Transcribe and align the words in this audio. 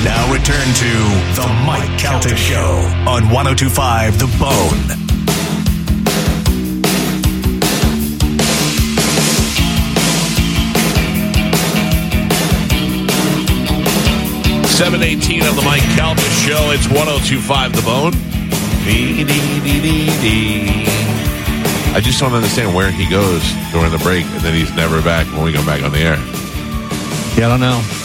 We 0.00 0.06
now 0.06 0.32
return 0.32 0.66
to 0.66 0.92
the 1.36 1.46
Mike 1.66 1.98
Calta 1.98 2.34
Show 2.34 2.78
on 3.06 3.28
1025 3.28 4.18
The 4.18 4.26
Bone. 4.40 4.80
Seven 14.64 15.02
eighteen 15.02 15.42
of 15.42 15.54
the 15.54 15.62
Mike 15.62 15.82
Calta 15.94 16.22
Show. 16.22 16.70
It's 16.70 16.88
one 16.88 17.04
zero 17.04 17.18
two 17.18 17.40
five 17.42 17.76
The 17.76 17.82
Bone. 17.82 18.12
Dee, 18.86 19.22
dee, 19.22 19.60
dee, 19.60 19.80
dee, 19.82 20.06
dee. 20.22 20.84
I 21.92 22.00
just 22.02 22.18
don't 22.18 22.32
understand 22.32 22.74
where 22.74 22.90
he 22.90 23.06
goes 23.06 23.42
during 23.70 23.90
the 23.92 23.98
break, 23.98 24.24
and 24.24 24.40
then 24.40 24.54
he's 24.54 24.74
never 24.74 25.02
back 25.02 25.26
when 25.34 25.44
we 25.44 25.52
go 25.52 25.62
back 25.66 25.82
on 25.82 25.92
the 25.92 25.98
air. 25.98 26.16
Yeah, 27.36 27.48
I 27.48 27.48
don't 27.50 27.60
know. 27.60 27.99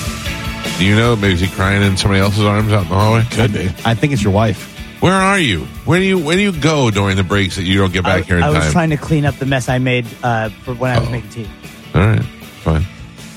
Do 0.77 0.83
you 0.85 0.95
know? 0.95 1.15
Maybe 1.15 1.33
is 1.33 1.39
he 1.39 1.47
crying 1.47 1.81
in 1.83 1.95
somebody 1.95 2.21
else's 2.21 2.43
arms 2.43 2.71
out 2.73 2.83
in 2.83 2.89
the 2.89 2.95
hallway? 2.95 3.23
Could 3.31 3.53
be. 3.53 3.67
I 3.85 3.95
think 3.95 4.11
it's 4.11 4.21
your 4.21 4.33
wife. 4.33 4.73
Where 5.01 5.13
are 5.13 5.39
you? 5.39 5.61
Where 5.85 5.99
do 5.99 6.05
you 6.05 6.17
where 6.19 6.35
do 6.35 6.41
you 6.41 6.51
go 6.51 6.91
during 6.91 7.15
the 7.15 7.23
breaks 7.23 7.55
that 7.55 7.63
you 7.63 7.77
don't 7.77 7.93
get 7.93 8.03
back 8.03 8.23
I, 8.23 8.25
here 8.25 8.37
in 8.37 8.43
I 8.43 8.49
was 8.49 8.59
time? 8.63 8.71
trying 8.71 8.89
to 8.89 8.97
clean 8.97 9.23
up 9.25 9.35
the 9.35 9.45
mess 9.45 9.69
I 9.69 9.77
made 9.77 10.05
uh, 10.23 10.49
for 10.49 10.73
when 10.73 10.91
I 10.91 10.99
was 10.99 11.07
Oh. 11.07 11.11
making 11.11 11.29
tea. 11.29 11.47
All 11.93 12.01
right, 12.01 12.23
fine. 12.23 12.85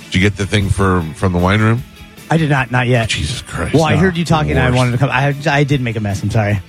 Did 0.06 0.14
you 0.16 0.20
get 0.20 0.36
the 0.36 0.46
thing 0.46 0.68
for 0.68 1.02
from 1.14 1.32
the 1.32 1.38
wine 1.38 1.60
room? 1.60 1.82
I 2.30 2.36
did 2.38 2.50
not, 2.50 2.70
not 2.70 2.86
yet. 2.88 3.08
Jesus 3.08 3.42
Christ! 3.42 3.74
Well, 3.74 3.84
I 3.84 3.96
heard 3.96 4.16
you 4.16 4.24
talking. 4.24 4.50
and 4.52 4.60
I 4.60 4.66
Worst. 4.70 4.76
wanted 4.76 4.90
to 4.92 4.98
come. 4.98 5.10
I, 5.10 5.34
I 5.46 5.64
did 5.64 5.80
make 5.80 5.96
a 5.96 6.00
mess. 6.00 6.22
I'm 6.22 6.30
sorry. 6.30 6.60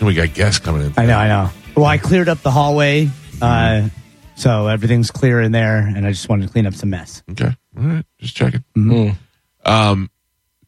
We 0.00 0.14
got 0.14 0.32
guests 0.34 0.60
coming 0.64 0.82
in. 0.82 0.94
I 0.96 1.06
know. 1.06 1.16
I 1.18 1.28
know. 1.28 1.50
Well, 1.76 1.86
I 1.86 1.98
cleared 1.98 2.28
up 2.28 2.38
the 2.42 2.50
hallway, 2.50 3.08
uh, 3.42 3.88
so 4.36 4.66
everything's 4.68 5.10
clear 5.10 5.40
in 5.40 5.52
there, 5.52 5.78
and 5.78 6.06
I 6.06 6.10
just 6.10 6.28
wanted 6.28 6.46
to 6.46 6.52
clean 6.52 6.66
up 6.66 6.74
some 6.74 6.90
mess. 6.90 7.22
Okay. 7.32 7.54
All 7.78 7.84
right. 7.84 8.04
Just 8.18 8.36
checking. 8.36 8.64
Mm-hmm. 8.76 9.70
Um, 9.70 10.10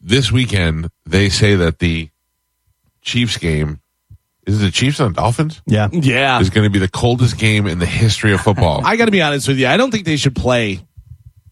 this 0.00 0.30
weekend, 0.30 0.90
they 1.06 1.28
say 1.28 1.54
that 1.56 1.78
the 1.78 2.10
Chiefs 3.02 3.36
game 3.38 3.80
is 4.46 4.60
it 4.60 4.64
the 4.66 4.70
Chiefs 4.70 5.00
on 5.00 5.12
Dolphins 5.12 5.60
Yeah. 5.66 5.88
Yeah. 5.92 6.40
is 6.40 6.50
going 6.50 6.64
to 6.64 6.70
be 6.70 6.78
the 6.78 6.88
coldest 6.88 7.38
game 7.38 7.66
in 7.66 7.78
the 7.78 7.86
history 7.86 8.32
of 8.32 8.40
football. 8.40 8.84
I 8.84 8.96
got 8.96 9.04
to 9.06 9.10
be 9.10 9.22
honest 9.22 9.46
with 9.48 9.58
you. 9.58 9.66
I 9.66 9.76
don't 9.76 9.90
think 9.90 10.04
they 10.06 10.16
should 10.16 10.34
play 10.34 10.80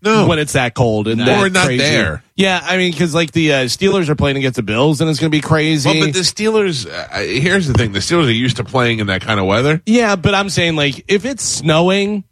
no. 0.02 0.26
when 0.26 0.38
it's 0.38 0.54
that 0.54 0.74
cold 0.74 1.06
and 1.08 1.20
Or 1.20 1.24
that 1.24 1.52
not 1.52 1.66
crazy. 1.66 1.78
there. 1.84 2.22
Yeah, 2.36 2.60
I 2.62 2.76
mean, 2.76 2.90
because 2.92 3.14
like 3.14 3.32
the 3.32 3.52
uh, 3.52 3.56
Steelers 3.64 4.08
are 4.08 4.14
playing 4.14 4.36
against 4.36 4.56
the 4.56 4.62
Bills, 4.62 5.00
and 5.00 5.10
it's 5.10 5.18
going 5.20 5.30
to 5.30 5.36
be 5.36 5.40
crazy. 5.42 5.88
well, 5.90 6.06
but 6.06 6.14
the 6.14 6.20
Steelers. 6.20 6.86
Uh, 6.90 7.18
here's 7.18 7.66
the 7.66 7.74
thing: 7.74 7.92
the 7.92 7.98
Steelers 7.98 8.26
are 8.28 8.30
used 8.30 8.56
to 8.58 8.64
playing 8.64 9.00
in 9.00 9.08
that 9.08 9.22
kind 9.22 9.38
of 9.40 9.46
weather. 9.46 9.82
yeah, 9.86 10.14
but 10.16 10.34
I'm 10.34 10.48
saying 10.48 10.76
like 10.76 11.04
if 11.08 11.24
it's 11.24 11.42
snowing, 11.42 12.22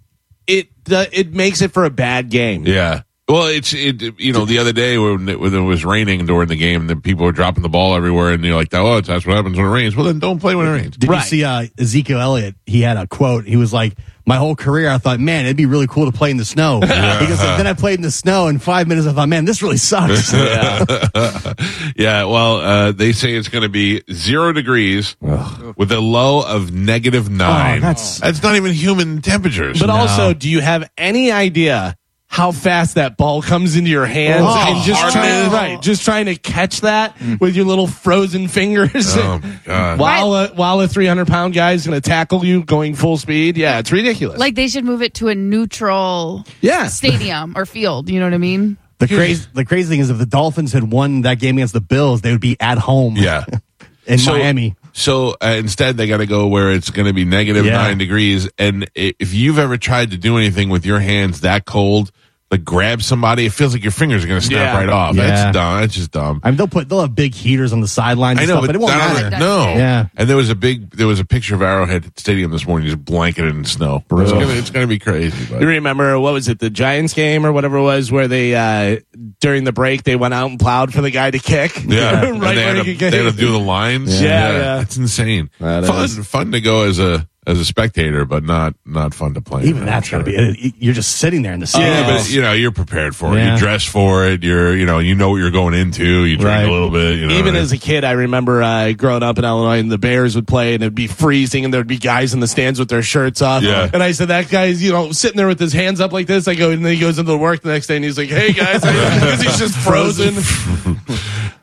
it 0.46 0.68
uh, 0.90 1.06
it 1.12 1.34
makes 1.34 1.60
it 1.60 1.72
for 1.72 1.84
a 1.84 1.90
bad 1.90 2.30
game. 2.30 2.66
Yeah. 2.66 3.02
Well, 3.28 3.48
it's 3.48 3.72
it. 3.74 4.20
You 4.20 4.32
know, 4.32 4.44
the 4.44 4.58
other 4.58 4.72
day 4.72 4.98
when 4.98 5.28
it, 5.28 5.40
when 5.40 5.52
it 5.52 5.58
was 5.60 5.84
raining 5.84 6.26
during 6.26 6.46
the 6.46 6.54
game, 6.54 6.86
then 6.86 7.00
people 7.00 7.24
were 7.26 7.32
dropping 7.32 7.64
the 7.64 7.68
ball 7.68 7.96
everywhere, 7.96 8.32
and 8.32 8.44
you're 8.44 8.54
like, 8.54 8.68
"Oh, 8.72 9.00
that's 9.00 9.26
what 9.26 9.34
happens 9.36 9.56
when 9.56 9.66
it 9.66 9.70
rains." 9.70 9.96
Well, 9.96 10.06
then 10.06 10.20
don't 10.20 10.38
play 10.38 10.54
when 10.54 10.66
it 10.68 10.70
rains. 10.70 10.96
Did 10.96 11.10
Right. 11.10 11.18
you 11.24 11.28
see 11.28 11.44
uh, 11.44 11.66
Ezekiel 11.76 12.20
Elliott? 12.20 12.54
He 12.66 12.82
had 12.82 12.96
a 12.96 13.08
quote. 13.08 13.44
He 13.44 13.56
was 13.56 13.72
like, 13.72 13.94
"My 14.26 14.36
whole 14.36 14.54
career, 14.54 14.88
I 14.90 14.98
thought, 14.98 15.18
man, 15.18 15.44
it'd 15.44 15.56
be 15.56 15.66
really 15.66 15.88
cool 15.88 16.06
to 16.08 16.16
play 16.16 16.30
in 16.30 16.36
the 16.36 16.44
snow." 16.44 16.78
Because 17.16 17.40
like, 17.42 17.56
then 17.56 17.66
I 17.66 17.72
played 17.72 17.98
in 17.98 18.02
the 18.02 18.12
snow, 18.12 18.46
in 18.46 18.60
five 18.60 18.86
minutes, 18.86 19.08
I 19.08 19.12
thought, 19.12 19.28
man, 19.28 19.44
this 19.44 19.60
really 19.60 19.76
sucks. 19.78 20.32
Yeah, 20.32 20.84
yeah. 21.96 22.24
well, 22.26 22.58
uh, 22.58 22.92
they 22.92 23.10
say 23.10 23.34
it's 23.34 23.48
going 23.48 23.62
to 23.62 23.68
be 23.68 24.02
zero 24.12 24.52
degrees 24.52 25.16
with 25.20 25.90
a 25.90 25.98
low 26.00 26.42
of 26.46 26.72
negative 26.72 27.28
nine. 27.28 27.80
that's- 27.80 28.20
that's 28.20 28.40
not 28.42 28.54
even 28.54 28.72
human 28.72 29.20
temperatures. 29.20 29.80
But 29.80 29.90
also, 29.90 30.32
do 30.32 30.48
you 30.48 30.60
have 30.60 30.88
any 30.96 31.32
idea 31.32 31.96
how 32.28 32.50
fast 32.52 32.96
that 32.96 33.16
ball 33.16 33.40
comes 33.40 33.76
into 33.76 33.88
your 33.88 34.04
hands 34.04 34.44
Oh, 34.46 34.64
and 34.74 34.84
just 34.84 35.12
trying, 35.12 35.50
right, 35.52 35.80
just 35.80 36.04
trying 36.04 36.26
to 36.26 36.34
catch 36.36 36.80
that 36.82 37.16
with 37.40 37.56
your 37.56 37.64
little 37.64 37.86
frozen 37.86 38.48
fingers 38.48 39.16
oh 39.16 39.40
god! 39.64 39.98
while 39.98 40.34
a, 40.34 40.48
while 40.48 40.80
a 40.80 40.88
300 40.88 41.26
pound 41.28 41.54
guy 41.54 41.72
is 41.72 41.86
going 41.86 42.00
to 42.00 42.06
tackle 42.06 42.44
you 42.44 42.64
going 42.64 42.94
full 42.94 43.16
speed. 43.16 43.56
Yeah, 43.56 43.78
it's 43.78 43.92
ridiculous. 43.92 44.38
Like 44.38 44.54
they 44.54 44.68
should 44.68 44.84
move 44.84 45.02
it 45.02 45.14
to 45.14 45.28
a 45.28 45.34
neutral 45.34 46.44
yeah. 46.60 46.88
stadium 46.88 47.54
or 47.56 47.64
field. 47.66 48.10
You 48.10 48.20
know 48.20 48.26
what 48.26 48.34
I 48.34 48.38
mean? 48.38 48.76
the 48.98 49.06
crazy, 49.08 49.46
the 49.52 49.64
crazy 49.64 49.88
thing 49.90 50.00
is, 50.00 50.10
if 50.10 50.18
the 50.18 50.26
Dolphins 50.26 50.72
had 50.72 50.90
won 50.90 51.22
that 51.22 51.38
game 51.38 51.58
against 51.58 51.74
the 51.74 51.80
Bills, 51.80 52.22
they 52.22 52.32
would 52.32 52.40
be 52.40 52.56
at 52.60 52.78
home. 52.78 53.16
Yeah. 53.16 53.44
in 54.06 54.18
So- 54.18 54.32
Miami. 54.32 54.74
So 54.92 55.36
uh, 55.42 55.48
instead, 55.58 55.98
they 55.98 56.06
got 56.06 56.18
to 56.18 56.26
go 56.26 56.46
where 56.46 56.72
it's 56.72 56.88
going 56.88 57.04
to 57.06 57.12
be 57.12 57.26
negative 57.26 57.66
Yeah. 57.66 57.72
nine 57.74 57.98
degrees. 57.98 58.48
And 58.56 58.90
if 58.94 59.34
you've 59.34 59.58
ever 59.58 59.76
tried 59.76 60.12
to 60.12 60.16
do 60.16 60.38
anything 60.38 60.70
with 60.70 60.86
your 60.86 61.00
hands 61.00 61.42
that 61.42 61.66
cold, 61.66 62.10
like 62.48 62.64
grab 62.64 63.02
somebody, 63.02 63.44
it 63.46 63.52
feels 63.52 63.72
like 63.72 63.82
your 63.82 63.90
fingers 63.90 64.22
are 64.24 64.28
going 64.28 64.38
to 64.40 64.46
snap 64.46 64.58
Yeah. 64.74 64.78
right 64.78 64.88
off. 64.88 65.16
Yeah. 65.16 65.26
That's 65.26 65.52
dumb. 65.56 65.80
That's 65.80 65.94
just 65.94 66.12
dumb. 66.12 66.40
I 66.44 66.50
mean, 66.50 66.56
they'll 66.56 66.68
put 66.68 66.88
they'll 66.88 67.00
have 67.00 67.12
big 67.14 67.34
heaters 67.34 67.72
on 67.72 67.80
the 67.80 67.88
sidelines. 67.88 68.38
I 68.38 68.42
and 68.42 68.48
know, 68.48 68.54
stuff, 68.58 68.62
but, 68.62 68.66
but 68.68 68.76
it 68.76 68.78
won't 68.78 68.92
that 68.92 69.14
matter. 69.14 69.26
other- 69.26 69.38
no. 69.38 69.62
Yeah. 69.76 70.06
And 70.16 70.28
there 70.30 70.36
was 70.36 70.48
a 70.48 70.54
big, 70.54 70.90
there 70.90 71.08
was 71.08 71.18
a 71.18 71.24
picture 71.24 71.56
of 71.56 71.62
Arrowhead 71.62 72.16
Stadium 72.16 72.52
this 72.52 72.64
morning, 72.64 72.86
just 72.86 73.04
blanketed 73.04 73.52
in 73.54 73.64
snow. 73.64 74.04
It's 74.10 74.30
gonna, 74.30 74.46
it's 74.48 74.70
gonna 74.70 74.86
be 74.86 75.00
crazy. 75.00 75.44
But. 75.50 75.60
You 75.60 75.66
remember 75.66 76.20
what 76.20 76.34
was 76.34 76.46
it, 76.48 76.60
the 76.60 76.70
Giants 76.70 77.14
game 77.14 77.44
or 77.44 77.52
whatever 77.52 77.78
it 77.78 77.82
was, 77.82 78.12
where 78.12 78.28
they 78.28 78.54
uh, 78.54 79.00
during 79.40 79.64
the 79.64 79.72
break 79.72 80.04
they 80.04 80.14
went 80.14 80.32
out 80.32 80.48
and 80.48 80.60
plowed 80.60 80.92
for 80.94 81.02
the 81.02 81.10
guy 81.10 81.32
to 81.32 81.40
kick. 81.40 81.82
Yeah, 81.84 82.12
right 82.14 82.24
and 82.28 82.40
where 82.40 82.54
they, 82.54 82.62
had 82.62 82.76
he 82.86 82.92
to, 82.92 82.98
could 82.98 83.12
they 83.12 83.16
had 83.18 83.26
it. 83.26 83.32
to 83.32 83.38
do 83.38 83.50
the 83.50 83.58
lines. 83.58 84.22
Yeah, 84.22 84.52
yeah. 84.52 84.80
it's 84.82 84.96
insane. 84.96 85.50
That 85.58 85.84
fun, 85.84 86.04
is. 86.04 86.26
fun 86.28 86.52
to 86.52 86.60
go 86.60 86.82
as 86.82 87.00
a 87.00 87.28
as 87.46 87.60
a 87.60 87.64
spectator, 87.64 88.24
but 88.24 88.42
not 88.42 88.74
not 88.84 89.14
fun 89.14 89.34
to 89.34 89.40
play. 89.40 89.64
Even 89.64 89.82
I'm 89.82 89.86
that's 89.86 90.08
sure. 90.08 90.18
got 90.22 90.26
to 90.26 90.52
be. 90.52 90.74
You're 90.78 90.94
just 90.94 91.18
sitting 91.18 91.42
there 91.42 91.52
in 91.52 91.60
the 91.60 91.66
seat. 91.66 91.80
Yeah, 91.80 92.06
but 92.06 92.28
you 92.28 92.42
know 92.42 92.52
you're 92.52 92.72
prepared 92.72 93.14
for 93.14 93.34
it. 93.34 93.36
Yeah. 93.38 93.52
You 93.54 93.58
dress 93.60 93.84
for 93.84 94.26
it. 94.26 94.42
You're 94.42 94.74
you 94.76 94.84
know 94.84 94.98
you 94.98 95.14
know 95.14 95.30
what 95.30 95.36
you're 95.36 95.50
going 95.52 95.74
into. 95.74 96.24
You 96.24 96.36
drink 96.36 96.46
Right. 96.46 96.68
a 96.68 96.72
little 96.72 96.90
bit. 96.90 97.18
You 97.20 97.26
know, 97.28 97.34
Even 97.38 97.54
as 97.54 97.70
a 97.72 97.78
kid, 97.78 98.02
I 98.04 98.12
remember 98.12 98.62
uh, 98.62 98.92
growing 98.92 99.22
up 99.22 99.38
in 99.38 99.44
Illinois, 99.44 99.78
and 99.78 99.90
the 99.92 99.98
Bears 99.98 100.34
would 100.34 100.48
play, 100.48 100.74
and 100.74 100.82
it'd 100.82 100.94
be 100.94 101.06
freezing, 101.06 101.64
and 101.64 101.72
there'd 101.72 101.86
be 101.86 101.98
guys 101.98 102.34
in 102.34 102.40
the 102.40 102.48
stands 102.48 102.78
with 102.80 102.88
their 102.88 103.02
shirts 103.02 103.40
off. 103.42 103.62
Yeah. 103.62 103.88
And 103.92 104.02
I 104.02 104.10
said, 104.12 104.28
"That 104.28 104.48
guy's, 104.48 104.82
you 104.82 104.90
know, 104.92 105.12
sitting 105.12 105.36
there 105.36 105.48
with 105.48 105.60
his 105.60 105.72
hands 105.72 106.00
up 106.00 106.12
like 106.12 106.26
this." 106.26 106.48
I 106.48 106.54
go, 106.56 106.70
and 106.72 106.84
then 106.84 106.92
he 106.94 106.98
goes 107.00 107.18
into 107.18 107.30
the 107.30 107.38
work 107.38 107.62
the 107.62 107.68
next 107.70 107.86
day, 107.86 107.96
and 107.96 108.04
he's 108.04 108.18
like, 108.18 108.28
"Hey 108.28 108.52
guys," 108.52 108.80
because 108.80 109.40
he's 109.40 109.58
just 109.58 109.76
frozen. 109.78 110.34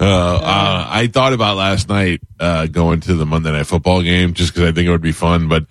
uh, 0.03 0.35
uh, 0.41 0.87
I 0.89 1.07
thought 1.07 1.33
about 1.33 1.57
last 1.57 1.89
night 1.89 2.21
uh, 2.39 2.67
going 2.67 2.99
to 3.01 3.15
the 3.15 3.25
Monday 3.25 3.51
Night 3.51 3.67
Football 3.67 4.01
game 4.03 4.33
just 4.33 4.53
because 4.53 4.69
I 4.69 4.71
think 4.71 4.87
it 4.87 4.91
would 4.91 5.01
be 5.01 5.11
fun, 5.13 5.47
but. 5.47 5.65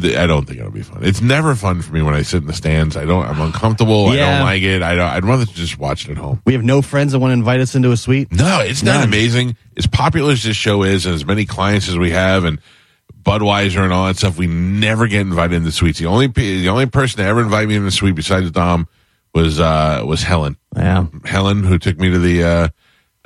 th- 0.00 0.16
I 0.16 0.26
don't 0.26 0.44
think 0.46 0.58
it'll 0.58 0.72
be 0.72 0.82
fun. 0.82 1.04
It's 1.04 1.20
never 1.22 1.54
fun 1.54 1.80
for 1.80 1.92
me 1.92 2.02
when 2.02 2.12
I 2.14 2.22
sit 2.22 2.42
in 2.42 2.46
the 2.48 2.52
stands. 2.52 2.96
I 2.96 3.04
don't. 3.04 3.24
I'm 3.24 3.40
uncomfortable. 3.40 4.08
I 4.08 4.16
don't 4.16 4.40
like 4.42 4.62
it. 4.62 4.82
I 4.82 4.94
don't. 4.96 5.08
I'd 5.08 5.24
rather 5.24 5.44
just 5.46 5.78
watch 5.78 6.06
it 6.08 6.10
at 6.12 6.16
home. 6.18 6.42
we 6.44 6.52
have 6.54 6.64
no 6.64 6.82
friends 6.82 7.12
that 7.12 7.20
want 7.20 7.30
to 7.30 7.34
invite 7.34 7.60
us 7.60 7.74
into 7.76 7.92
a 7.92 7.96
suite. 7.96 8.32
No, 8.32 8.60
it's 8.60 8.82
not 8.82 8.96
None. 8.96 9.04
amazing. 9.04 9.56
As 9.76 9.86
popular 9.86 10.32
as 10.32 10.42
this 10.42 10.56
show 10.56 10.82
is, 10.82 11.06
and 11.06 11.14
as 11.14 11.24
many 11.24 11.46
clients 11.46 11.88
as 11.88 11.96
we 11.96 12.10
have, 12.10 12.44
and 12.44 12.58
Budweiser 13.22 13.82
and 13.82 13.92
all 13.92 14.06
that 14.06 14.16
stuff, 14.16 14.36
we 14.38 14.46
never 14.46 15.06
get 15.06 15.20
invited 15.20 15.54
into 15.56 15.70
suites. 15.72 15.98
The 15.98 16.06
only 16.06 16.28
pe- 16.28 16.60
the 16.62 16.68
only 16.68 16.86
person 16.86 17.18
to 17.18 17.24
ever 17.24 17.40
invite 17.40 17.68
me 17.68 17.76
in 17.76 17.84
the 17.84 17.90
suite 17.90 18.14
besides 18.16 18.50
Dom 18.50 18.88
was 19.34 19.60
uh 19.60 20.02
was 20.04 20.22
Helen. 20.22 20.56
Yeah. 20.76 21.06
Helen, 21.24 21.62
who 21.62 21.78
took 21.78 21.98
me 21.98 22.10
to 22.10 22.18
the 22.18 22.42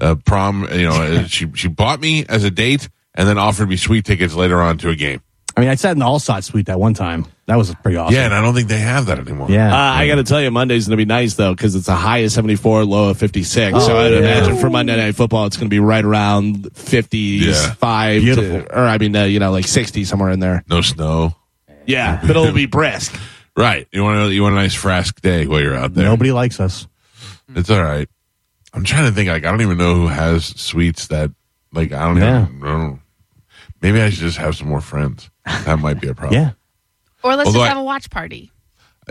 uh, 0.01 0.15
prom. 0.17 0.67
You 0.73 0.85
know, 0.85 1.03
uh, 1.03 1.25
she 1.27 1.51
she 1.55 1.69
bought 1.69 2.01
me 2.01 2.25
as 2.29 2.45
a 2.45 2.51
date, 2.51 2.89
and 3.15 3.29
then 3.29 3.39
offered 3.39 3.69
me 3.69 3.77
suite 3.77 4.05
tickets 4.05 4.35
later 4.35 4.61
on 4.61 4.79
to 4.79 4.89
a 4.91 4.97
game. 4.97 5.21
I 5.57 5.61
mean, 5.61 5.69
I 5.69 5.75
sat 5.75 5.93
in 5.93 5.99
the 5.99 6.05
Allsot 6.05 6.45
suite 6.45 6.67
that 6.67 6.79
one 6.79 6.95
time. 6.95 7.27
That 7.47 7.57
was 7.57 7.75
pretty 7.83 7.97
awesome. 7.97 8.15
Yeah, 8.15 8.25
and 8.27 8.33
I 8.35 8.41
don't 8.41 8.55
think 8.55 8.69
they 8.69 8.79
have 8.79 9.07
that 9.07 9.19
anymore. 9.19 9.51
Yeah. 9.51 9.75
Uh, 9.75 9.77
I 9.77 10.07
got 10.07 10.15
to 10.15 10.23
tell 10.23 10.41
you, 10.41 10.49
Monday's 10.53 10.87
going 10.87 10.97
to 10.97 11.05
be 11.05 11.09
nice 11.09 11.35
though 11.35 11.53
because 11.53 11.75
it's 11.75 11.89
a 11.89 11.97
high 11.97 12.19
of 12.19 12.31
74, 12.31 12.85
low 12.85 13.11
of 13.11 13.19
56. 13.19 13.77
so 13.85 13.93
Oh, 13.93 13.99
I'd 13.99 14.13
yeah. 14.13 14.19
imagine 14.19 14.57
for 14.59 14.71
Monday 14.71 14.97
Night 14.97 15.17
Football, 15.17 15.47
it's 15.47 15.57
going 15.57 15.67
to 15.67 15.71
be 15.75 15.81
right 15.81 16.05
around 16.05 16.71
55, 16.77 18.23
Beautiful. 18.23 18.63
to, 18.63 18.79
or 18.79 18.85
I 18.85 18.99
mean, 18.99 19.15
uh, 19.17 19.25
you 19.25 19.41
know, 19.41 19.51
like 19.51 19.67
60 19.67 20.05
somewhere 20.05 20.31
in 20.31 20.39
there. 20.41 20.63
No 20.69 20.81
snow. 20.81 21.35
Yeah, 21.85 22.21
but 22.21 22.31
it'll 22.31 22.53
be 22.53 22.67
brisk. 22.67 23.15
Right. 23.57 23.89
You 23.91 24.05
want 24.05 24.29
a, 24.31 24.33
you 24.33 24.43
want 24.45 24.55
a 24.55 24.59
nice 24.59 24.75
frask 24.75 25.21
day 25.21 25.47
while 25.47 25.61
you're 25.61 25.75
out 25.75 25.93
there. 25.93 26.05
Nobody 26.05 26.31
likes 26.33 26.61
us. 26.61 26.87
It's 27.55 27.69
all 27.69 27.83
right. 27.83 28.09
I'm 28.73 28.85
trying 28.85 29.07
to 29.07 29.13
think. 29.13 29.29
Like, 29.29 29.45
I 29.45 29.51
don't 29.51 29.63
even 29.63 29.79
know 29.79 29.95
who 29.95 30.07
has 30.07 30.45
suites 30.45 31.09
that. 31.09 31.31
Like, 31.73 31.93
I 31.93 32.07
don't 32.07 32.17
Yeah. 32.19 32.47
even. 32.49 32.63
I 32.63 32.67
don't, 32.73 33.01
maybe 33.81 34.01
I 34.01 34.11
should 34.11 34.21
just 34.21 34.39
have 34.39 34.57
some 34.57 34.69
more 34.69 34.81
friends. 34.81 35.31
That 35.45 35.79
might 35.79 36.01
be 36.01 36.09
a 36.09 36.15
problem. 36.15 36.41
Yeah. 36.41 36.51
Or 37.23 37.37
let's 37.37 37.49
Although 37.49 37.59
just 37.61 37.67
I- 37.67 37.69
have 37.71 37.79
a 37.79 37.83
watch 37.85 38.11
party. 38.11 38.51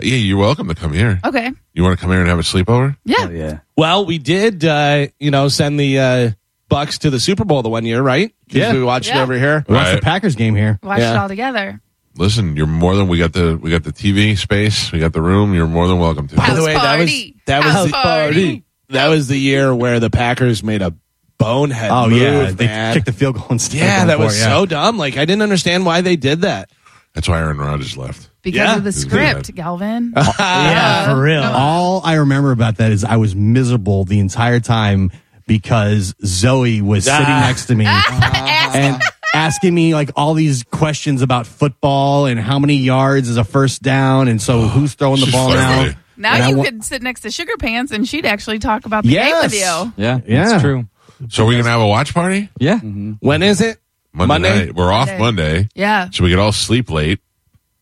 Yeah, 0.02 0.16
you're 0.16 0.38
welcome 0.38 0.68
to 0.68 0.74
come 0.74 0.92
here. 0.94 1.20
Okay. 1.24 1.50
You 1.74 1.82
want 1.82 1.98
to 1.98 2.00
come 2.00 2.10
here 2.10 2.20
and 2.20 2.28
have 2.28 2.38
a 2.38 2.42
sleepover? 2.42 2.96
Yeah. 3.04 3.28
yeah. 3.28 3.58
Well, 3.76 4.06
we 4.06 4.16
did, 4.18 4.64
uh, 4.64 5.08
you 5.18 5.30
know, 5.30 5.48
send 5.48 5.78
the 5.78 5.98
uh, 5.98 6.30
Bucks 6.70 6.98
to 6.98 7.10
the 7.10 7.20
Super 7.20 7.44
Bowl 7.44 7.60
the 7.62 7.68
one 7.68 7.84
year, 7.84 8.00
right? 8.00 8.34
Yeah. 8.48 8.72
we 8.72 8.82
watched 8.82 9.10
it 9.10 9.16
over 9.16 9.34
here. 9.38 9.62
We 9.68 9.74
watched 9.74 9.96
the 9.96 10.00
Packers 10.02 10.36
game 10.36 10.54
here. 10.54 10.78
Watch 10.82 11.00
Yeah. 11.00 11.12
it 11.12 11.16
all 11.18 11.28
together. 11.28 11.80
Listen, 12.16 12.56
you're 12.56 12.66
more 12.66 12.96
than 12.96 13.08
we 13.08 13.18
got 13.18 13.32
the 13.34 13.56
we 13.60 13.70
got 13.70 13.84
the 13.84 13.92
TV 13.92 14.36
space, 14.38 14.90
we 14.90 14.98
got 14.98 15.12
the 15.12 15.22
room. 15.22 15.54
You're 15.54 15.66
more 15.68 15.86
than 15.86 15.98
welcome 15.98 16.26
to. 16.28 16.36
By 16.36 16.46
the 16.50 16.54
House 16.56 16.64
way, 16.66 16.72
that 16.74 16.98
was 16.98 17.10
party. 17.10 17.36
that 17.46 17.64
was 17.64 17.72
House 17.74 17.86
the 17.86 17.92
party. 17.92 18.64
That 18.90 19.08
was 19.08 19.28
the 19.28 19.36
year 19.38 19.74
where 19.74 20.00
the 20.00 20.10
Packers 20.10 20.62
made 20.62 20.82
a 20.82 20.94
bonehead. 21.38 21.90
Oh 21.90 22.08
move, 22.08 22.20
yeah, 22.20 22.50
they 22.50 22.66
man. 22.66 22.94
kicked 22.94 23.06
the 23.06 23.12
field 23.12 23.36
goal 23.36 23.46
instead. 23.50 23.78
Yeah, 23.78 24.04
that 24.06 24.18
was 24.18 24.38
yeah. 24.38 24.48
so 24.48 24.66
dumb. 24.66 24.98
Like 24.98 25.16
I 25.16 25.24
didn't 25.24 25.42
understand 25.42 25.86
why 25.86 26.00
they 26.00 26.16
did 26.16 26.42
that. 26.42 26.70
That's 27.14 27.28
why 27.28 27.38
Aaron 27.40 27.58
Rodgers 27.58 27.96
left. 27.96 28.30
because 28.42 28.58
Yeah. 28.58 28.76
of 28.76 28.84
the 28.84 28.92
script, 28.92 29.52
Galvin. 29.54 30.12
yeah, 30.38 31.06
for 31.12 31.20
real. 31.20 31.42
All 31.42 32.02
I 32.04 32.14
remember 32.14 32.52
about 32.52 32.76
that 32.76 32.92
is 32.92 33.04
I 33.04 33.16
was 33.16 33.34
miserable 33.34 34.04
the 34.04 34.18
entire 34.20 34.60
time 34.60 35.10
because 35.46 36.14
Zoe 36.24 36.80
was 36.82 37.04
sitting 37.06 37.26
Ah. 37.26 37.40
next 37.46 37.66
to 37.66 37.74
me 37.74 37.84
and 38.74 39.02
asking 39.34 39.74
me 39.74 39.94
like 39.94 40.10
all 40.16 40.34
these 40.34 40.62
questions 40.64 41.22
about 41.22 41.46
football 41.46 42.26
and 42.26 42.38
how 42.38 42.58
many 42.58 42.76
yards 42.76 43.28
is 43.28 43.36
a 43.36 43.44
first 43.44 43.82
down 43.82 44.28
and 44.28 44.40
so 44.40 44.62
who's 44.68 44.94
throwing 44.94 45.18
the 45.20 45.26
She's 45.26 45.34
ball 45.34 45.50
now. 45.50 45.90
Funny. 46.22 46.38
Now 46.38 46.44
And 46.46 46.50
you 46.50 46.56
wa- 46.58 46.64
could 46.64 46.84
sit 46.84 47.02
next 47.02 47.20
to 47.22 47.30
Sugar 47.30 47.52
Pants 47.58 47.92
and 47.92 48.06
she'd 48.08 48.26
actually 48.26 48.58
talk 48.58 48.86
about 48.86 49.04
the 49.04 49.14
game 49.14 49.34
with 49.42 49.52
you. 49.54 49.60
Yeah, 49.60 50.20
Yeah. 50.26 50.44
that's 50.48 50.62
true. 50.62 50.86
So 51.28 51.44
we're 51.46 51.58
gonna 51.58 51.68
have 51.70 51.80
a 51.80 51.86
watch 51.86 52.14
party 52.14 52.48
Yeah. 52.58 52.78
When 52.78 53.42
is 53.42 53.60
it? 53.60 53.78
Monday. 54.12 54.26
Monday? 54.28 54.66
night. 54.66 54.74
We're 54.74 54.92
off 54.92 55.06
Monday. 55.08 55.18
Monday, 55.20 55.68
Yeah. 55.74 56.08
so 56.10 56.24
we 56.24 56.30
could 56.30 56.38
all 56.38 56.52
sleep 56.52 56.90
late 56.90 57.20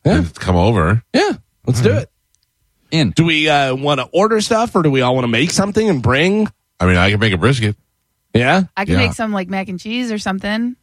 Yeah. 0.05 0.17
and 0.19 0.35
come 0.35 0.57
over. 0.57 1.03
Yeah, 1.15 1.33
let's 1.67 1.81
do 1.81 1.93
it. 1.93 2.11
In. 2.91 3.11
Do 3.11 3.25
we 3.25 3.49
uh, 3.49 3.75
want 3.75 4.01
to 4.01 4.07
order 4.13 4.41
stuff 4.41 4.75
or 4.75 4.83
do 4.83 4.91
we 4.91 5.01
all 5.03 5.15
want 5.15 5.25
to 5.25 5.29
make 5.29 5.51
something 5.51 5.89
and 5.89 6.03
bring? 6.03 6.49
I 6.81 6.87
mean, 6.87 6.97
I 6.97 7.11
can 7.11 7.21
make 7.21 7.33
a 7.33 7.39
brisket. 7.39 7.77
Yeah, 8.35 8.65
I 8.77 8.85
can 8.85 8.95
Yeah. 8.95 9.01
make 9.07 9.13
some 9.15 9.33
like 9.33 9.49
mac 9.49 9.69
and 9.69 9.79
cheese 9.81 10.11
or 10.13 10.19
something. 10.19 10.77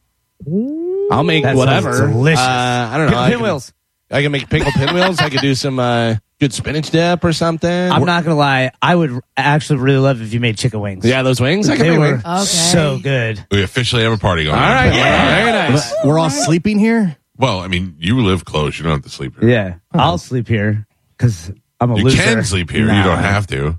I'll 1.10 1.22
make 1.24 1.42
That 1.44 1.56
sounds 1.56 1.58
whatever. 1.58 2.06
delicious. 2.08 2.40
Uh, 2.40 2.90
I 2.92 2.98
don't 2.98 3.10
know. 3.10 3.18
I 3.18 3.30
can- 3.30 3.38
Pinwheels. 3.38 3.72
I 4.10 4.22
can 4.22 4.30
make 4.32 4.48
pickle 4.48 4.70
pinwheels. 4.72 5.18
I 5.18 5.30
could 5.30 5.40
do 5.40 5.54
some 5.54 5.78
uh, 5.78 6.16
good 6.40 6.52
spinach 6.52 6.90
dip 6.90 7.24
or 7.24 7.32
something. 7.32 7.70
I'm 7.70 8.04
not 8.04 8.24
gonna 8.24 8.36
lie. 8.36 8.70
I 8.82 8.94
would 8.94 9.20
actually 9.36 9.78
really 9.80 9.98
love 9.98 10.20
if 10.22 10.32
you 10.34 10.40
made 10.40 10.58
chicken 10.58 10.80
wings. 10.80 11.04
Yeah, 11.04 11.22
those 11.22 11.40
wings. 11.40 11.68
I 11.68 11.76
can 11.76 11.86
they 11.86 11.90
make 11.90 11.98
were 11.98 12.10
wings. 12.12 12.24
Okay. 12.24 12.44
so 12.44 12.98
good. 12.98 13.44
We 13.50 13.62
officially 13.62 14.02
have 14.02 14.12
a 14.12 14.18
party 14.18 14.44
going. 14.44 14.56
All 14.56 14.62
on. 14.62 14.70
right. 14.70 14.90
Very 14.92 15.52
nice. 15.72 15.92
We're 16.04 16.18
all 16.18 16.30
sleeping 16.30 16.78
here. 16.78 17.16
Well, 17.38 17.60
I 17.60 17.68
mean, 17.68 17.96
you 17.98 18.20
live 18.22 18.44
close. 18.44 18.78
You 18.78 18.84
don't 18.84 18.92
have 18.94 19.02
to 19.02 19.10
sleep 19.10 19.38
here. 19.38 19.48
Yeah, 19.48 19.74
I'll 19.92 20.18
sleep 20.18 20.48
here 20.48 20.86
because 21.16 21.50
I'm 21.80 21.90
a 21.90 21.98
You 21.98 22.04
loser. 22.04 22.22
can 22.22 22.44
sleep 22.44 22.70
here. 22.70 22.80
You 22.86 22.86
Nah. 22.86 23.04
don't 23.04 23.18
have 23.22 23.46
to. 23.48 23.78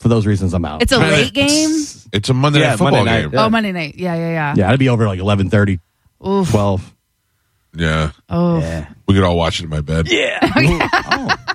For 0.00 0.08
those 0.08 0.26
reasons, 0.26 0.52
I'm 0.52 0.64
out. 0.64 0.82
It's 0.82 0.92
a 0.92 0.96
Kinda- 0.98 1.10
late 1.14 1.32
game. 1.32 1.70
It's 2.12 2.28
a 2.28 2.34
Monday 2.34 2.58
Yeah, 2.60 2.70
night 2.70 2.78
football 2.78 3.04
Monday 3.04 3.22
night. 3.22 3.30
game. 3.30 3.38
Oh, 3.40 3.48
Monday 3.48 3.72
night. 3.72 3.94
Yeah, 3.96 4.14
yeah, 4.16 4.30
yeah. 4.30 4.54
yeah, 4.56 4.70
I'd 4.70 4.78
be 4.78 4.88
over 4.88 5.06
like 5.06 5.20
11:30, 5.20 5.78
Oof. 6.26 6.50
12. 6.50 6.94
Yeah. 7.76 8.10
Oh. 8.28 8.58
Yeah. 8.58 8.88
We 9.06 9.14
could 9.14 9.22
all 9.24 9.36
watch 9.36 9.60
it 9.60 9.64
in 9.64 9.70
my 9.70 9.80
bed. 9.80 10.08
Oh. 10.54 11.34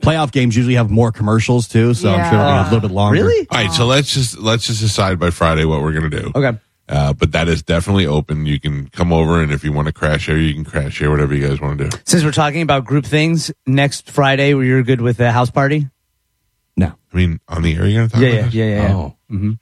Playoff 0.00 0.32
games 0.32 0.56
usually 0.56 0.74
have 0.74 0.90
more 0.90 1.12
commercials 1.12 1.68
too, 1.68 1.94
so 1.94 2.10
I'm 2.14 2.30
sure 2.30 2.38
it'll 2.38 2.52
be 2.52 2.58
a 2.60 2.64
little 2.64 2.88
bit 2.88 2.94
longer. 2.94 3.22
Really? 3.24 3.46
All 3.50 3.58
right, 3.58 3.72
so 3.72 3.86
let's 3.86 4.12
just 4.12 4.38
let's 4.38 4.66
just 4.66 4.80
decide 4.80 5.18
by 5.18 5.30
Friday 5.30 5.64
what 5.64 5.82
we're 5.82 5.92
gonna 5.92 6.10
do. 6.10 6.32
Okay. 6.34 6.58
Uh, 6.88 7.12
but 7.12 7.32
that 7.32 7.48
is 7.48 7.62
definitely 7.64 8.06
open. 8.06 8.46
You 8.46 8.60
can 8.60 8.88
come 8.90 9.12
over, 9.12 9.42
and 9.42 9.50
if 9.52 9.64
you 9.64 9.72
want 9.72 9.86
to 9.88 9.92
crash 9.92 10.26
here, 10.26 10.36
you 10.36 10.54
can 10.54 10.64
crash 10.64 10.98
here. 10.98 11.10
Whatever 11.10 11.34
you 11.34 11.46
guys 11.48 11.60
want 11.60 11.78
to 11.78 11.88
do. 11.88 11.98
Since 12.04 12.22
we're 12.24 12.30
talking 12.30 12.62
about 12.62 12.84
group 12.84 13.04
things, 13.04 13.50
next 13.66 14.10
Friday, 14.10 14.54
were 14.54 14.62
you 14.64 14.82
good 14.84 15.00
with 15.00 15.16
the 15.16 15.32
house 15.32 15.50
party? 15.50 15.88
No. 16.76 16.92
I 17.12 17.16
mean, 17.16 17.40
on 17.48 17.62
the 17.62 17.74
air, 17.74 17.86
you're 17.86 18.06
gonna 18.06 18.08
talk 18.08 18.20
Yeah, 18.20 18.28
about 18.28 18.36
yeah, 18.36 18.44
this? 18.44 18.54
yeah, 18.54 18.64
yeah. 18.66 18.88
yeah. 18.88 18.94
Oh. 18.94 19.56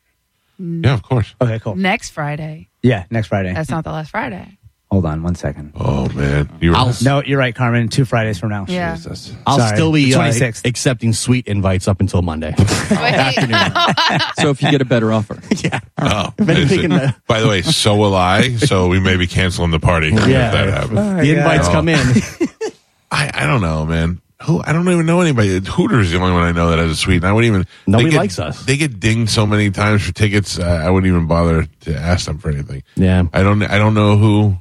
yeah, 0.59 0.93
of 0.95 1.03
course. 1.03 1.35
Okay, 1.41 1.59
cool. 1.61 1.77
Next 1.77 2.11
Friday. 2.11 2.69
Yeah, 2.83 3.05
next 3.11 3.29
Friday. 3.29 3.55
That's 3.55 3.71
not 3.71 3.85
the 3.85 3.93
last 3.93 4.11
Friday. 4.11 4.59
Hold 4.95 5.07
on 5.07 5.25
one 5.25 5.35
second. 5.35 5.73
Oh 5.75 6.09
man, 6.11 6.49
you 6.61 6.71
were, 6.71 6.77
I'll- 6.77 6.95
No, 7.03 7.21
you're 7.21 7.37
right, 7.41 7.53
Carmen. 7.53 7.89
Two 7.89 8.05
Fridays 8.05 8.39
from 8.39 8.51
now. 8.51 8.65
Yeah. 8.69 8.95
Jesus. 8.95 9.35
I'll 9.45 9.59
Sorry. 9.59 9.77
still 9.77 9.91
be 9.93 10.05
The 10.13 10.21
uh, 10.21 10.31
26th. 10.31 10.65
accepting 10.69 11.13
suite 11.13 11.49
invites 11.49 11.89
up 11.89 11.99
until 12.01 12.23
Monday. 12.23 12.55
Wait. 12.91 13.35
So 14.39 14.51
if 14.51 14.63
you 14.63 14.71
get 14.71 14.83
a 14.83 14.85
better 14.85 15.13
offer, 15.13 15.41
yeah. 15.65 15.81
Oh, 15.99 16.33
Been 16.37 16.69
thinking 16.69 16.91
that- 16.91 17.17
by 17.27 17.41
the 17.41 17.49
way, 17.49 17.63
so 17.63 17.97
will 17.97 18.15
I. 18.15 18.55
So 18.55 18.87
we 18.87 19.01
may 19.01 19.17
be 19.17 19.27
canceling 19.27 19.73
the 19.73 19.81
party 19.81 20.11
if 20.13 20.15
that 20.15 20.69
happens. 20.69 21.21
The 21.27 21.37
invites 21.39 21.67
Oh. 21.67 21.73
come 21.73 21.89
in. 21.89 21.99
I, 23.11 23.33
I 23.35 23.47
don't 23.49 23.63
know, 23.63 23.85
man. 23.87 24.21
Who 24.43 24.61
I 24.63 24.73
don't 24.73 24.89
even 24.89 25.07
know 25.07 25.21
anybody. 25.23 25.59
Hooters 25.59 26.07
is 26.07 26.13
the 26.13 26.19
only 26.21 26.35
one 26.35 26.43
I 26.43 26.53
know 26.53 26.71
that 26.71 26.79
has 26.79 26.91
a 26.91 26.97
suite. 26.97 27.17
And 27.17 27.27
I 27.27 27.33
wouldn't 27.33 27.53
even. 27.53 27.67
Nobody 27.89 28.05
they 28.05 28.11
get- 28.13 28.19
likes 28.19 28.39
us. 28.39 28.65
They 28.65 28.77
get 28.77 29.01
dinged 29.01 29.31
so 29.33 29.45
many 29.47 29.71
times 29.71 30.05
for 30.07 30.13
tickets. 30.13 30.57
Uh, 30.59 30.65
I 30.65 30.91
wouldn't 30.91 31.11
even 31.11 31.27
bother 31.27 31.67
to 31.81 31.97
ask 31.97 32.27
them 32.27 32.39
for 32.39 32.51
anything. 32.51 32.83
Yeah. 32.95 33.25
I 33.33 33.43
don't. 33.43 33.63
I 33.63 33.79
don't 33.79 33.95
know 33.95 34.17
who 34.17 34.57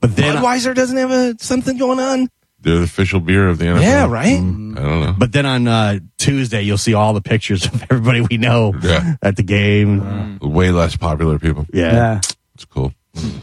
But 0.00 0.14
then 0.16 0.36
Budweiser 0.36 0.74
doesn't 0.74 0.96
have 0.96 1.10
a, 1.10 1.36
something 1.40 1.76
going 1.78 1.98
on. 1.98 2.28
the 2.60 2.82
official 2.82 3.20
beer 3.20 3.48
of 3.48 3.58
the 3.58 3.64
NFL. 3.64 3.82
Yeah, 3.82 4.06
right. 4.06 4.34
I 4.34 4.36
don't 4.40 4.74
know. 4.74 5.14
but 5.18 5.32
then 5.32 5.46
on 5.46 5.66
uh, 5.66 5.98
Tuesday 6.18 6.62
you'll 6.62 6.78
see 6.78 6.94
all 6.94 7.12
the 7.14 7.22
pictures 7.22 7.64
of 7.72 7.82
everybody 7.84 8.20
we 8.20 8.36
know 8.36 8.74
Yeah. 8.82 9.14
at 9.22 9.36
the 9.36 9.42
game. 9.42 10.38
Way 10.40 10.70
less 10.70 10.96
popular 10.96 11.38
people. 11.38 11.66
Yeah. 11.72 11.92
Yeah. 11.92 12.20
It's 12.54 12.64
cool. 12.66 12.92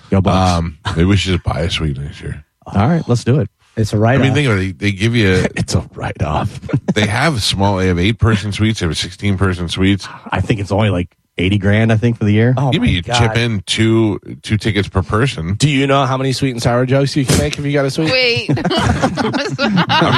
Go 0.09 0.21
Bucks. 0.21 0.51
Um, 0.59 0.77
maybe 0.95 1.05
we 1.05 1.17
should 1.17 1.33
just 1.33 1.43
buy 1.43 1.61
a 1.61 1.69
suite 1.69 1.97
next 1.97 2.21
year. 2.21 2.45
all 2.65 2.87
right, 2.87 3.03
let's 3.07 3.23
do 3.23 3.39
it. 3.39 3.49
It's 3.75 3.93
a 3.93 3.97
write 3.97 4.19
I 4.19 4.23
mean, 4.23 4.33
think 4.33 4.47
about 4.47 4.59
it. 4.59 4.79
They, 4.79 4.89
they 4.89 4.97
give 4.97 5.15
you. 5.15 5.45
It's 5.55 5.75
a 5.75 5.81
write 5.93 6.23
off. 6.23 6.59
They 6.95 7.05
have 7.05 7.43
small. 7.43 7.77
They 7.77 7.87
have 7.87 7.99
eight 7.99 8.17
person 8.17 8.51
suites. 8.51 8.79
They 8.79 8.87
have 8.87 8.97
sixteen 8.97 9.37
person 9.37 9.67
suites. 9.69 10.07
I 10.31 10.41
think 10.41 10.59
it's 10.61 10.71
only 10.71 10.89
like 10.89 11.15
80 11.39 11.57
grand, 11.59 11.91
I 11.91 11.97
think, 11.97 12.17
for 12.17 12.25
the 12.25 12.31
year. 12.31 12.53
Oh, 12.57 12.71
Give 12.71 12.81
my 12.81 12.87
me 12.87 12.93
you 12.93 13.01
God. 13.03 13.19
chip 13.19 13.37
in 13.37 13.61
two 13.61 14.19
two 14.41 14.57
tickets 14.57 14.87
per 14.89 15.03
person. 15.03 15.53
Do 15.55 15.69
you 15.69 15.85
know 15.87 16.05
how 16.05 16.17
many 16.17 16.33
sweet 16.33 16.51
and 16.51 16.61
sour 16.61 16.85
jokes 16.85 17.15
you 17.15 17.25
can 17.25 17.37
make 17.37 17.57
if 17.59 17.65
you 17.65 17.71
got 17.73 17.85
a 17.85 17.91
suite? 17.91 18.11
Wait. 18.11 18.49
I'm 18.49 18.63
just 18.63 19.57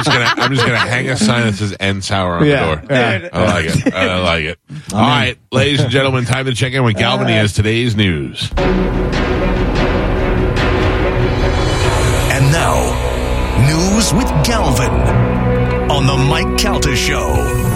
gonna 0.08 0.32
I'm 0.36 0.54
just 0.54 0.66
gonna 0.66 0.78
hang 0.78 1.08
a 1.08 1.16
sign 1.16 1.46
that 1.46 1.54
says 1.54 1.76
"end 1.78 2.02
sour" 2.04 2.36
on 2.38 2.46
Yeah. 2.46 2.76
the 2.80 2.88
door. 2.88 3.36
I 3.36 3.44
like 3.44 3.64
it. 3.86 3.94
I 3.94 4.20
like 4.22 4.44
it. 4.44 4.58
All 4.94 5.00
right, 5.00 5.36
ladies 5.52 5.80
and 5.80 5.90
gentlemen, 5.90 6.24
time 6.24 6.46
to 6.46 6.54
check 6.54 6.72
in 6.72 6.82
with 6.84 6.96
Galvin. 6.96 7.28
He 7.28 7.34
has 7.34 7.52
today's 7.52 7.94
news. 7.96 8.50
And 12.32 12.52
now, 12.52 12.78
news 13.68 14.14
with 14.14 14.28
Galvin 14.46 14.90
on 15.90 16.06
the 16.06 16.16
Mike 16.16 16.56
Calta 16.58 16.94
Show. 16.96 17.69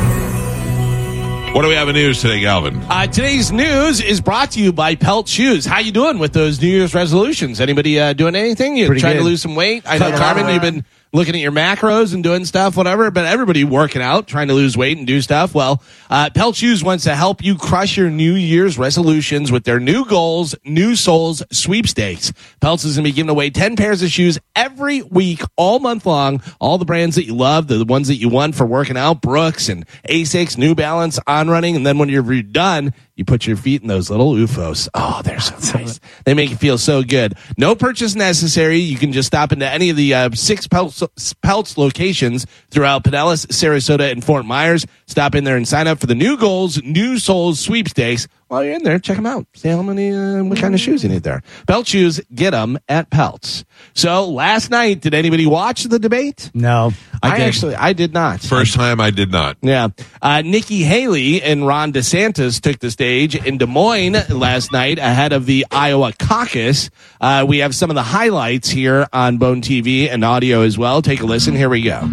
What 1.55 1.63
do 1.63 1.69
we 1.69 1.77
have 1.77 1.89
in 1.89 1.95
news 1.95 2.21
today, 2.21 2.41
Galvin? 2.41 2.83
Uh, 2.91 3.07
today's 3.07 3.53
news 3.53 4.01
is 4.01 4.21
brought 4.21 4.51
to 4.51 4.61
you 4.61 4.73
by 4.73 4.97
Pelt 4.97 5.29
Shoes. 5.29 5.65
How 5.65 5.79
you 5.79 5.93
doing 5.93 6.19
with 6.19 6.33
those 6.33 6.61
New 6.61 6.67
Year's 6.67 6.97
resolutions? 6.97 7.61
Anybody 7.61 8.01
uh, 8.01 8.13
doing 8.13 8.35
anything? 8.35 8.77
You 8.77 8.87
Pretty 8.87 9.01
trying 9.01 9.19
to 9.19 9.23
lose 9.23 9.43
some 9.43 9.55
weight? 9.55 9.85
I 9.87 9.99
know, 9.99 10.11
Carmen, 10.19 10.53
you've 10.53 10.61
been 10.61 10.85
looking 11.15 11.35
at 11.35 11.41
your 11.41 11.53
macros 11.53 12.13
and 12.13 12.23
doing 12.23 12.45
stuff, 12.45 12.77
whatever. 12.77 13.11
But 13.11 13.25
everybody 13.25 13.65
working 13.65 14.03
out, 14.03 14.27
trying 14.27 14.49
to 14.49 14.55
lose 14.55 14.77
weight 14.77 14.99
and 14.99 15.07
do 15.07 15.23
stuff. 15.23 15.55
Well, 15.55 15.83
uh, 16.11 16.29
Pelt 16.35 16.57
Shoes 16.57 16.85
wants 16.85 17.05
to 17.05 17.15
help 17.15 17.43
you 17.43 17.57
crush 17.57 17.97
your 17.97 18.11
New 18.11 18.35
Year's 18.35 18.77
resolutions 18.77 19.51
with 19.51 19.65
their 19.65 19.81
new 19.81 20.05
goals, 20.05 20.55
new 20.65 20.97
soles 20.97 21.43
sweepstakes. 21.51 22.33
Pelts 22.61 22.85
is 22.85 22.97
going 22.97 23.05
to 23.05 23.11
be 23.11 23.15
giving 23.15 23.31
away 23.31 23.49
ten 23.49 23.77
pairs 23.77 24.03
of 24.03 24.11
shoes 24.11 24.39
every 24.57 25.03
week, 25.03 25.41
all 25.57 25.79
month 25.79 26.05
long. 26.05 26.43
All 26.61 26.77
the 26.77 26.85
brands 26.85 27.17
that 27.17 27.25
you 27.25 27.35
love, 27.35 27.69
the 27.69 27.85
ones 27.85 28.09
that 28.09 28.17
you 28.17 28.29
want 28.29 28.57
for 28.57 28.67
working 28.67 28.97
out, 28.97 29.23
Brooks 29.23 29.69
and 29.69 29.87
Asics, 30.09 30.59
New 30.59 30.75
Balance, 30.75 31.21
On 31.27 31.49
Running, 31.49 31.77
and 31.77 31.87
then 31.87 31.97
when 31.97 32.09
you're 32.09 32.43
done, 32.43 32.93
you 33.17 33.25
put 33.25 33.47
your 33.47 33.57
feet 33.57 33.83
in 33.83 33.89
those 33.89 34.11
little 34.11 34.33
UFOs. 34.33 34.89
Oh, 34.93 35.21
they're 35.23 35.39
so 35.39 35.79
nice. 35.79 36.01
They 36.25 36.35
make 36.35 36.51
you 36.51 36.57
feel 36.57 36.79
so 36.79 37.03
good. 37.03 37.35
No 37.57 37.75
purchase 37.77 38.15
necessary. 38.17 38.79
You 38.79 38.99
can 38.99 39.13
just 39.13 39.29
stop 39.29 39.53
into 39.53 39.69
any 39.69 39.91
of 39.91 39.97
the 39.97 40.15
uh, 40.15 40.31
six 40.33 40.67
Pelts, 40.67 41.03
Pelts 41.43 41.79
locations 41.79 42.47
throughout 42.71 43.05
Pinellas, 43.05 43.47
Sarasota, 43.47 44.11
and 44.11 44.25
Fort 44.25 44.45
Myers. 44.45 44.85
Stop 45.07 45.35
in 45.37 45.45
there 45.45 45.57
and 45.57 45.67
sign 45.67 45.87
up 45.87 46.01
for 46.01 46.07
the 46.07 46.15
new 46.15 46.37
goals, 46.37 46.83
new 46.83 47.19
soles 47.19 47.61
sweepstakes. 47.61 48.27
While 48.55 48.63
you're 48.63 48.75
in 48.75 48.85
there, 48.85 49.01
check 49.01 49.17
them 49.17 49.27
out. 49.27 49.49
See 49.55 49.69
how 49.69 49.83
many, 49.83 50.13
uh, 50.13 50.45
what 50.45 50.61
kind 50.61 50.75
of 50.75 50.81
shoes 50.81 51.03
you 51.03 51.09
need 51.09 51.25
there. 51.25 51.43
Pelt 51.67 51.89
shoes, 51.89 52.21
get 52.33 52.53
them 52.53 52.79
at 52.89 53.11
Pelts. 53.11 53.65
So 53.95 54.31
last 54.31 54.71
night, 54.71 55.01
did 55.01 55.13
anybody 55.13 55.45
watch 55.45 55.83
the 55.83 55.99
debate? 55.99 56.53
No. 56.55 56.93
I, 57.21 57.37
did. 57.37 57.49
actually, 57.49 57.75
I 57.75 57.95
did 57.95 58.15
not. 58.15 58.43
First 58.43 58.75
time 58.75 59.01
I 59.01 59.11
did 59.11 59.33
not. 59.33 59.57
Yeah. 59.61 59.89
Uh, 60.23 60.43
Nikki 60.43 60.85
Haley 60.85 61.43
and 61.43 61.67
Ron 61.67 61.93
DeSantis 61.93 62.61
took 62.61 62.79
the 62.79 62.93
stage 62.93 63.35
in 63.35 63.59
Des 63.59 63.67
Moines 63.67 64.31
last 64.31 64.71
night 64.71 65.01
ahead 65.01 65.33
of 65.33 65.47
the 65.47 65.67
Iowa 65.73 66.13
caucus. 66.17 66.91
Uh, 67.21 67.45
we 67.49 67.59
have 67.59 67.75
some 67.75 67.91
of 67.91 67.97
the 67.97 68.05
highlights 68.05 68.71
here 68.71 69.09
on 69.13 69.39
Bone 69.39 69.63
TV 69.63 70.09
and 70.09 70.25
audio 70.25 70.61
as 70.61 70.79
well. 70.79 71.03
Take 71.03 71.23
a 71.23 71.27
listen. 71.27 71.57
Here 71.57 71.69
we 71.69 71.83
go. 71.83 72.09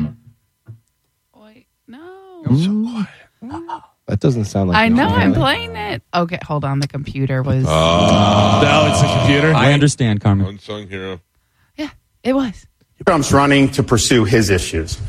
Wait, 1.36 1.68
no. 1.86 3.84
That 4.12 4.20
doesn't 4.20 4.44
sound 4.44 4.68
like 4.68 4.78
I 4.78 4.90
know. 4.90 5.08
I'm 5.08 5.34
playing 5.34 5.74
it. 5.78 6.04
Okay, 6.14 6.38
hold 6.44 6.66
on. 6.66 6.80
The 6.80 6.88
computer 6.90 7.42
was. 7.42 7.64
Oh. 7.66 8.60
No, 8.62 8.92
it's 8.92 9.02
the 9.02 9.08
computer. 9.08 9.54
I 9.54 9.72
understand, 9.72 10.20
Carmen. 10.20 10.48
Unsung 10.48 10.90
hero. 10.90 11.22
yeah, 11.78 11.92
it 12.22 12.34
was. 12.34 12.68
Trump's 13.08 13.32
running 13.32 13.72
to 13.72 13.84
pursue 13.84 14.26
his 14.26 14.50
issues. 14.50 15.00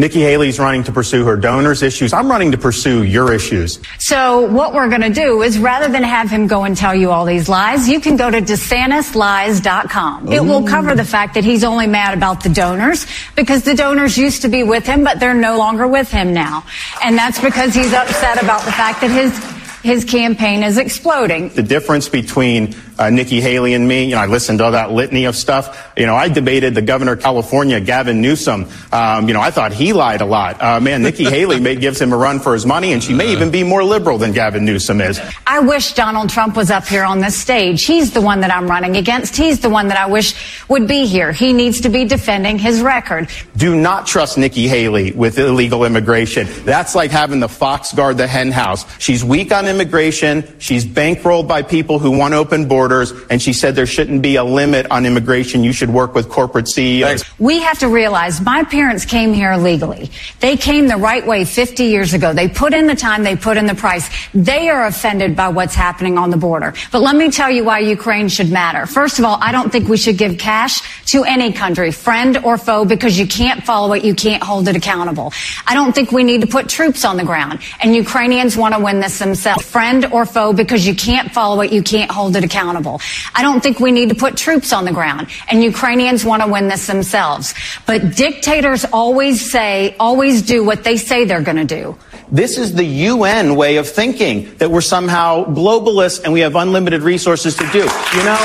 Nikki 0.00 0.20
Haley's 0.20 0.58
running 0.58 0.82
to 0.84 0.92
pursue 0.92 1.26
her 1.26 1.36
donors' 1.36 1.82
issues. 1.82 2.14
I'm 2.14 2.30
running 2.30 2.50
to 2.52 2.58
pursue 2.58 3.04
your 3.04 3.34
issues. 3.34 3.78
So 3.98 4.50
what 4.50 4.72
we're 4.72 4.88
going 4.88 5.02
to 5.02 5.10
do 5.10 5.42
is 5.42 5.58
rather 5.58 5.92
than 5.92 6.02
have 6.02 6.30
him 6.30 6.46
go 6.46 6.64
and 6.64 6.74
tell 6.74 6.94
you 6.94 7.10
all 7.10 7.26
these 7.26 7.50
lies, 7.50 7.86
you 7.86 8.00
can 8.00 8.16
go 8.16 8.30
to 8.30 8.40
DeSantisLies.com. 8.40 10.32
It 10.32 10.40
will 10.40 10.66
cover 10.66 10.94
the 10.94 11.04
fact 11.04 11.34
that 11.34 11.44
he's 11.44 11.64
only 11.64 11.86
mad 11.86 12.16
about 12.16 12.42
the 12.42 12.48
donors 12.48 13.06
because 13.36 13.62
the 13.62 13.74
donors 13.74 14.16
used 14.16 14.40
to 14.42 14.48
be 14.48 14.62
with 14.62 14.86
him, 14.86 15.04
but 15.04 15.20
they're 15.20 15.34
no 15.34 15.58
longer 15.58 15.86
with 15.86 16.10
him 16.10 16.32
now. 16.32 16.64
And 17.04 17.18
that's 17.18 17.38
because 17.38 17.74
he's 17.74 17.92
upset 17.92 18.42
about 18.42 18.64
the 18.64 18.72
fact 18.72 19.02
that 19.02 19.10
his 19.10 19.59
his 19.82 20.04
campaign 20.04 20.62
is 20.62 20.78
exploding. 20.78 21.48
The 21.50 21.62
difference 21.62 22.08
between 22.08 22.74
uh, 22.98 23.08
Nikki 23.08 23.40
Haley 23.40 23.72
and 23.72 23.88
me, 23.88 24.04
you 24.04 24.14
know, 24.14 24.20
I 24.20 24.26
listened 24.26 24.58
to 24.58 24.66
all 24.66 24.72
that 24.72 24.92
litany 24.92 25.24
of 25.24 25.34
stuff. 25.34 25.90
You 25.96 26.04
know, 26.04 26.14
I 26.14 26.28
debated 26.28 26.74
the 26.74 26.82
governor 26.82 27.12
of 27.12 27.20
California, 27.20 27.80
Gavin 27.80 28.20
Newsom. 28.20 28.68
Um, 28.92 29.26
you 29.26 29.32
know, 29.32 29.40
I 29.40 29.50
thought 29.50 29.72
he 29.72 29.94
lied 29.94 30.20
a 30.20 30.26
lot. 30.26 30.60
Uh, 30.60 30.80
man, 30.80 31.02
Nikki 31.02 31.24
Haley 31.30 31.60
may, 31.60 31.76
gives 31.76 32.00
him 32.00 32.12
a 32.12 32.16
run 32.16 32.40
for 32.40 32.52
his 32.52 32.66
money, 32.66 32.92
and 32.92 33.02
she 33.02 33.14
may 33.14 33.32
even 33.32 33.50
be 33.50 33.62
more 33.62 33.82
liberal 33.82 34.18
than 34.18 34.32
Gavin 34.32 34.66
Newsom 34.66 35.00
is. 35.00 35.18
I 35.46 35.60
wish 35.60 35.94
Donald 35.94 36.28
Trump 36.28 36.56
was 36.56 36.70
up 36.70 36.86
here 36.86 37.04
on 37.04 37.20
this 37.20 37.40
stage. 37.40 37.84
He's 37.84 38.12
the 38.12 38.20
one 38.20 38.40
that 38.40 38.54
I'm 38.54 38.68
running 38.68 38.98
against. 38.98 39.34
He's 39.34 39.60
the 39.60 39.70
one 39.70 39.88
that 39.88 39.98
I 39.98 40.06
wish 40.06 40.68
would 40.68 40.86
be 40.86 41.06
here. 41.06 41.32
He 41.32 41.54
needs 41.54 41.80
to 41.80 41.88
be 41.88 42.04
defending 42.04 42.58
his 42.58 42.82
record. 42.82 43.30
Do 43.56 43.74
not 43.74 44.06
trust 44.06 44.36
Nikki 44.36 44.68
Haley 44.68 45.12
with 45.12 45.38
illegal 45.38 45.84
immigration. 45.86 46.46
That's 46.64 46.94
like 46.94 47.10
having 47.10 47.40
the 47.40 47.48
fox 47.48 47.92
guard 47.94 48.18
the 48.18 48.26
hen 48.26 48.50
house. 48.50 48.84
She's 48.98 49.24
weak 49.24 49.52
on 49.52 49.66
immigration. 49.70 50.44
She's 50.58 50.84
bankrolled 50.84 51.48
by 51.48 51.62
people 51.62 51.98
who 51.98 52.10
want 52.10 52.34
open 52.34 52.68
borders, 52.68 53.12
and 53.30 53.40
she 53.40 53.54
said 53.54 53.74
there 53.74 53.86
shouldn't 53.86 54.20
be 54.20 54.36
a 54.36 54.44
limit 54.44 54.86
on 54.90 55.06
immigration. 55.06 55.64
You 55.64 55.72
should 55.72 55.90
work 55.90 56.14
with 56.14 56.28
corporate 56.28 56.68
CEOs. 56.68 57.24
We 57.38 57.60
have 57.60 57.78
to 57.78 57.88
realize 57.88 58.40
my 58.40 58.64
parents 58.64 59.04
came 59.04 59.32
here 59.32 59.52
illegally. 59.52 60.10
They 60.40 60.56
came 60.56 60.88
the 60.88 60.96
right 60.96 61.26
way 61.26 61.44
50 61.44 61.84
years 61.84 62.12
ago. 62.12 62.34
They 62.34 62.48
put 62.48 62.74
in 62.74 62.86
the 62.86 62.96
time, 62.96 63.22
they 63.22 63.36
put 63.36 63.56
in 63.56 63.66
the 63.66 63.74
price. 63.74 64.10
They 64.34 64.68
are 64.68 64.86
offended 64.86 65.36
by 65.36 65.48
what's 65.48 65.74
happening 65.74 66.18
on 66.18 66.30
the 66.30 66.36
border. 66.36 66.74
But 66.92 67.00
let 67.00 67.16
me 67.16 67.30
tell 67.30 67.50
you 67.50 67.64
why 67.64 67.78
Ukraine 67.78 68.28
should 68.28 68.50
matter. 68.50 68.84
First 68.86 69.18
of 69.18 69.24
all, 69.24 69.38
I 69.40 69.52
don't 69.52 69.70
think 69.70 69.88
we 69.88 69.96
should 69.96 70.18
give 70.18 70.36
cash 70.36 70.80
to 71.06 71.24
any 71.24 71.52
country, 71.52 71.92
friend 71.92 72.36
or 72.38 72.58
foe, 72.58 72.84
because 72.84 73.18
you 73.18 73.26
can't 73.26 73.64
follow 73.64 73.92
it, 73.92 74.04
you 74.04 74.14
can't 74.14 74.42
hold 74.42 74.68
it 74.68 74.76
accountable. 74.76 75.32
I 75.66 75.74
don't 75.74 75.94
think 75.94 76.12
we 76.12 76.24
need 76.24 76.40
to 76.40 76.46
put 76.46 76.68
troops 76.68 77.04
on 77.04 77.16
the 77.16 77.24
ground, 77.24 77.60
and 77.80 77.94
Ukrainians 77.94 78.56
want 78.56 78.74
to 78.74 78.80
win 78.80 79.00
this 79.00 79.18
themselves, 79.18 79.59
friend 79.62 80.06
or 80.06 80.26
foe, 80.26 80.52
because 80.52 80.86
you 80.86 80.94
can't 80.94 81.32
follow 81.32 81.60
it, 81.60 81.72
you 81.72 81.82
can't 81.82 82.10
hold 82.10 82.36
it 82.36 82.44
accountable. 82.44 83.00
I 83.34 83.42
don't 83.42 83.62
think 83.62 83.80
we 83.80 83.92
need 83.92 84.08
to 84.08 84.14
put 84.14 84.36
troops 84.36 84.72
on 84.72 84.84
the 84.84 84.92
ground, 84.92 85.28
and 85.48 85.62
Ukrainians 85.62 86.24
want 86.24 86.42
to 86.42 86.48
win 86.48 86.68
this 86.68 86.86
themselves. 86.86 87.54
But 87.86 88.16
dictators 88.16 88.84
always 88.92 89.50
say, 89.50 89.96
always 89.98 90.42
do 90.42 90.64
what 90.64 90.84
they 90.84 90.96
say 90.96 91.24
they're 91.24 91.42
going 91.42 91.56
to 91.56 91.64
do. 91.64 91.96
This 92.30 92.58
is 92.58 92.74
the 92.74 92.84
UN 92.84 93.56
way 93.56 93.76
of 93.76 93.88
thinking 93.88 94.54
that 94.56 94.70
we're 94.70 94.80
somehow 94.80 95.44
globalists 95.46 96.22
and 96.22 96.32
we 96.32 96.40
have 96.40 96.54
unlimited 96.54 97.02
resources 97.02 97.56
to 97.56 97.66
do. 97.72 97.80
You 97.80 98.24
know, 98.24 98.38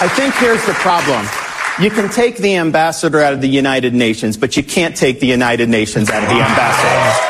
I 0.00 0.08
think 0.14 0.34
here's 0.34 0.64
the 0.66 0.74
problem. 0.74 1.26
You 1.80 1.90
can 1.90 2.10
take 2.10 2.36
the 2.36 2.56
ambassador 2.56 3.20
out 3.20 3.32
of 3.32 3.40
the 3.40 3.48
United 3.48 3.94
Nations, 3.94 4.36
but 4.36 4.54
you 4.56 4.62
can't 4.62 4.94
take 4.94 5.20
the 5.20 5.26
United 5.26 5.70
Nations 5.70 6.10
out 6.10 6.22
of 6.22 6.28
the 6.28 6.34
ambassador. 6.34 7.29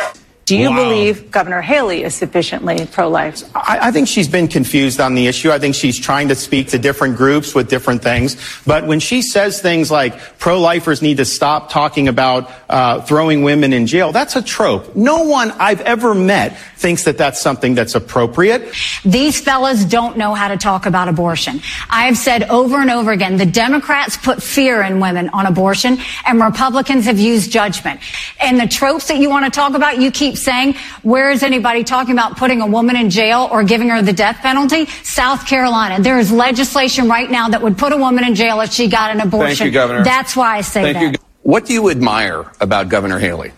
Do 0.51 0.57
you 0.57 0.75
believe 0.75 1.31
Governor 1.31 1.61
Haley 1.61 2.03
is 2.03 2.13
sufficiently 2.13 2.85
pro 2.91 3.09
life? 3.09 3.45
I, 3.55 3.79
I 3.83 3.91
think 3.93 4.09
she's 4.09 4.27
been 4.27 4.49
confused 4.49 4.99
on 4.99 5.15
the 5.15 5.29
issue. 5.29 5.53
I 5.53 5.61
think 5.61 5.77
she's 5.77 5.97
trying 5.97 6.27
to 6.27 6.35
speak 6.35 6.71
to 6.71 6.79
different 6.79 7.17
groups 7.17 7.55
with 7.55 7.69
different 7.69 8.03
things. 8.03 8.37
But 8.67 8.85
when 8.85 8.99
she 8.99 9.23
says 9.23 9.63
things 9.63 9.93
like 9.93 10.19
pro-lifers 10.41 11.03
need 11.03 11.19
to 11.19 11.25
stop 11.25 11.71
talking 11.71 12.09
about 12.09 12.51
uh, 12.69 13.01
throwing 13.03 13.45
women 13.45 13.73
in 13.73 13.87
jail, 13.87 14.11
that's 14.11 14.35
a 14.35 14.43
trope. 14.43 14.97
No 14.97 15.23
one 15.23 15.53
I've 15.53 15.83
ever 15.83 16.17
met 16.17 16.59
thinks 16.75 17.05
that 17.05 17.17
that's 17.17 17.41
something 17.41 17.77
that's 17.77 17.95
appropriate. 17.95 18.75
These 19.05 19.41
fellas 19.41 19.85
don't 19.85 20.17
know 20.17 20.35
how 20.35 20.49
to 20.49 20.57
talk 20.57 20.85
about 20.85 21.07
abortion. 21.07 21.61
I 21.91 22.07
have 22.07 22.19
said 22.19 22.43
over 22.51 22.81
and 22.81 22.91
over 22.91 23.13
again, 23.13 23.37
the 23.37 23.47
Democrats 23.47 24.17
put 24.17 24.43
fear 24.43 24.83
in 24.83 24.99
women 24.99 25.29
on 25.29 25.47
abortion 25.47 25.99
and 26.27 26.41
Republicans 26.41 27.05
have 27.05 27.21
used 27.21 27.53
judgment. 27.53 28.01
And 28.41 28.59
the 28.59 28.67
tropes 28.67 29.07
that 29.07 29.19
you 29.19 29.31
want 29.31 29.45
to 29.45 29.51
talk 29.53 29.75
about, 29.75 30.01
you 30.01 30.11
keep 30.11 30.40
saying, 30.43 30.75
where 31.03 31.31
is 31.31 31.43
anybody 31.43 31.85
talking 31.85 32.13
about 32.13 32.37
putting 32.37 32.61
a 32.61 32.67
woman 32.67 32.97
in 32.97 33.11
jail 33.11 33.49
or 33.51 33.63
giving 33.63 33.89
her 33.89 34.03
the 34.03 34.13
death 34.13 34.39
penalty? 34.39 34.87
South 35.03 35.47
Carolina. 35.47 36.03
There 36.03 36.19
is 36.19 36.33
legislation 36.33 37.09
right 37.09 37.31
now 37.31 37.49
that 37.49 37.63
would 37.63 37.79
put 37.79 37.93
a 37.93 37.97
woman 37.97 38.25
in 38.25 38.35
jail 38.35 38.61
if 38.61 38.73
she 38.73 38.89
got 38.89 39.11
an 39.11 39.21
abortion. 39.21 39.57
Thank 39.57 39.67
you, 39.67 39.71
Governor. 39.71 40.05
That's 40.05 40.37
why 40.37 40.59
I 40.59 40.61
say 40.63 40.93
Thank 40.93 40.97
that. 40.97 41.21
you. 41.21 41.27
What 41.43 41.67
do 41.67 41.73
you 41.73 41.91
admire 41.91 42.51
about 42.61 42.89
Governor 42.89 43.19
Haley? 43.19 43.53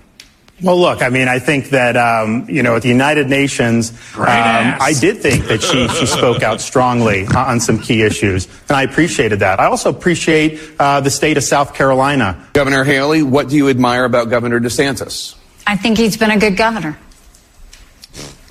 Well, 0.63 0.79
look, 0.79 1.03
I 1.03 1.09
mean, 1.09 1.27
I 1.27 1.41
think 1.41 1.71
that, 1.71 1.97
um, 1.97 2.47
you 2.49 2.63
know, 2.63 2.77
at 2.77 2.83
the 2.83 2.89
United 2.89 3.29
Nations, 3.29 3.91
um, 4.15 4.27
I 4.27 4.95
did 5.01 5.19
think 5.19 5.47
that 5.47 5.61
she, 5.61 5.89
she 5.89 6.07
spoke 6.07 6.45
out 6.45 6.61
strongly 6.61 7.27
on 7.27 7.59
some 7.59 7.81
key 7.81 8.03
issues, 8.03 8.47
and 8.69 8.77
I 8.77 8.85
appreciated 8.85 9.41
that. 9.41 9.59
I 9.59 9.65
also 9.67 9.91
appreciate 9.91 10.61
uh, 10.79 11.01
the 11.01 11.11
state 11.11 11.37
of 11.37 11.43
South 11.43 11.75
Carolina. 11.75 12.49
Governor 12.53 12.85
Haley, 12.85 13.25
what 13.25 13.49
do 13.49 13.57
you 13.57 13.69
admire 13.71 14.05
about 14.05 14.31
Governor 14.31 14.61
DeSantis? 14.61 15.35
I 15.67 15.77
think 15.77 15.99
he's 15.99 16.17
been 16.17 16.31
a 16.31 16.39
good 16.39 16.57
governor. 16.57 16.99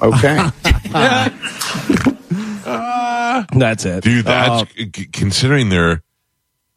Okay. 0.02 0.50
That's 3.54 3.86
it. 3.86 4.04
Dude, 4.04 4.26
that's 4.26 4.64
Uh, 4.64 4.66
c- 4.76 5.08
considering 5.12 5.70
they're, 5.70 6.02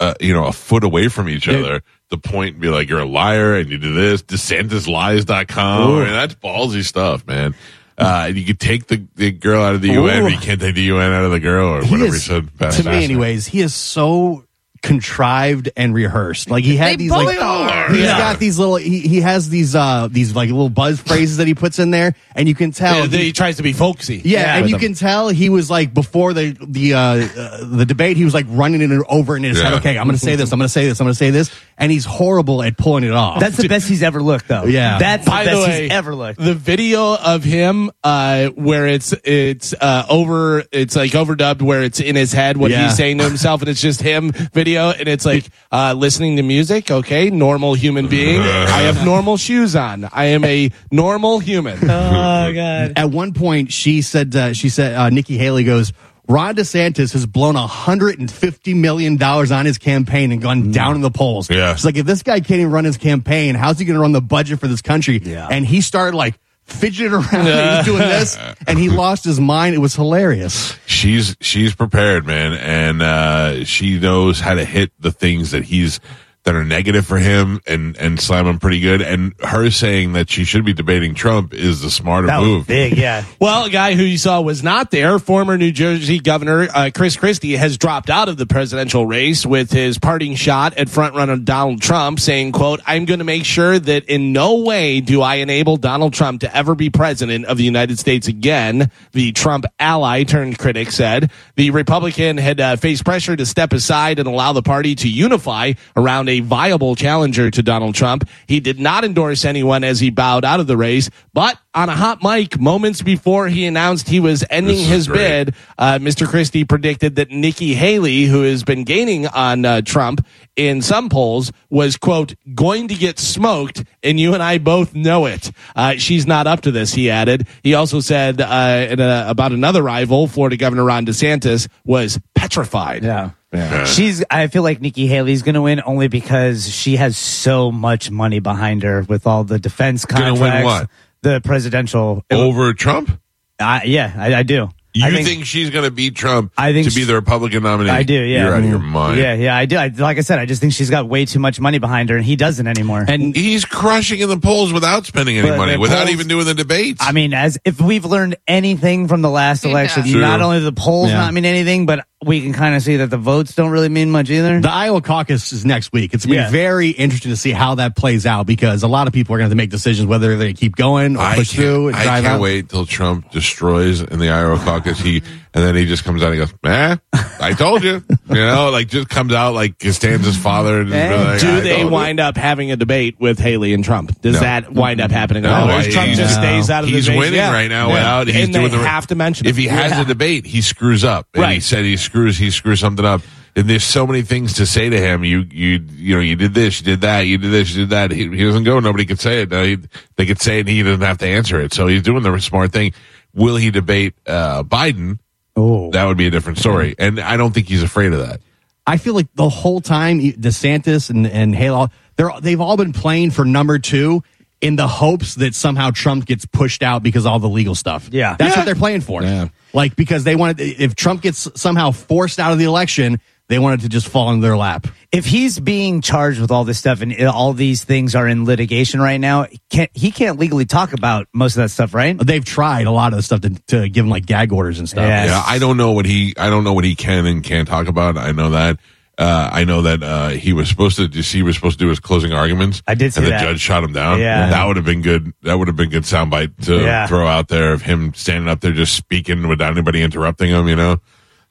uh, 0.01 0.15
you 0.21 0.33
know, 0.33 0.47
a 0.47 0.53
foot 0.53 0.85
away 0.85 1.09
from 1.09 1.29
each 1.29 1.49
other. 1.49 1.83
The 2.11 2.19
point 2.19 2.61
be 2.61 2.69
like, 2.69 2.89
you're 2.89 3.01
a 3.01 3.05
liar 3.07 3.57
and 3.57 3.71
you 3.71 3.79
do 3.79 3.93
this. 3.95 4.23
DeSantisLies.com. 4.23 5.91
Ooh. 5.91 6.01
I 6.01 6.05
mean, 6.05 6.13
that's 6.13 6.35
ballsy 6.35 6.85
stuff, 6.85 7.27
man. 7.27 7.55
Uh, 7.97 8.31
you 8.35 8.45
could 8.45 8.59
take 8.61 8.87
the, 8.89 9.07
the 9.17 9.31
girl 9.31 9.63
out 9.63 9.75
of 9.75 9.81
the 9.83 9.89
UN, 9.93 10.23
but 10.25 10.33
you 10.33 10.39
can't 10.39 10.61
take 10.61 10.75
the 10.75 10.83
UN 10.83 11.13
out 11.13 11.25
of 11.25 11.31
the 11.31 11.41
girl 11.41 11.69
or 11.69 11.85
He 11.85 11.91
whatever 11.93 12.13
he 12.13 12.19
said. 12.19 12.49
To 12.59 12.83
me, 12.85 13.05
anyways, 13.05 13.47
he 13.47 13.61
is 13.61 13.75
so 13.75 14.44
contrived 14.85 15.71
and 15.77 15.95
rehearsed. 15.95 16.51
Like 16.51 16.63
he 16.63 16.77
had 16.77 16.91
They 16.93 16.97
these 16.97 17.11
like 17.11 17.27
both 17.27 17.41
are. 17.43 17.89
he's 17.91 18.01
Yeah. 18.05 18.19
got 18.19 18.39
these 18.39 18.59
little 18.59 18.77
he, 18.77 19.01
he 19.01 19.21
has 19.23 19.49
these 19.49 19.75
uh 19.75 20.09
these 20.11 20.37
like 20.37 20.51
little 20.51 20.69
buzz 20.69 21.01
phrases 21.01 21.39
that 21.39 21.47
he 21.47 21.55
puts 21.55 21.79
in 21.79 21.91
there, 21.91 22.15
and 22.37 22.47
you 22.49 22.55
can 22.55 22.71
tell 22.71 23.01
Yeah, 23.01 23.07
he- 23.07 23.25
he 23.25 23.33
tries 23.33 23.57
to 23.57 23.63
be 23.63 23.73
folksy. 23.73 24.21
Yeah, 24.25 24.57
and 24.57 24.67
you 24.69 24.73
them. 24.75 24.81
can 24.81 24.95
tell 24.95 25.29
he 25.31 25.49
was 25.49 25.71
like 25.71 25.93
before 25.93 26.33
the 26.33 26.57
the 26.65 26.95
uh, 26.95 26.99
uh, 27.01 27.65
the 27.65 27.85
debate, 27.87 28.17
he 28.17 28.25
was 28.25 28.35
like 28.35 28.47
running 28.49 28.81
it 28.83 29.05
over 29.09 29.37
in 29.37 29.43
his 29.43 29.61
head. 29.61 29.73
Okay, 29.75 29.99
I'm 29.99 30.07
going 30.07 30.17
to 30.19 30.25
say 30.25 30.37
this. 30.37 30.53
I'm 30.53 30.59
going 30.59 30.67
to 30.69 30.73
say 30.73 30.87
this. 30.87 31.01
I'm 31.01 31.07
going 31.07 31.13
to 31.15 31.19
say 31.19 31.31
this, 31.31 31.51
and 31.79 31.91
he's 31.91 32.05
horrible 32.05 32.63
at 32.63 32.77
pulling 32.77 33.05
it 33.05 33.13
off. 33.13 33.41
That's 33.41 33.57
the 33.57 33.69
best 33.69 33.89
he's 33.89 34.03
ever 34.03 34.23
looked, 34.23 34.49
though. 34.49 34.65
Yeah. 34.65 34.99
That's 34.99 35.27
By 35.27 35.45
the 35.45 35.51
the 35.51 35.57
way, 35.59 35.83
he's 35.85 35.93
ever 35.93 36.15
looked. 36.15 36.39
the 36.39 36.55
video 36.55 37.17
of 37.17 37.43
him 37.43 37.91
uh, 38.05 38.49
where 38.49 38.87
it's 38.87 39.15
it's 39.25 39.73
uh, 39.81 40.05
over 40.09 40.63
it's 40.71 40.95
like 40.95 41.13
overdubbed 41.13 41.63
where 41.63 41.83
it's 41.83 42.01
in 42.01 42.17
his 42.17 42.33
head 42.33 42.57
what 42.57 42.71
Yeah. 42.71 42.85
he's 42.85 42.97
saying 42.97 43.19
to 43.19 43.25
himself 43.25 43.61
and 43.63 43.69
it's 43.71 43.81
just 43.81 44.03
him 44.03 44.31
video 44.53 44.74
and 44.79 45.09
it's 45.09 45.25
like 45.25 45.47
uh, 45.73 45.95
listening 45.97 46.37
to 46.37 46.43
music 46.43 46.91
okay 46.91 47.31
normal 47.31 47.75
human 47.75 48.09
being 48.09 48.41
I 48.41 48.83
have 48.83 49.05
normal 49.05 49.37
shoes 49.37 49.77
on 49.77 50.09
I 50.13 50.27
am 50.27 50.45
a 50.45 50.71
normal 50.91 51.39
human 51.39 51.79
oh 51.83 52.53
god. 52.53 52.93
At 52.97 53.11
one 53.11 53.33
point, 53.33 53.73
she 53.73 54.03
said 54.03 54.35
uh, 54.35 54.53
she 54.53 54.69
said 54.69 54.95
uh, 54.95 55.11
Nikki 55.11 55.39
Haley 55.39 55.65
goes. 55.65 55.93
Ron 56.27 56.55
DeSantis 56.55 57.13
has 57.13 57.27
blown 57.27 57.55
$150 57.55 58.75
million 58.75 59.23
on 59.23 59.67
his 59.67 59.77
campaign 59.77 60.33
and 60.33 60.41
gone 60.41 60.71
down 60.71 60.95
in 60.95 61.03
the 61.03 61.11
polls. 61.11 61.51
Yeah. 61.51 61.75
She's 61.75 61.85
like, 61.85 61.99
if 61.99 62.07
this 62.07 62.23
guy 62.23 62.41
can't 62.41 62.61
even 62.61 62.71
run 62.71 62.87
his 62.87 62.97
campaign, 62.97 63.55
how's 63.55 63.79
he 63.79 63.85
going 63.85 63.97
to 63.97 64.01
run 64.01 64.13
the 64.13 64.23
budget 64.23 64.59
for 64.59 64.67
this 64.67 64.81
country? 64.81 65.19
Yeah. 65.23 65.49
And 65.51 65.67
he 65.67 65.83
started 65.83 66.17
like 66.17 66.39
fidgeting 66.65 67.13
around. 67.13 67.25
he 67.31 67.51
was 67.51 67.85
doing 67.85 67.99
this 67.99 68.39
and 68.67 68.79
he 68.79 68.89
lost 68.89 69.25
his 69.25 69.41
mind. 69.41 69.75
It 69.75 69.79
was 69.79 69.95
hilarious. 69.95 70.77
she's 70.87 71.37
she's 71.41 71.75
prepared, 71.75 72.27
man, 72.27 72.53
and 72.55 73.03
uh, 73.03 73.65
she 73.65 73.99
knows 73.99 74.41
how 74.41 74.55
to 74.55 74.65
hit 74.65 74.93
the 74.99 75.13
things 75.13 75.51
that 75.53 75.65
he's 75.65 76.01
that 76.45 76.55
are 76.55 76.65
negative 76.65 77.07
for 77.07 77.19
him 77.19 77.61
and 77.67 77.97
and 77.97 78.21
slam 78.21 78.47
him 78.47 78.59
pretty 78.59 78.81
good. 78.81 79.03
And 79.03 79.35
her 79.41 79.71
saying 79.71 80.13
that 80.13 80.31
she 80.31 80.45
should 80.45 80.65
be 80.65 80.73
debating 80.73 81.15
Trump 81.15 81.53
is 81.55 81.81
the 81.81 81.91
smarter 81.91 82.27
That 82.27 82.41
was 82.41 82.49
move. 82.49 82.67
big, 82.67 82.97
yeah. 82.97 83.25
Well, 83.41 83.65
a 83.65 83.71
guy 83.71 83.95
who 83.95 84.03
you 84.05 84.17
saw 84.19 84.41
was 84.41 84.63
not 84.63 84.91
there, 84.91 85.19
former 85.19 85.59
New 85.59 85.73
Jersey 85.73 86.21
Governor 86.21 86.69
uh, 86.75 86.91
Chris 86.95 87.17
Christie, 87.17 87.57
has 87.57 87.77
dropped 87.79 88.11
out 88.11 88.29
of 88.29 88.37
the 88.37 88.47
presidential 88.47 89.07
race 89.07 89.45
with 89.45 89.71
his 89.71 89.99
parting 89.99 90.35
shot 90.35 90.75
at 90.75 90.89
frontrunner 90.89 91.43
Donald 91.45 91.83
Trump, 91.83 92.21
saying, 92.21 92.53
"quote 92.53 92.81
I'm 92.87 93.05
going 93.05 93.19
to 93.19 93.25
make 93.25 93.45
sure 93.45 93.79
that 93.79 94.05
in 94.05 94.33
no 94.33 94.61
way 94.61 95.01
do 95.01 95.21
I 95.23 95.37
enable 95.37 95.77
Donald 95.77 96.13
Trump 96.15 96.43
to 96.43 96.57
ever 96.57 96.75
be 96.75 96.91
president 96.91 97.47
of 97.47 97.57
the 97.59 97.65
United 97.65 97.99
States 97.99 98.29
again." 98.29 98.91
The 99.13 99.33
Trump 99.33 99.65
ally 99.79 100.25
turned 100.25 100.59
critic 100.59 100.91
said 100.91 101.31
the 101.57 101.71
Republican 101.71 102.37
had 102.37 102.61
uh, 102.61 102.77
faced 102.77 103.05
pressure 103.05 103.37
to 103.37 103.47
step 103.47 103.73
aside 103.73 104.19
and 104.19 104.29
allow 104.29 104.53
the 104.53 104.63
party 104.63 104.95
to 104.97 105.09
unify 105.09 105.73
around 105.97 106.29
a 106.29 106.34
viable 106.41 106.95
challenger 106.97 107.51
to 107.51 107.63
Donald 107.63 107.95
Trump. 107.95 108.29
He 108.47 108.61
did 108.61 108.79
not 108.79 109.05
endorse 109.05 109.45
anyone 109.45 109.85
as 109.85 110.01
he 110.01 110.11
bowed 110.11 110.45
out 110.45 110.61
of 110.61 110.67
the 110.67 110.77
race, 110.77 111.11
but 111.33 111.59
on 111.75 111.89
a 111.89 111.97
hot 111.97 112.23
mic 112.23 112.59
moments 112.61 113.03
before 113.03 113.49
he 113.49 113.67
announced 113.67 114.09
he 114.09 114.21
was 114.21 114.45
ending 114.49 114.79
his 114.79 115.09
great. 115.09 115.47
bid, 115.47 115.55
uh, 115.77 115.99
Mr. 115.99 116.27
Christie 116.27 116.65
predicted 116.65 117.17
that 117.17 117.31
Nikki 117.31 117.75
Haley, 117.75 118.25
who 118.25 118.43
has 118.43 118.63
been 118.63 118.85
gaining 118.85 119.27
on 119.27 119.65
uh, 119.65 119.83
Trump 119.83 120.25
in 120.57 120.83
some 120.83 121.09
polls, 121.09 121.51
was 121.71 121.97
quote 121.97 122.35
going 122.55 122.89
to 122.89 122.95
get 122.95 123.19
smoked, 123.19 123.85
and 124.03 124.21
you 124.21 124.35
and 124.35 124.43
I 124.43 124.59
both 124.59 124.95
know 124.95 125.27
it. 125.27 125.51
Uh, 125.75 125.97
she's 125.97 126.27
not 126.27 126.47
up 126.47 126.61
to 126.63 126.71
this. 126.71 126.95
He 126.95 127.11
added. 127.11 127.49
He 127.63 127.75
also 127.75 128.01
said 128.01 128.41
uh, 128.41 128.87
in 128.91 129.01
a, 129.01 129.25
about 129.29 129.53
another 129.53 129.83
rival, 129.83 130.29
Florida 130.29 130.57
Governor 130.57 130.85
Ron 130.85 131.07
DeSantis, 131.07 131.69
was 131.85 132.21
petrified. 132.45 133.03
Yeah. 133.05 133.85
She's. 133.85 134.25
I 134.31 134.49
feel 134.49 134.63
like 134.63 134.81
Nikki 134.81 135.07
Haley's 135.07 135.43
going 135.43 135.55
to 135.55 135.63
win 135.63 135.81
only 135.85 136.09
because 136.09 136.69
she 136.69 136.97
has 136.97 137.17
so 137.17 137.71
much 137.71 138.11
money 138.11 138.41
behind 138.41 138.83
her 138.83 139.03
with 139.03 139.27
all 139.27 139.45
the 139.45 139.59
defense 139.59 140.05
Gonna 140.05 140.31
contracts. 140.31 140.41
win 140.57 140.65
what? 140.65 140.91
The 141.23 141.41
presidential. 141.41 142.25
Over 142.31 142.73
Trump? 142.75 143.21
I, 143.61 143.85
yeah, 143.85 144.13
I, 144.17 144.35
I 144.35 144.43
do. 144.43 144.69
You 144.97 145.05
I 145.07 145.11
think, 145.25 145.45
she's 145.45 145.71
going 145.71 145.85
to 145.85 145.91
beat 145.91 146.15
Trump 146.15 146.53
I 146.57 146.73
think 146.73 146.87
to 146.89 146.95
be 146.95 147.01
she- 147.01 147.05
the 147.07 147.15
Republican 147.15 147.65
nominee? 147.65 147.91
I 147.91 148.05
do, 148.05 148.15
yeah. 148.15 148.45
You're 148.45 148.55
out 148.55 148.63
of 148.63 148.69
your 148.69 148.79
mind. 148.79 149.19
Yeah, 149.19 149.35
yeah, 149.35 149.57
I 149.57 149.67
do. 149.67 149.77
I, 149.77 149.89
like 149.89 150.19
I 150.19 150.21
said, 150.21 150.39
I 150.39 150.47
just 150.47 150.61
think 150.61 150.73
she's 150.73 150.89
got 150.89 151.09
way 151.09 151.25
too 151.25 151.41
much 151.41 151.59
money 151.59 151.79
behind 151.81 152.11
her, 152.11 152.17
and 152.17 152.25
he 152.25 152.37
doesn't 152.37 152.65
anymore. 152.69 153.05
And 153.09 153.35
He's 153.35 153.65
crushing 153.65 154.21
in 154.21 154.29
the 154.29 154.39
polls 154.39 154.73
without 154.73 155.05
spending 155.05 155.37
any 155.37 155.49
But 155.49 155.57
money, 155.57 155.73
the 155.73 155.81
without 155.81 155.99
polls- 156.07 156.11
even 156.11 156.29
doing 156.29 156.45
the 156.47 156.55
debates. 156.55 157.01
I 157.05 157.11
mean, 157.11 157.35
as 157.35 157.59
if 157.65 157.81
we've 157.81 158.05
learned 158.05 158.37
anything 158.47 159.09
from 159.09 159.21
the 159.23 159.31
last 159.31 159.65
Yeah. 159.65 159.73
election, 159.73 160.05
Sure. 160.07 160.21
not 160.21 160.41
only 160.41 160.61
the 160.61 160.71
polls 160.73 161.11
Yeah. 161.11 161.17
not 161.23 161.35
mean 161.35 161.45
anything, 161.45 161.87
but 161.87 162.07
we 162.25 162.41
can 162.43 162.53
kind 162.53 162.75
of 162.75 162.83
see 162.83 162.97
that 162.97 163.11
the 163.11 163.17
votes 163.19 163.55
don't 163.55 163.71
really 163.71 163.89
mean 163.89 164.11
much 164.11 164.31
either. 164.31 164.61
The 164.61 164.71
Iowa 164.71 165.01
caucus 165.03 165.53
is 165.53 165.65
next 165.65 165.93
week. 165.93 166.15
It's 166.15 166.27
going 166.27 166.37
to 166.39 166.43
Yeah. 166.45 166.49
be 166.49 166.53
very 166.53 166.89
interesting 166.91 167.31
to 167.31 167.37
see 167.37 167.53
how 167.53 167.77
that 167.77 167.97
plays 167.97 168.27
out 168.27 168.47
because 168.47 168.83
a 168.83 168.89
lot 168.89 169.07
of 169.07 169.13
people 169.13 169.35
are 169.35 169.39
going 169.39 169.45
to 169.47 169.51
have 169.51 169.53
to 169.53 169.57
make 169.63 169.71
decisions 169.71 170.07
whether 170.07 170.37
they 170.37 170.53
keep 170.53 170.77
going 170.77 171.17
or 171.17 171.21
I 171.21 171.37
push 171.37 171.53
through 171.53 171.89
and 171.89 171.97
I 171.97 172.03
drive 172.05 172.23
can't 172.25 172.35
out. 172.37 172.41
wait 172.41 172.69
till 172.69 172.87
Trump 172.87 173.31
destroys 173.31 174.01
in 174.01 174.19
the 174.19 174.31
Iowa 174.31 174.59
caucus. 174.59 174.99
He 174.99 175.23
and 175.55 175.63
then 175.65 175.75
he 175.77 175.87
just 175.87 176.05
comes 176.05 176.23
out 176.23 176.33
and 176.33 176.39
goes, 176.41 176.53
"Eh, 176.65 176.97
I 177.41 177.53
told 177.53 177.83
you." 177.85 178.03
You 178.29 178.35
know, 178.35 178.71
like 178.71 178.89
just 178.89 179.09
comes 179.09 179.33
out 179.33 179.55
like 179.55 179.79
Costanza's 179.79 180.37
father. 180.37 180.81
And 180.81 180.91
just 180.91 181.25
like, 181.27 181.41
Do 181.41 181.61
they 181.61 181.77
told 181.77 181.85
you." 181.87 181.89
wind 181.91 182.21
up 182.21 182.37
having 182.37 182.73
a 182.73 182.77
debate 182.77 183.17
with 183.21 183.39
Haley 183.39 183.73
and 183.75 183.85
Trump? 183.85 184.21
Does 184.23 184.35
No. 184.35 184.41
that 184.41 184.73
wind 184.73 185.01
up 185.01 185.11
happening? 185.11 185.45
No, 185.45 185.51
at? 185.51 185.87
Or 185.87 185.91
Trump 185.91 186.07
he's- 186.09 186.19
just 186.19 186.37
no. 186.41 186.43
stays 186.43 186.71
out 186.71 186.85
of 186.85 186.91
He's 186.91 187.07
the 187.07 187.13
debate? 187.13 187.19
winning 187.21 187.35
Yeah. 187.39 187.53
right 187.53 187.69
now 187.71 187.89
Yeah. 187.89 187.95
without. 187.95 188.27
He's 188.29 188.45
and 188.45 188.53
doing 188.53 188.71
they 188.71 188.77
the 188.79 188.89
have 188.89 189.07
to 189.09 189.15
mention 189.15 189.47
if 189.47 189.57
he 189.57 189.67
has 189.69 189.93
Yeah. 189.93 190.01
a 190.03 190.05
debate, 190.05 190.47
he 190.47 190.61
screws 190.61 191.05
up. 191.05 191.29
And 191.35 191.53
he 191.53 191.61
said 191.61 191.85
he 191.85 191.97
screws. 191.97 192.37
He 192.39 192.51
screws 192.51 192.81
something 192.81 193.05
up. 193.05 193.23
And 193.57 193.71
there's 193.71 193.85
so 193.85 194.05
many 194.05 194.23
things 194.23 194.55
to 194.55 194.67
say 194.67 194.91
to 194.91 194.99
him. 195.01 195.23
You, 195.23 195.47
you, 195.49 195.81
you 195.97 196.17
know, 196.17 196.21
you 196.21 196.35
did 196.35 196.55
this, 196.55 196.81
you 196.81 196.87
did 196.87 197.03
that, 197.03 197.21
you 197.29 197.39
did 197.39 197.53
this, 197.53 197.71
you 197.73 197.83
did 197.83 197.91
that. 197.91 198.11
He, 198.11 198.29
he 198.29 198.43
doesn't 198.45 198.65
go. 198.65 198.81
Nobody 198.81 199.05
could 199.05 199.21
say 199.21 199.43
it. 199.43 199.51
No, 199.53 199.63
he, 199.63 199.79
they 200.17 200.27
could 200.27 200.41
say 200.41 200.57
it, 200.57 200.61
and 200.61 200.71
he 200.71 200.83
doesn't 200.83 201.01
have 201.03 201.19
to 201.19 201.27
answer 201.29 201.61
it. 201.61 201.73
So 201.73 201.87
he's 201.87 202.03
doing 202.03 202.25
the 202.25 202.37
smart 202.41 202.73
thing. 202.73 202.93
Will 203.33 203.55
he 203.55 203.71
debate 203.71 204.15
uh, 204.27 204.65
Biden? 204.65 205.19
Oh, 205.57 205.91
That 205.93 206.05
would 206.05 206.17
be 206.17 206.27
a 206.27 206.31
different 206.31 206.59
story. 206.59 206.95
And 206.99 207.21
I 207.21 207.37
don't 207.37 207.53
think 207.55 207.69
he's 207.69 207.83
afraid 207.83 208.13
of 208.13 208.21
that. 208.27 208.41
I 208.87 208.97
feel 208.99 209.15
like 209.15 209.29
the 209.35 209.49
whole 209.49 209.81
time 209.81 210.21
DeSantis 210.21 211.09
and 211.11 211.27
and 211.27 211.55
Hale, 211.55 211.91
they're 212.17 212.31
they've 212.41 212.61
all 212.61 212.77
been 212.77 212.93
playing 212.93 213.31
for 213.31 213.45
number 213.45 213.79
two 213.79 214.23
in 214.61 214.77
the 214.77 214.87
hopes 214.89 215.37
that 215.37 215.55
somehow 215.55 215.91
Trump 215.91 216.27
gets 216.27 216.45
pushed 216.47 216.83
out 216.83 217.03
because 217.03 217.25
of 217.27 217.33
all 217.33 217.39
the 217.39 217.49
legal 217.49 217.75
stuff. 217.75 218.09
Yeah. 218.13 218.37
that's 218.39 218.55
Yeah. 218.55 218.61
what 218.61 218.65
they're 218.67 218.75
playing 218.75 219.01
for. 219.03 219.23
Yeah. 219.23 219.49
like 219.73 219.97
because 219.97 220.25
they 220.25 220.37
want 220.37 220.61
if 220.61 220.95
Trump 220.95 221.23
gets 221.23 221.49
somehow 221.61 221.93
forced 221.93 222.39
out 222.39 222.53
of 222.53 222.59
the 222.59 222.65
election, 222.65 223.21
they 223.49 223.59
wanted 223.59 223.81
to 223.81 223.89
just 223.89 224.09
fall 224.09 224.31
into 224.31 224.43
their 224.47 224.57
lap. 224.57 224.87
if 225.13 225.25
he's 225.27 225.61
being 225.61 226.01
charged 226.01 226.41
with 226.41 226.51
all 226.51 226.65
this 226.65 226.79
stuff 226.79 227.03
and 227.03 227.15
all 227.27 227.53
these 227.53 227.85
things 227.85 228.15
are 228.15 228.27
in 228.27 228.45
litigation 228.45 229.01
right 229.01 229.19
now, 229.21 229.47
can't, 229.71 229.91
he 229.95 230.11
can't 230.11 230.39
legally 230.39 230.65
talk 230.65 230.93
about 230.93 231.29
most 231.33 231.57
of 231.57 231.63
that 231.63 231.69
stuff, 231.69 231.93
right? 231.95 232.17
They've 232.19 232.45
tried 232.45 232.87
a 232.87 232.91
lot 232.91 233.13
of 233.13 233.19
the 233.19 233.23
stuff 233.23 233.43
to, 233.43 233.51
to 233.69 233.89
give 233.89 234.05
him 234.05 234.11
like 234.11 234.25
gag 234.27 234.53
orders 234.53 234.79
and 234.79 234.89
stuff. 234.89 235.05
Yeah. 235.07 235.27
Yeah, 235.27 235.43
I 235.47 235.59
don't 235.59 235.77
know 235.77 235.93
what 235.93 236.07
he 236.07 236.35
I 236.39 236.49
don't 236.51 236.65
know 236.65 236.73
what 236.73 236.85
he 236.85 236.95
can 236.97 237.27
and 237.27 237.45
can't 237.45 237.69
talk 237.69 237.87
about. 237.89 238.17
I 238.17 238.33
know 238.33 238.51
that. 238.51 238.79
Uh, 239.17 239.49
I 239.53 239.63
know 239.63 239.83
that 239.83 240.03
uh, 240.03 240.29
he 240.31 240.53
was 240.53 240.69
supposed 240.69 240.97
to. 240.97 241.07
Just, 241.07 241.33
he 241.33 241.45
was 241.45 241.55
supposed 241.55 241.79
to 241.79 241.85
do 241.85 241.89
his 241.89 242.01
closing 242.01 242.33
arguments. 242.33 242.83
I 242.85 242.95
did 242.97 243.13
see 243.15 243.19
and 243.19 243.27
the 243.27 243.31
that. 243.31 243.43
judge 243.45 243.61
shot 243.61 243.85
him 243.85 243.93
down. 243.93 244.19
Yeah. 244.19 244.51
that 244.51 244.67
would 244.67 244.75
have 244.75 244.85
been 244.85 245.03
good. 245.03 245.33
That 245.43 245.57
would 245.57 245.69
have 245.69 245.77
been 245.77 245.91
good 245.91 246.03
soundbite 246.03 246.65
to 246.65 246.81
Yeah. 246.81 247.07
throw 247.07 247.25
out 247.29 247.47
there 247.47 247.73
of 247.73 247.83
him 247.83 248.13
standing 248.15 248.49
up 248.49 248.61
there 248.61 248.73
just 248.73 248.97
speaking 248.97 249.47
without 249.47 249.71
anybody 249.71 250.03
interrupting 250.03 250.51
him. 250.51 250.67
You 250.67 250.75
know, 250.75 250.97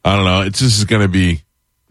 I 0.03 0.15
don't 0.17 0.25
know. 0.25 0.41
It's 0.41 0.59
this 0.59 0.77
is 0.77 0.83
going 0.83 1.03
to 1.03 1.07
be 1.07 1.43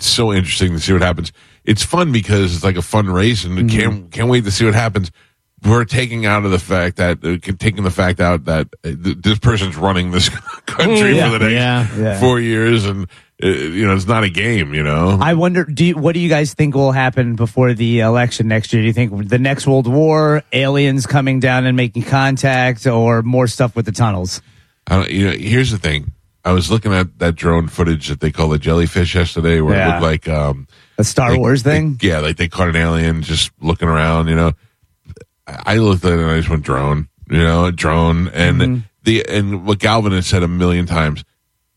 so 0.07 0.33
interesting 0.33 0.73
to 0.73 0.81
see 0.81 0.93
what 0.93 1.03
happens. 1.03 1.33
It's 1.65 1.85
fun 1.85 2.13
because 2.13 2.55
it's 2.55 2.65
like 2.65 2.77
a 2.77 2.83
fun 2.83 3.07
race, 3.09 3.45
and 3.45 3.57
Mm-hmm. 3.59 3.69
can't 3.79 4.11
can't 4.11 4.29
wait 4.29 4.45
to 4.45 4.51
see 4.51 4.65
what 4.65 4.75
happens. 4.75 5.11
We're 5.65 5.85
taking 5.85 6.27
out 6.27 6.45
of 6.45 6.51
the 6.51 6.59
fact 6.59 6.97
that 6.97 7.25
uh, 7.25 7.37
taking 7.59 7.85
the 7.85 7.91
fact 7.91 8.19
out 8.21 8.47
that 8.47 8.67
uh, 8.85 8.91
th- 9.01 9.19
this 9.19 9.39
person's 9.39 9.77
running 9.77 10.11
this 10.11 10.29
country 10.67 11.17
Yeah. 11.17 11.31
for 11.31 11.39
the 11.39 11.49
next 11.51 11.53
Yeah. 11.55 11.97
Yeah. 11.97 12.21
four 12.21 12.41
years, 12.41 12.85
and 12.85 13.07
uh, 13.41 13.47
you 13.47 13.87
know 13.87 13.95
it's 13.95 14.07
not 14.09 14.25
a 14.25 14.29
game. 14.29 14.75
You 14.75 14.83
know, 14.83 15.19
I 15.23 15.35
wonder, 15.35 15.65
do 15.65 15.85
you, 15.85 15.97
what 15.97 16.15
do 16.15 16.21
you 16.21 16.29
guys 16.29 16.53
think 16.55 16.75
will 16.75 16.91
happen 16.91 17.37
before 17.37 17.75
the 17.75 18.01
election 18.01 18.49
next 18.49 18.73
year? 18.73 18.83
Do 18.83 18.87
you 18.89 18.93
think 18.93 19.29
the 19.29 19.39
next 19.39 19.67
World 19.69 19.87
War, 19.87 20.43
aliens 20.53 21.07
coming 21.07 21.39
down 21.39 21.65
and 21.65 21.77
making 21.77 22.03
contact, 22.05 22.85
or 22.89 23.23
more 23.23 23.47
stuff 23.47 23.77
with 23.77 23.85
the 23.87 23.93
tunnels? 23.93 24.43
I 24.89 24.97
don't, 24.97 25.11
you 25.13 25.27
know. 25.27 25.33
Here's 25.37 25.71
the 25.71 25.79
thing. 25.79 26.11
I 26.45 26.53
was 26.53 26.71
looking 26.71 26.93
at 26.93 27.19
that 27.21 27.37
drone 27.37 27.69
footage 27.69 28.09
that 28.09 28.21
they 28.21 28.33
call 28.33 28.49
the 28.49 28.59
jellyfish 28.59 29.15
yesterday, 29.15 29.61
where 29.61 29.81
it 29.81 29.87
looked 29.89 30.03
like 30.03 30.29
um, 30.29 30.67
A 30.99 31.05
Star 31.05 31.37
Wars 31.39 31.63
thing? 31.63 31.99
yeah, 32.03 32.19
like 32.19 32.37
they 32.37 32.49
caught 32.49 32.69
an 32.69 32.77
alien 32.77 33.23
just 33.23 33.53
looking 33.61 33.89
around. 33.89 34.29
You 34.29 34.35
know, 34.35 34.53
I 35.47 35.77
looked 35.77 36.05
at 36.05 36.13
it 36.13 36.19
and 36.19 36.31
I 36.31 36.39
just 36.39 36.49
went 36.51 36.65
drone. 36.65 37.09
You 37.31 37.39
know, 37.39 37.67
a 37.67 37.73
drone, 37.73 38.29
and 38.29 38.61
Mm-hmm. 38.61 38.81
the 39.05 39.25
and 39.29 39.67
what 39.67 39.79
Galvin 39.79 40.13
has 40.13 40.27
said 40.27 40.43
a 40.43 40.49
million 40.49 40.87
times. 40.87 41.25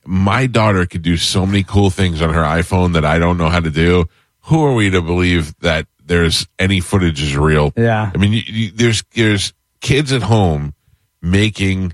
My 0.07 0.45
daughter 0.47 0.85
could 0.85 1.01
do 1.01 1.17
so 1.17 1.45
many 1.45 1.63
cool 1.63 1.89
things 1.89 2.21
on 2.21 2.33
her 2.33 2.41
iPhone 2.43 2.93
that 2.93 3.05
I 3.05 3.17
don't 3.19 3.37
know 3.37 3.49
how 3.49 3.59
to 3.59 3.71
do. 3.71 4.05
Who 4.41 4.63
are 4.65 4.73
we 4.73 4.89
to 4.91 5.01
believe 5.01 5.57
that 5.59 5.87
there's 6.03 6.45
any 6.59 6.79
footage 6.79 7.21
is 7.23 7.35
real? 7.35 7.73
Yeah. 7.75 8.11
I 8.13 8.17
mean, 8.17 8.33
you, 8.33 8.41
you, 8.45 8.71
there's 8.71 9.03
there's 9.15 9.53
kids 9.81 10.11
at 10.11 10.21
home 10.23 10.73
making 11.21 11.93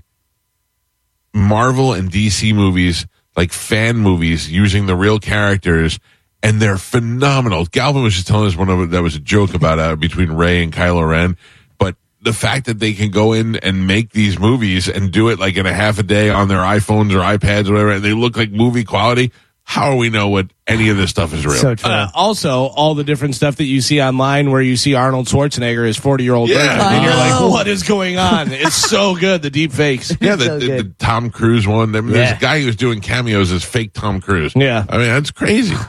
Marvel 1.34 1.92
and 1.92 2.10
DC 2.10 2.54
movies, 2.54 3.06
like 3.36 3.52
fan 3.52 3.96
movies, 3.96 4.50
using 4.50 4.86
the 4.86 4.96
real 4.96 5.18
characters, 5.18 5.98
and 6.42 6.60
they're 6.60 6.78
phenomenal. 6.78 7.66
Galvin 7.66 8.02
was 8.02 8.14
just 8.14 8.26
telling 8.26 8.46
us 8.46 8.56
one 8.56 8.68
of 8.68 8.90
that 8.90 9.02
was 9.02 9.16
a 9.16 9.20
joke 9.20 9.54
about 9.54 9.78
uh, 9.78 9.96
between 9.96 10.32
Rey 10.32 10.62
and 10.62 10.72
Kylo 10.72 11.08
Ren, 11.08 11.36
but 11.78 11.96
the 12.20 12.32
fact 12.32 12.66
that 12.66 12.78
they 12.78 12.92
can 12.92 13.10
go 13.10 13.32
in 13.32 13.56
and 13.56 13.86
make 13.86 14.10
these 14.10 14.38
movies 14.38 14.88
and 14.88 15.10
do 15.10 15.28
it 15.28 15.38
like 15.38 15.56
in 15.56 15.66
a 15.66 15.72
half 15.72 15.98
a 15.98 16.02
day 16.02 16.30
on 16.30 16.48
their 16.48 16.58
iPhones 16.58 17.12
or 17.12 17.20
iPads 17.20 17.68
or 17.68 17.72
whatever, 17.72 17.92
and 17.92 18.04
they 18.04 18.12
look 18.12 18.36
like 18.36 18.50
movie 18.50 18.84
quality. 18.84 19.32
How 19.64 19.90
do 19.92 19.96
we 19.96 20.10
know 20.10 20.28
what 20.28 20.48
any 20.66 20.90
of 20.90 20.96
this 20.96 21.10
stuff 21.10 21.32
is 21.32 21.46
real? 21.46 21.54
So 21.56 21.74
true. 21.74 21.90
Uh, 21.90 22.08
also, 22.14 22.64
all 22.66 22.94
the 22.94 23.04
different 23.04 23.34
stuff 23.36 23.56
that 23.56 23.64
you 23.64 23.80
see 23.80 24.02
online 24.02 24.50
where 24.50 24.60
you 24.60 24.76
see 24.76 24.94
Arnold 24.94 25.26
Schwarzenegger 25.28 25.88
as 25.88 25.96
40 25.96 26.24
year 26.24 26.34
old 26.34 26.50
Yeah. 26.50 26.58
version, 26.76 26.80
and 26.94 27.04
you're 27.04 27.14
like, 27.14 27.32
Oh. 27.40 27.48
what 27.48 27.66
is 27.68 27.82
going 27.82 28.18
on? 28.18 28.50
It's 28.52 28.74
so 28.74 29.14
good, 29.20 29.40
the 29.42 29.50
deep 29.50 29.72
fakes. 29.72 30.14
yeah, 30.20 30.36
the, 30.36 30.44
so 30.44 30.58
the, 30.58 30.66
the. 30.82 30.94
Tom 30.98 31.30
Cruise 31.30 31.66
one. 31.66 31.94
I 31.96 32.00
mean, 32.00 32.12
There's 32.12 32.36
a 32.36 32.40
guy 32.40 32.60
who's 32.60 32.76
doing 32.76 33.00
cameos 33.00 33.50
as 33.50 33.64
fake 33.64 33.92
Tom 33.94 34.20
Cruise. 34.20 34.52
Yeah. 34.54 34.84
I 34.88 34.98
mean 34.98 35.06
that's 35.06 35.30
crazy. 35.30 35.74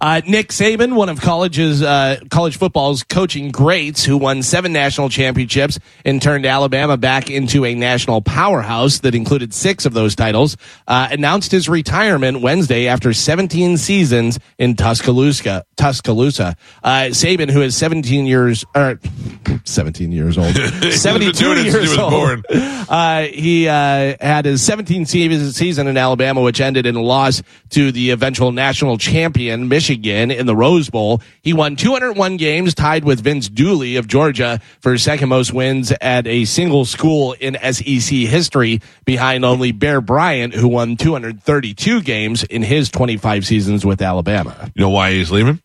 Uh, 0.00 0.20
Nick 0.26 0.48
Saban, 0.48 0.94
one 0.94 1.08
of 1.08 1.20
college's 1.20 1.80
uh, 1.80 2.18
college 2.28 2.56
football's 2.56 3.04
coaching 3.04 3.52
greats, 3.52 4.04
who 4.04 4.16
won 4.16 4.42
seven 4.42 4.72
national 4.72 5.08
championships 5.10 5.78
and 6.04 6.20
turned 6.20 6.44
Alabama 6.44 6.96
back 6.96 7.30
into 7.30 7.64
a 7.64 7.74
national 7.74 8.20
powerhouse 8.20 8.98
that 9.00 9.14
included 9.14 9.54
six 9.54 9.86
of 9.86 9.92
those 9.92 10.16
titles, 10.16 10.56
uh, 10.88 11.06
announced 11.12 11.52
his 11.52 11.68
retirement 11.68 12.40
Wednesday 12.40 12.88
after 12.92 13.14
17 13.14 13.78
seasons 13.78 14.38
in 14.58 14.76
Tuscaloosa. 14.76 15.64
Tuscaloosa. 15.76 16.56
Uh, 16.84 17.08
Saban, 17.08 17.50
who 17.50 17.62
is 17.62 17.74
17 17.74 18.26
years, 18.26 18.66
or 18.74 19.00
17 19.64 20.12
years 20.12 20.36
old, 20.36 20.54
He's 20.82 21.00
72 21.00 21.32
doing 21.32 21.66
it 21.66 21.72
since 21.72 21.90
he 21.90 21.96
years 21.96 21.98
old. 21.98 22.44
Uh, 22.50 23.22
he 23.22 23.66
uh, 23.66 24.14
had 24.20 24.44
his 24.44 24.60
17th 24.60 25.06
se- 25.08 25.52
season 25.52 25.86
in 25.86 25.96
Alabama, 25.96 26.42
which 26.42 26.60
ended 26.60 26.84
in 26.84 26.94
a 26.94 27.00
loss 27.00 27.42
to 27.70 27.92
the 27.92 28.10
eventual 28.10 28.52
national 28.52 28.98
champion 28.98 29.68
Michigan 29.68 30.30
in 30.30 30.44
the 30.44 30.54
Rose 30.54 30.90
Bowl. 30.90 31.22
He 31.40 31.54
won 31.54 31.76
201 31.76 32.36
games, 32.36 32.74
tied 32.74 33.04
with 33.04 33.20
Vince 33.20 33.48
Dooley 33.48 33.96
of 33.96 34.06
Georgia 34.06 34.60
for 34.80 34.98
second 34.98 35.30
most 35.30 35.54
wins 35.54 35.92
at 36.02 36.26
a 36.26 36.44
single 36.44 36.84
school 36.84 37.32
in 37.40 37.56
SEC 37.72 38.18
history, 38.18 38.82
behind 39.06 39.46
only 39.46 39.72
Bear 39.72 40.02
Bryant, 40.02 40.52
who 40.52 40.68
won 40.68 40.98
232 40.98 42.02
games 42.02 42.44
in 42.44 42.62
his 42.62 42.81
25 42.90 43.46
seasons 43.46 43.84
with 43.84 44.02
Alabama. 44.02 44.70
You 44.74 44.82
know 44.82 44.90
why 44.90 45.12
he's 45.12 45.30
leaving? 45.30 45.60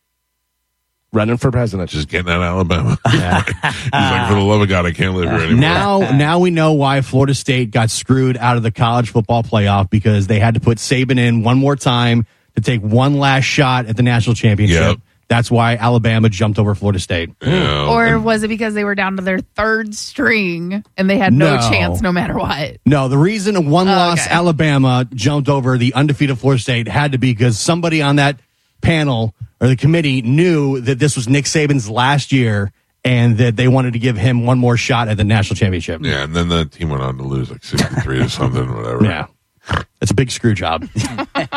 Running 1.14 1.38
for 1.38 1.52
president. 1.52 1.90
Just 1.90 2.10
getting 2.10 2.30
out 2.30 2.42
of 2.42 2.44
Alabama. 2.44 2.98
he's 3.10 3.22
like, 3.22 4.28
for 4.28 4.36
the 4.36 4.42
love 4.42 4.62
of 4.62 4.68
God, 4.68 4.86
I 4.86 4.92
can't 4.92 5.16
live 5.16 5.30
here 5.30 5.40
anymore. 5.40 5.62
Now, 5.62 6.00
now 6.12 6.40
we 6.40 6.52
know 6.52 6.74
why 6.74 7.02
Florida 7.02 7.34
State 7.34 7.72
got 7.72 7.90
screwed 7.90 8.36
out 8.38 8.58
of 8.58 8.64
the 8.64 8.72
college 8.72 9.10
football 9.10 9.42
playoff 9.42 9.90
because 9.90 10.28
they 10.28 10.40
had 10.40 10.56
to 10.56 10.60
put 10.60 10.80
Saban 10.80 11.18
in 11.18 11.44
one 11.44 11.58
more 11.58 11.76
time 11.78 12.26
to 12.56 12.62
take 12.62 12.82
one 12.82 13.20
last 13.20 13.46
shot 13.46 13.86
at 13.86 13.96
the 13.96 14.04
national 14.04 14.36
championship. 14.36 14.82
Yep. 14.82 14.98
That's 15.30 15.52
why 15.52 15.76
Alabama 15.76 16.30
jumped 16.30 16.58
over 16.58 16.74
Florida 16.74 17.00
State. 17.00 17.32
You 17.46 17.52
Or 17.52 18.18
was 18.18 18.44
it 18.44 18.48
because 18.48 18.74
they 18.74 18.86
were 18.86 18.96
down 18.96 19.18
to 19.18 19.22
their 19.24 19.40
third 19.40 19.94
string 19.94 20.86
and 20.96 21.10
they 21.10 21.18
had 21.18 21.34
no, 21.34 21.56
No. 21.58 21.70
chance 21.70 22.02
no 22.02 22.14
matter 22.14 22.38
what? 22.38 22.78
No, 22.86 23.10
the 23.10 23.18
reason 23.18 23.56
a 23.58 23.62
one 23.62 23.90
oh, 23.90 23.92
loss 23.92 24.22
okay. 24.26 24.34
Alabama 24.34 25.06
jumped 25.14 25.50
over 25.50 25.78
the 25.78 25.94
undefeated 25.96 26.40
Florida 26.40 26.62
State 26.62 26.88
had 26.88 27.12
to 27.12 27.18
be 27.18 27.32
because 27.34 27.60
somebody 27.60 28.02
on 28.02 28.16
that 28.18 28.40
panel 28.82 29.36
or 29.60 29.68
the 29.68 29.76
committee 29.76 30.22
knew 30.22 30.80
that 30.82 30.98
this 30.98 31.16
was 31.18 31.28
Nick 31.28 31.44
Saban's 31.46 31.90
last 31.90 32.32
year 32.32 32.72
and 33.04 33.38
that 33.38 33.56
they 33.56 33.68
wanted 33.68 33.94
to 33.94 34.00
give 34.00 34.16
him 34.18 34.46
one 34.46 34.60
more 34.60 34.78
shot 34.78 35.08
at 35.10 35.18
the 35.18 35.24
national 35.24 35.56
championship. 35.56 36.02
yeah, 36.04 36.24
and 36.24 36.36
then 36.36 36.48
the 36.50 36.66
team 36.66 36.90
went 36.90 37.02
on 37.04 37.18
to 37.18 37.24
lose 37.24 37.50
like 37.52 37.64
63 37.64 38.20
or 38.20 38.30
something, 38.30 38.74
whatever. 38.76 39.04
Yeah. 39.04 39.28
It's 40.02 40.12
a 40.12 40.16
big 40.16 40.32
screw 40.32 40.54
job. 40.54 40.88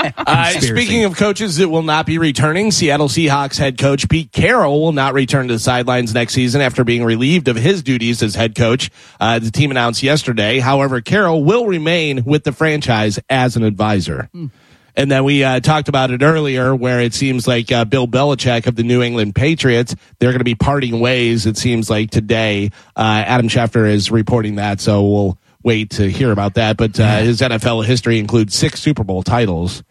Uh, 0.00 0.50
speaking 0.60 1.04
of 1.04 1.16
coaches 1.16 1.56
that 1.56 1.68
will 1.68 1.82
not 1.82 2.06
be 2.06 2.18
returning, 2.18 2.70
Seattle 2.70 3.08
Seahawks 3.08 3.58
head 3.58 3.76
coach 3.76 4.08
Pete 4.08 4.30
Carroll 4.30 4.80
will 4.80 4.92
not 4.92 5.14
return 5.14 5.48
to 5.48 5.54
the 5.54 5.58
sidelines 5.58 6.14
next 6.14 6.34
season 6.34 6.60
after 6.60 6.84
being 6.84 7.02
relieved 7.02 7.48
of 7.48 7.56
his 7.56 7.82
duties 7.82 8.22
as 8.22 8.34
head 8.36 8.54
coach. 8.54 8.90
Uh, 9.18 9.40
the 9.40 9.50
team 9.50 9.70
announced 9.70 10.02
yesterday. 10.02 10.60
However, 10.60 11.00
Carroll 11.00 11.42
will 11.42 11.66
remain 11.66 12.24
with 12.24 12.44
the 12.44 12.52
franchise 12.52 13.18
as 13.28 13.56
an 13.56 13.64
advisor. 13.64 14.28
And 14.96 15.10
then 15.10 15.24
we 15.24 15.42
uh, 15.42 15.60
talked 15.60 15.88
about 15.88 16.10
it 16.10 16.22
earlier, 16.22 16.74
where 16.74 17.00
it 17.00 17.14
seems 17.14 17.48
like 17.48 17.72
uh, 17.72 17.84
Bill 17.84 18.06
Belichick 18.06 18.66
of 18.66 18.76
the 18.76 18.82
New 18.82 19.02
England 19.02 19.34
Patriots, 19.34 19.94
they're 20.18 20.30
going 20.30 20.38
to 20.40 20.44
be 20.44 20.54
parting 20.54 21.00
ways. 21.00 21.46
It 21.46 21.56
seems 21.56 21.88
like 21.88 22.10
today. 22.10 22.70
Uh, 22.94 23.24
Adam 23.26 23.48
Schefter 23.48 23.88
is 23.88 24.10
reporting 24.10 24.56
that, 24.56 24.80
so 24.80 25.02
we'll 25.02 25.38
wait 25.62 25.90
to 25.90 26.10
hear 26.10 26.32
about 26.32 26.54
that. 26.54 26.76
But 26.76 26.98
uh, 26.98 27.18
his 27.18 27.40
NFL 27.40 27.84
history 27.84 28.18
includes 28.18 28.54
six 28.54 28.80
Super 28.80 29.04
Bowl 29.04 29.22
titles. 29.22 29.82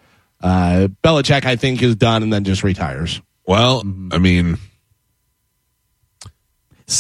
Uh, 0.42 0.88
Belichick, 1.04 1.46
I 1.46 1.56
think, 1.58 1.82
is 1.84 1.96
done 1.96 2.24
and 2.24 2.32
then 2.32 2.44
just 2.44 2.64
retires. 2.64 3.22
Well, 3.46 3.84
I 4.12 4.18
mean, 4.20 4.58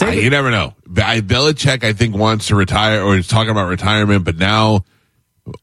I- 0.01 0.13
you 0.13 0.29
never 0.29 0.51
know. 0.51 0.75
I, 0.97 1.21
Belichick, 1.21 1.83
I 1.83 1.93
think, 1.93 2.15
wants 2.15 2.47
to 2.47 2.55
retire 2.55 3.01
or 3.01 3.15
is 3.17 3.27
talking 3.27 3.51
about 3.51 3.69
retirement, 3.69 4.25
but 4.25 4.37
now 4.37 4.83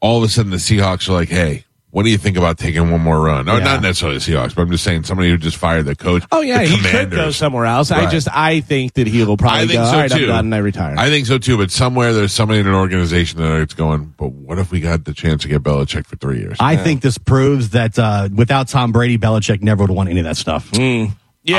all 0.00 0.18
of 0.18 0.24
a 0.24 0.28
sudden 0.28 0.50
the 0.50 0.56
Seahawks 0.56 1.08
are 1.08 1.12
like, 1.12 1.28
hey, 1.28 1.64
what 1.96 2.04
do 2.04 2.10
you 2.10 2.18
think 2.18 2.36
about 2.36 2.58
taking 2.58 2.90
one 2.90 3.00
more 3.00 3.18
run? 3.22 3.46
No, 3.46 3.56
Yeah. 3.56 3.64
not 3.64 3.80
necessarily 3.80 4.18
the 4.18 4.24
Seahawks, 4.30 4.54
but 4.54 4.60
I'm 4.60 4.70
just 4.70 4.84
saying 4.84 5.04
somebody 5.04 5.30
who 5.30 5.38
just 5.38 5.56
fired 5.56 5.86
the 5.86 5.96
coach. 5.96 6.24
Oh 6.30 6.42
yeah, 6.42 6.58
the 6.58 6.66
he 6.66 6.76
could 6.90 7.10
go 7.10 7.30
somewhere 7.30 7.64
else. 7.64 7.90
I 7.90 8.10
just 8.10 8.28
I 8.30 8.60
think 8.60 8.92
that 8.94 9.06
he 9.06 9.24
will 9.24 9.38
probably 9.38 9.60
I 9.60 9.66
think 9.66 9.78
go. 9.78 9.84
so 9.86 9.90
All 9.92 9.96
right, 10.00 10.10
too. 10.10 10.16
I'm 10.24 10.26
done 10.28 10.44
and 10.44 10.54
I 10.54 10.58
retire. 10.58 10.94
I 10.98 11.08
think 11.08 11.24
so 11.24 11.38
too, 11.38 11.56
but 11.56 11.70
somewhere 11.70 12.12
there's 12.12 12.34
somebody 12.34 12.60
in 12.60 12.66
an 12.66 12.74
organization 12.74 13.40
that 13.40 13.62
it's 13.62 13.72
going, 13.72 14.12
but 14.18 14.32
what 14.32 14.58
if 14.58 14.70
we 14.70 14.80
got 14.80 15.06
the 15.06 15.14
chance 15.14 15.40
to 15.44 15.48
get 15.48 15.62
Belichick 15.62 16.04
for 16.04 16.16
three 16.16 16.38
years? 16.40 16.58
I 16.60 16.76
think 16.76 17.00
this 17.00 17.16
proves 17.16 17.70
that 17.70 17.98
uh, 17.98 18.28
without 18.30 18.68
Tom 18.68 18.92
Brady, 18.92 19.16
Belichick 19.16 19.62
never 19.62 19.84
would 19.84 19.88
have 19.88 19.96
won 19.96 20.08
any 20.08 20.20
of 20.20 20.24
that 20.26 20.36
stuff. 20.36 20.68
yeah, 20.76 21.06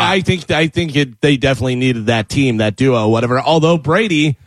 I 0.08 0.22
think 0.22 0.52
I 0.52 0.68
think 0.68 0.96
it, 0.96 1.20
they 1.20 1.38
definitely 1.38 1.78
needed 1.78 2.06
that 2.06 2.30
team, 2.30 2.58
that 2.58 2.76
duo, 2.76 3.08
whatever. 3.08 3.42
Although 3.42 3.80
Brady, 3.80 4.38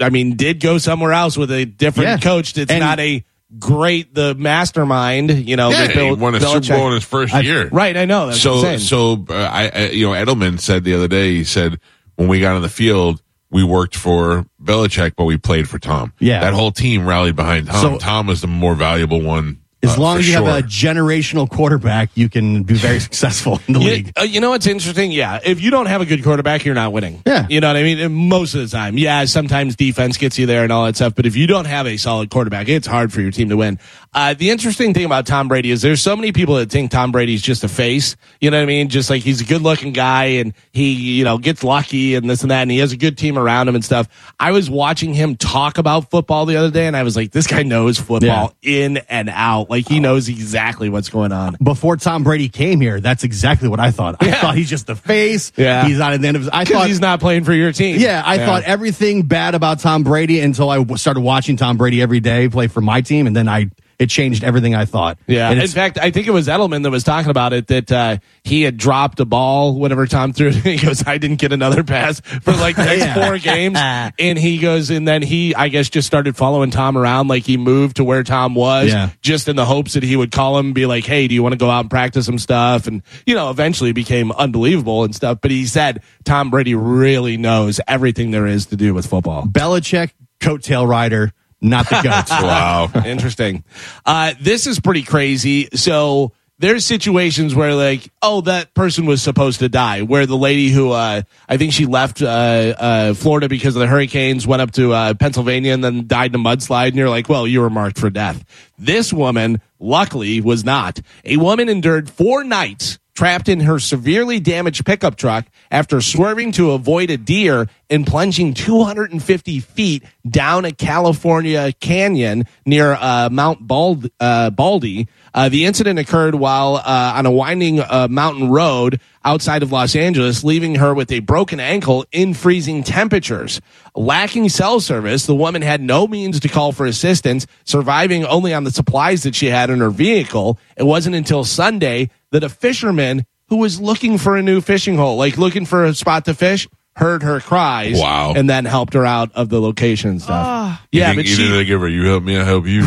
I 0.00 0.08
mean, 0.08 0.36
did 0.36 0.58
go 0.60 0.78
somewhere 0.78 1.12
else 1.12 1.36
with 1.36 1.50
a 1.50 1.66
different 1.66 2.08
Yeah. 2.08 2.16
coach. 2.16 2.56
It's 2.56 2.70
And- 2.70 2.80
not 2.80 2.98
a 2.98 3.22
great 3.58 4.14
the 4.14 4.34
mastermind. 4.34 5.30
You 5.48 5.56
know, 5.56 5.70
yeah, 5.70 5.92
Bill, 5.92 6.14
he 6.14 6.20
won 6.20 6.34
a 6.34 6.38
Belichick- 6.38 6.64
Super 6.66 6.78
Bowl 6.78 6.88
in 6.88 6.94
his 6.94 7.04
first 7.04 7.34
I- 7.34 7.40
year. 7.40 7.68
Right, 7.68 7.96
I 7.96 8.04
know. 8.04 8.30
So 8.32 8.54
insane. 8.56 8.78
so 8.78 9.24
uh, 9.28 9.34
I, 9.34 9.68
I 9.74 9.88
you 9.90 10.06
know 10.06 10.12
Edelman 10.12 10.60
said 10.60 10.84
the 10.84 10.94
other 10.94 11.08
day 11.08 11.32
he 11.34 11.44
said 11.44 11.78
when 12.16 12.28
we 12.28 12.40
got 12.40 12.56
on 12.56 12.62
the 12.62 12.68
field 12.68 13.22
we 13.50 13.62
worked 13.64 13.96
for 13.96 14.46
Belichick 14.62 15.12
but 15.16 15.24
we 15.24 15.36
played 15.38 15.68
for 15.68 15.78
Tom. 15.78 16.12
Yeah. 16.18 16.40
that 16.40 16.54
whole 16.54 16.72
team 16.72 17.06
rallied 17.06 17.36
behind 17.36 17.66
Tom. 17.68 17.94
So- 17.94 17.98
Tom 17.98 18.26
was 18.26 18.40
the 18.40 18.46
more 18.48 18.74
valuable 18.74 19.20
one. 19.20 19.61
As 19.84 19.98
uh, 19.98 20.00
long 20.00 20.18
as 20.18 20.28
you 20.28 20.34
sure. 20.34 20.46
have 20.46 20.64
a 20.64 20.66
generational 20.66 21.50
quarterback, 21.50 22.10
you 22.14 22.28
can 22.28 22.62
be 22.62 22.74
very 22.74 23.00
successful 23.08 23.60
in 23.66 23.74
the 23.74 23.80
You, 23.80 23.86
league. 23.90 24.12
uh, 24.16 24.22
you 24.22 24.40
know 24.40 24.50
what's 24.50 24.66
interesting? 24.68 25.10
Yeah, 25.10 25.40
if 25.44 25.60
you 25.60 25.72
don't 25.72 25.86
have 25.86 26.00
a 26.00 26.06
good 26.06 26.22
quarterback, 26.22 26.64
you're 26.64 26.74
not 26.76 26.92
winning. 26.92 27.20
Yeah. 27.26 27.46
you 27.50 27.60
know 27.60 27.66
what 27.66 27.76
I 27.76 27.82
mean. 27.82 27.98
And 27.98 28.14
most 28.14 28.54
of 28.54 28.60
the 28.60 28.68
time, 28.68 28.96
yeah, 28.96 29.24
sometimes 29.24 29.74
defense 29.74 30.18
gets 30.18 30.38
you 30.38 30.46
there 30.46 30.62
and 30.62 30.72
all 30.72 30.84
that 30.86 30.94
stuff. 30.94 31.14
But 31.16 31.26
if 31.26 31.34
you 31.34 31.48
don't 31.48 31.64
have 31.64 31.86
a 31.88 31.96
solid 31.96 32.30
quarterback, 32.30 32.68
it's 32.68 32.86
hard 32.86 33.12
for 33.12 33.20
your 33.20 33.32
team 33.32 33.48
to 33.48 33.56
win. 33.56 33.80
Uh, 34.14 34.34
the 34.34 34.50
interesting 34.50 34.92
thing 34.92 35.06
about 35.06 35.26
Tom 35.26 35.48
Brady 35.48 35.70
is 35.70 35.80
there's 35.80 36.02
so 36.02 36.14
many 36.14 36.32
people 36.32 36.56
that 36.56 36.68
think 36.70 36.90
Tom 36.90 37.12
Brady's 37.12 37.40
just 37.40 37.64
a 37.64 37.68
face. 37.68 38.14
You 38.42 38.50
know 38.50 38.58
what 38.58 38.64
I 38.64 38.66
mean? 38.66 38.88
Just 38.90 39.08
like 39.08 39.22
he's 39.22 39.40
a 39.40 39.44
good 39.44 39.62
looking 39.62 39.94
guy 39.94 40.24
and 40.24 40.52
he, 40.70 40.92
you 40.92 41.24
know, 41.24 41.38
gets 41.38 41.64
lucky 41.64 42.14
and 42.14 42.28
this 42.28 42.42
and 42.42 42.50
that, 42.50 42.60
and 42.60 42.70
he 42.70 42.76
has 42.78 42.92
a 42.92 42.98
good 42.98 43.16
team 43.16 43.38
around 43.38 43.68
him 43.68 43.74
and 43.74 43.82
stuff. 43.82 44.08
I 44.38 44.50
was 44.52 44.68
watching 44.68 45.14
him 45.14 45.36
talk 45.36 45.78
about 45.78 46.10
football 46.10 46.44
the 46.44 46.56
other 46.56 46.70
day, 46.70 46.86
and 46.86 46.94
I 46.94 47.04
was 47.04 47.16
like, 47.16 47.30
this 47.30 47.46
guy 47.46 47.62
knows 47.62 47.98
football 47.98 48.54
in 48.60 48.98
and 49.08 49.30
out. 49.30 49.70
Like 49.70 49.88
he 49.88 49.98
knows 49.98 50.28
exactly 50.28 50.90
what's 50.90 51.08
going 51.08 51.32
on. 51.32 51.56
Before 51.62 51.96
Tom 51.96 52.22
Brady 52.22 52.50
came 52.50 52.82
here, 52.82 53.00
that's 53.00 53.24
exactly 53.24 53.68
what 53.68 53.80
I 53.80 53.92
thought. 53.92 54.16
I 54.20 54.26
Yeah. 54.26 54.40
thought 54.42 54.56
he's 54.56 54.68
just 54.68 54.86
the 54.86 54.96
face. 54.96 55.52
Yeah. 55.56 55.86
He's 55.86 55.96
not 55.98 56.12
at 56.12 56.20
the 56.20 56.28
end 56.28 56.36
of 56.36 56.42
his. 56.42 56.50
I 56.52 56.66
thought 56.66 56.86
he's 56.88 57.00
not 57.00 57.20
playing 57.20 57.44
for 57.44 57.54
your 57.54 57.72
team. 57.72 57.98
Yeah, 57.98 58.22
I 58.24 58.36
thought 58.36 58.64
everything 58.64 59.22
bad 59.22 59.54
about 59.54 59.78
Tom 59.78 60.02
Brady 60.02 60.40
until 60.40 60.68
I 60.68 60.84
started 60.96 61.20
watching 61.20 61.56
Tom 61.56 61.78
Brady 61.78 62.02
every 62.02 62.20
day 62.20 62.50
play 62.50 62.66
for 62.66 62.82
my 62.82 63.00
team, 63.00 63.26
and 63.26 63.34
then 63.34 63.48
I 63.48 63.70
it 64.02 64.10
changed 64.10 64.42
everything 64.44 64.74
I 64.74 64.84
thought. 64.84 65.18
Yeah. 65.26 65.50
And 65.50 65.60
In 65.62 65.68
fact, 65.68 65.96
I 65.98 66.10
think 66.10 66.26
it 66.26 66.32
was 66.32 66.48
Edelman 66.48 66.82
that 66.82 66.90
was 66.90 67.04
talking 67.04 67.30
about 67.30 67.52
it 67.52 67.68
that 67.68 67.90
uh, 67.92 68.16
he 68.44 68.62
had 68.62 68.76
dropped 68.76 69.20
a 69.20 69.24
ball 69.24 69.78
whenever 69.78 70.06
Tom 70.06 70.32
threw 70.32 70.48
it. 70.48 70.54
He 70.62 70.76
goes, 70.76 71.06
I 71.06 71.18
didn't 71.18 71.36
get 71.40 71.52
another 71.52 71.84
pass 71.84 72.20
for 72.20 72.52
like 72.52 72.76
the 72.76 72.84
next 72.84 73.04
Yeah. 73.04 73.14
four 73.26 73.38
games. 73.38 73.78
And 74.18 74.38
he 74.38 74.58
goes, 74.58 74.90
and 74.90 75.06
then 75.06 75.22
he, 75.22 75.54
I 75.54 75.68
guess, 75.68 75.88
just 75.88 76.06
started 76.06 76.36
following 76.36 76.70
Tom 76.70 76.98
around. 76.98 77.28
Like 77.28 77.44
he 77.44 77.56
moved 77.56 77.96
to 77.96 78.04
where 78.04 78.22
Tom 78.22 78.54
was 78.54 78.88
Yeah. 78.88 79.10
just 79.22 79.48
in 79.48 79.56
the 79.56 79.64
hopes 79.64 79.94
that 79.94 80.02
he 80.02 80.16
would 80.16 80.32
call 80.32 80.58
him 80.58 80.66
and 80.66 80.74
be 80.74 80.86
like, 80.86 81.04
Hey, 81.04 81.28
do 81.28 81.34
you 81.34 81.42
want 81.42 81.52
to 81.52 81.58
go 81.58 81.70
out 81.70 81.80
and 81.80 81.90
practice 81.90 82.26
some 82.26 82.38
stuff? 82.38 82.86
And, 82.86 83.02
you 83.26 83.34
know, 83.34 83.50
eventually 83.50 83.92
became 83.92 84.32
unbelievable 84.32 85.04
and 85.04 85.14
stuff. 85.14 85.38
But 85.40 85.50
he 85.50 85.66
said 85.66 86.02
Tom 86.24 86.50
Brady 86.50 86.74
really 86.74 87.36
knows 87.36 87.80
everything 87.86 88.30
there 88.32 88.46
is 88.46 88.66
to 88.66 88.76
do 88.76 88.94
with 88.94 89.06
football. 89.06 89.44
Belichick 89.46 90.10
coattail 90.40 90.88
rider, 90.88 91.32
not 91.62 91.88
the 91.88 92.00
goat. 92.02 92.30
wow. 92.30 92.90
Interesting. 93.06 93.64
Uh, 94.04 94.34
this 94.40 94.66
is 94.66 94.80
pretty 94.80 95.02
crazy. 95.02 95.68
So 95.74 96.32
there's 96.58 96.84
situations 96.84 97.54
where 97.54 97.74
like, 97.74 98.10
oh, 98.20 98.42
that 98.42 98.74
person 98.74 99.06
was 99.06 99.22
supposed 99.22 99.60
to 99.60 99.68
die. 99.68 100.02
Where 100.02 100.26
the 100.26 100.36
lady 100.36 100.70
who, 100.70 100.90
uh, 100.90 101.22
I 101.48 101.56
think 101.56 101.72
she 101.72 101.86
left, 101.86 102.20
uh, 102.22 102.26
uh, 102.26 103.14
Florida 103.14 103.48
because 103.48 103.74
of 103.76 103.80
the 103.80 103.86
hurricanes, 103.86 104.46
went 104.46 104.62
up 104.62 104.72
to, 104.72 104.92
uh, 104.92 105.14
Pennsylvania 105.14 105.72
and 105.72 105.82
then 105.82 106.06
died 106.06 106.34
in 106.34 106.40
a 106.40 106.44
mudslide. 106.44 106.88
And 106.88 106.96
you're 106.96 107.08
like, 107.08 107.28
well, 107.28 107.46
you 107.46 107.60
were 107.60 107.70
marked 107.70 107.98
for 107.98 108.10
death. 108.10 108.44
This 108.78 109.12
woman, 109.12 109.60
luckily, 109.78 110.40
was 110.40 110.64
not. 110.64 111.00
A 111.24 111.36
woman 111.36 111.68
endured 111.68 112.10
four 112.10 112.44
nights 112.44 112.98
trapped 113.14 113.48
in 113.48 113.60
her 113.60 113.78
severely 113.78 114.40
damaged 114.40 114.84
pickup 114.86 115.16
truck 115.16 115.46
after 115.70 116.00
swerving 116.00 116.52
to 116.52 116.72
avoid 116.72 117.10
a 117.10 117.16
deer 117.16 117.68
and 117.90 118.06
plunging 118.06 118.54
250 118.54 119.60
feet 119.60 120.02
down 120.28 120.64
a 120.64 120.72
California 120.72 121.72
canyon 121.72 122.44
near 122.64 122.92
uh, 122.92 123.28
Mount 123.30 123.66
Bald, 123.66 124.08
uh, 124.18 124.50
Baldy. 124.50 125.08
Uh, 125.34 125.48
the 125.48 125.64
incident 125.64 125.98
occurred 125.98 126.34
while 126.34 126.76
uh, 126.76 127.12
on 127.16 127.26
a 127.26 127.30
winding 127.30 127.80
uh, 127.80 128.06
mountain 128.10 128.50
road 128.50 129.00
outside 129.24 129.62
of 129.62 129.72
Los 129.72 129.96
Angeles, 129.96 130.44
leaving 130.44 130.74
her 130.76 130.92
with 130.94 131.10
a 131.10 131.20
broken 131.20 131.60
ankle 131.60 132.04
in 132.12 132.34
freezing 132.34 132.82
temperatures. 132.82 133.60
Lacking 133.94 134.48
cell 134.48 134.80
service, 134.80 135.26
the 135.26 135.34
woman 135.34 135.62
had 135.62 135.80
no 135.80 136.06
means 136.06 136.40
to 136.40 136.48
call 136.48 136.72
for 136.72 136.86
assistance, 136.86 137.46
surviving 137.64 138.24
only 138.24 138.52
on 138.52 138.64
the 138.64 138.70
supplies 138.70 139.22
that 139.22 139.34
she 139.34 139.46
had 139.46 139.70
in 139.70 139.80
her 139.80 139.90
vehicle. 139.90 140.58
It 140.76 140.84
wasn't 140.84 141.16
until 141.16 141.44
Sunday 141.44 142.10
that 142.30 142.44
a 142.44 142.48
fisherman 142.48 143.24
who 143.48 143.56
was 143.56 143.80
looking 143.80 144.18
for 144.18 144.36
a 144.36 144.42
new 144.42 144.60
fishing 144.60 144.96
hole, 144.96 145.16
like 145.16 145.38
looking 145.38 145.66
for 145.66 145.84
a 145.84 145.94
spot 145.94 146.24
to 146.24 146.34
fish, 146.34 146.68
heard 146.96 147.22
her 147.22 147.40
cries. 147.40 147.98
Wow. 147.98 148.34
And 148.36 148.48
then 148.48 148.64
helped 148.64 148.94
her 148.94 149.06
out 149.06 149.32
of 149.34 149.48
the 149.48 149.60
location 149.60 150.10
and 150.10 150.22
stuff. 150.22 150.46
Ah. 150.46 150.86
Yeah, 150.90 151.10
but 151.10 151.24
think 151.24 151.28
she 151.28 151.44
either 151.44 151.56
they 151.56 151.64
give 151.64 151.80
her, 151.80 151.88
you 151.88 152.06
help 152.06 152.22
me, 152.22 152.36
I 152.36 152.44
help 152.44 152.66
you. 152.66 152.86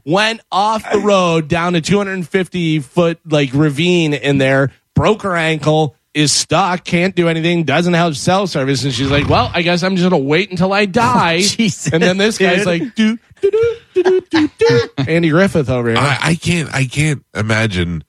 went 0.10 0.40
off 0.50 0.90
the 0.90 0.98
road 0.98 1.48
down 1.48 1.74
a 1.74 1.80
250 1.80 2.80
foot 2.80 3.20
like 3.26 3.50
ravine 3.52 4.14
in 4.14 4.38
there, 4.38 4.72
broke 4.94 5.22
her 5.22 5.36
ankle, 5.36 5.94
is 6.14 6.32
stuck, 6.32 6.84
can't 6.84 7.14
do 7.14 7.28
anything, 7.28 7.64
doesn't 7.64 7.94
have 7.94 8.16
cell 8.16 8.46
service, 8.46 8.84
and 8.84 8.92
she's 8.92 9.10
like, 9.10 9.28
"Well, 9.28 9.50
I 9.54 9.62
guess 9.62 9.82
I'm 9.82 9.96
just 9.96 10.10
gonna 10.10 10.22
wait 10.22 10.50
until 10.50 10.72
I 10.72 10.82
oh, 10.82 10.86
die." 10.86 11.40
Jesus, 11.42 11.92
and 11.92 12.02
then 12.02 12.16
this 12.16 12.36
guy's 12.36 12.58
dude. 12.58 12.66
like, 12.66 12.94
"Do 12.96 13.18
do 13.40 13.50
do 13.50 13.76
do 13.94 14.02
do 14.02 14.20
do 14.30 14.50
do." 14.58 14.88
Andy 14.98 15.30
Griffith 15.30 15.70
over 15.70 15.88
here. 15.88 15.98
I, 15.98 16.18
I 16.20 16.34
can't 16.34 16.72
I 16.74 16.86
can't 16.86 17.24
imagine 17.34 18.02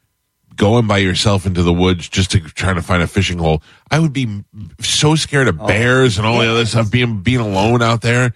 going 0.62 0.86
by 0.86 1.00
yourself 1.00 1.48
into 1.48 1.64
the 1.64 1.74
woods 1.74 2.08
just 2.08 2.30
to 2.32 2.40
try 2.40 2.72
to 2.72 2.84
find 2.84 3.02
a 3.02 3.08
fishing 3.08 3.40
hole. 3.40 3.64
I 3.90 3.98
would 4.00 4.14
be 4.14 4.44
so 4.80 5.16
scared 5.16 5.48
Oh. 5.48 5.50
of 5.50 5.58
bears 5.68 6.20
and 6.20 6.28
all 6.28 6.40
the 6.40 6.50
other 6.52 6.66
stuff. 6.68 6.92
Being 6.92 7.22
being 7.22 7.40
alone 7.40 7.82
out 7.82 8.02
there. 8.02 8.34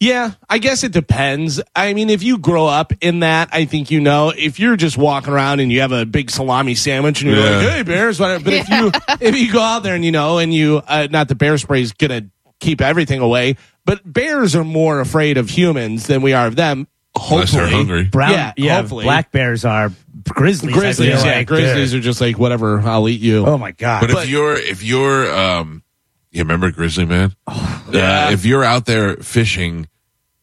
Yeah, 0.00 0.32
I 0.50 0.58
guess 0.58 0.84
it 0.84 0.92
depends. 0.92 1.60
I 1.74 1.92
mean, 1.94 2.10
if 2.10 2.22
you 2.22 2.38
grow 2.38 2.66
up 2.66 2.92
in 3.00 3.20
that, 3.20 3.48
I 3.52 3.64
think 3.64 3.90
you 3.90 4.00
know. 4.00 4.32
If 4.36 4.60
you're 4.60 4.76
just 4.76 4.96
walking 4.98 5.32
around 5.32 5.60
and 5.60 5.72
you 5.72 5.80
have 5.80 5.92
a 5.92 6.04
big 6.06 6.30
salami 6.30 6.74
sandwich 6.74 7.22
and 7.22 7.30
you're 7.30 7.40
Yeah. 7.40 7.56
like, 7.56 7.68
"Hey, 7.68 7.82
bears," 7.82 8.20
whatever. 8.20 8.44
But 8.44 8.52
if 8.54 8.68
you 8.68 8.92
if 9.20 9.36
you 9.36 9.52
go 9.52 9.60
out 9.60 9.82
there 9.82 9.94
and 9.94 10.04
you 10.04 10.12
know, 10.12 10.38
and 10.38 10.52
you 10.54 10.82
uh, 10.86 11.08
not 11.10 11.28
the 11.28 11.34
bear 11.34 11.58
spray 11.58 11.80
is 11.82 11.92
gonna 11.92 12.26
keep 12.60 12.80
everything 12.80 13.20
away, 13.20 13.56
but 13.86 14.00
bears 14.10 14.54
are 14.54 14.64
more 14.64 15.00
afraid 15.00 15.36
of 15.38 15.48
humans 15.50 16.06
than 16.06 16.22
we 16.22 16.32
are 16.32 16.46
of 16.46 16.54
them. 16.56 16.86
Hopefully, 17.16 17.34
Unless 17.36 17.52
they're 17.52 17.66
hungry. 17.68 18.04
Brown, 18.04 18.30
Yeah, 18.32 18.52
yeah, 18.56 18.76
hopefully. 18.80 19.04
black 19.04 19.30
bears 19.32 19.64
are 19.64 19.92
grizzlies. 20.24 20.74
Grizzlies, 20.74 21.24
yeah, 21.24 21.36
like. 21.36 21.46
grizzlies 21.46 21.94
are 21.94 22.00
just 22.00 22.20
like 22.20 22.38
whatever. 22.38 22.80
I'll 22.80 23.08
eat 23.08 23.20
you. 23.20 23.46
Oh 23.46 23.58
my 23.58 23.72
god! 23.72 24.00
But, 24.02 24.10
But- 24.12 24.24
if 24.24 24.30
you're 24.30 24.54
if 24.56 24.82
you're 24.82 25.32
um 25.34 25.82
you 26.30 26.40
remember 26.42 26.70
Grizzly 26.72 27.04
Man? 27.04 27.34
yeah. 27.48 28.26
Uh, 28.28 28.30
if 28.32 28.44
you're 28.44 28.64
out 28.64 28.86
there 28.86 29.16
fishing 29.18 29.88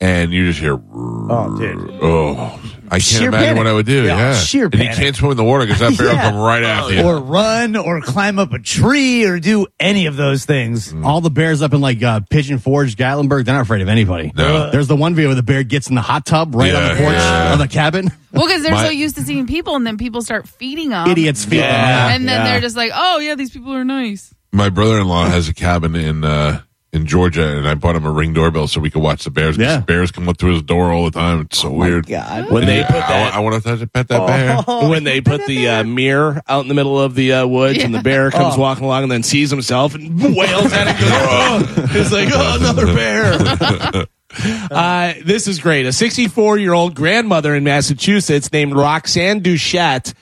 and 0.01 0.33
you 0.33 0.47
just 0.47 0.59
hear 0.59 0.73
oh, 0.73 1.57
dude. 1.57 1.99
oh 2.01 2.59
I 2.87 2.95
can't 2.95 3.03
Sheer 3.03 3.27
imagine 3.29 3.45
panic. 3.45 3.57
what 3.59 3.67
I 3.67 3.71
would 3.73 3.85
do. 3.85 4.03
Yeah, 4.03 4.17
Yeah, 4.17 4.33
sheer 4.33 4.65
and 4.65 4.73
you 4.73 4.89
can't 4.89 5.15
swim 5.15 5.31
in 5.31 5.37
the 5.37 5.45
water 5.45 5.65
because 5.65 5.79
that 5.79 5.97
bear 5.97 6.07
Yeah. 6.07 6.25
will 6.25 6.31
come 6.31 6.39
right 6.41 6.63
after 6.63 6.93
you. 6.93 7.03
or 7.03 7.19
run 7.21 7.77
or 7.77 8.01
climb 8.01 8.37
up 8.37 8.51
a 8.51 8.59
tree 8.59 9.23
or 9.23 9.39
do 9.39 9.67
any 9.79 10.07
of 10.07 10.17
those 10.17 10.43
things. 10.43 10.93
All 11.01 11.21
the 11.21 11.29
bears 11.29 11.61
up 11.61 11.73
in 11.73 11.79
like 11.79 12.03
uh, 12.03 12.19
Pigeon 12.29 12.59
Forge, 12.59 12.97
Gatlinburg, 12.97 13.45
they're 13.45 13.55
not 13.55 13.61
afraid 13.61 13.81
of 13.81 13.87
anybody. 13.87 14.33
No. 14.35 14.71
There's 14.71 14.87
the 14.89 14.97
one 14.97 15.15
video 15.15 15.29
where 15.29 15.35
the 15.37 15.43
bear 15.43 15.63
gets 15.63 15.87
in 15.87 15.95
the 15.95 16.01
hot 16.01 16.25
tub 16.25 16.53
right 16.53 16.75
on 16.75 16.83
the 16.89 16.95
porch 17.01 17.13
yeah. 17.13 17.53
of 17.53 17.59
the 17.59 17.67
cabin. 17.69 18.09
Well, 18.33 18.45
because 18.47 18.63
they're 18.63 18.71
My- 18.71 18.85
so 18.85 18.91
used 18.91 19.15
to 19.17 19.23
seeing 19.23 19.45
people, 19.45 19.75
and 19.75 19.85
then 19.85 19.97
people 19.97 20.21
start 20.21 20.47
feeding 20.47 20.87
them. 20.91 21.05
Idiots 21.09 21.43
feeling 21.43 21.65
Yeah. 21.65 22.07
that. 22.07 22.15
And 22.15 22.25
then 22.29 22.45
they're 22.45 22.61
just 22.61 22.77
like, 22.77 22.91
oh, 22.95 23.19
yeah, 23.19 23.35
these 23.35 23.51
people 23.51 23.73
are 23.73 23.83
nice. 23.83 24.33
My 24.53 24.69
brother-in-law 24.69 25.25
has 25.25 25.49
a 25.49 25.53
cabin 25.53 25.95
in 25.97 26.23
uh, 26.23 26.61
in 26.93 27.05
Georgia, 27.05 27.57
and 27.57 27.67
I 27.67 27.75
bought 27.75 27.95
him 27.95 28.05
a 28.05 28.11
ring 28.11 28.33
doorbell 28.33 28.67
so 28.67 28.81
we 28.81 28.89
could 28.89 29.01
watch 29.01 29.23
the 29.23 29.29
bears. 29.31 29.55
'cause 29.55 29.65
Yeah. 29.65 29.79
bears 29.79 30.11
come 30.11 30.27
up 30.27 30.37
through 30.37 30.53
his 30.53 30.61
door 30.63 30.91
all 30.91 31.05
the 31.05 31.11
time. 31.11 31.39
It's 31.41 31.59
so 31.59 31.69
weird. 31.71 32.05
God. 32.05 32.51
When 32.51 32.65
they 32.65 32.83
put 32.83 32.95
I, 32.95 32.99
that, 32.99 33.33
I 33.33 33.39
want 33.39 33.63
to 33.63 33.87
pet 33.87 34.09
that 34.09 34.27
bear. 34.27 34.57
when 34.89 35.05
they 35.05 35.21
put 35.21 35.45
the 35.45 35.69
uh, 35.69 35.83
mirror 35.85 36.41
out 36.49 36.63
in 36.63 36.67
the 36.67 36.73
middle 36.73 36.99
of 36.99 37.15
the 37.15 37.31
uh, 37.33 37.47
woods, 37.47 37.81
and 37.81 37.95
the 37.95 38.01
bear 38.01 38.29
comes 38.29 38.57
walking 38.57 38.83
along 38.83 39.03
and 39.03 39.11
then 39.11 39.23
sees 39.23 39.49
himself 39.49 39.95
and 39.95 40.19
wails 40.35 40.73
at 40.73 40.87
it. 40.87 40.99
Goes, 40.99 41.09
oh! 41.13 41.87
It's 41.99 42.11
like, 42.11 42.29
oh, 42.33 42.57
another 42.59 42.85
bear. 42.87 44.05
uh, 44.71 45.13
this 45.23 45.47
is 45.47 45.59
great. 45.59 45.85
A 45.85 45.93
64 45.93 46.57
year 46.57 46.73
old 46.73 46.95
grandmother 46.95 47.55
in 47.55 47.63
Massachusetts 47.63 48.51
named 48.51 48.73
Roxanne 48.75 49.41
Duchette 49.41 50.13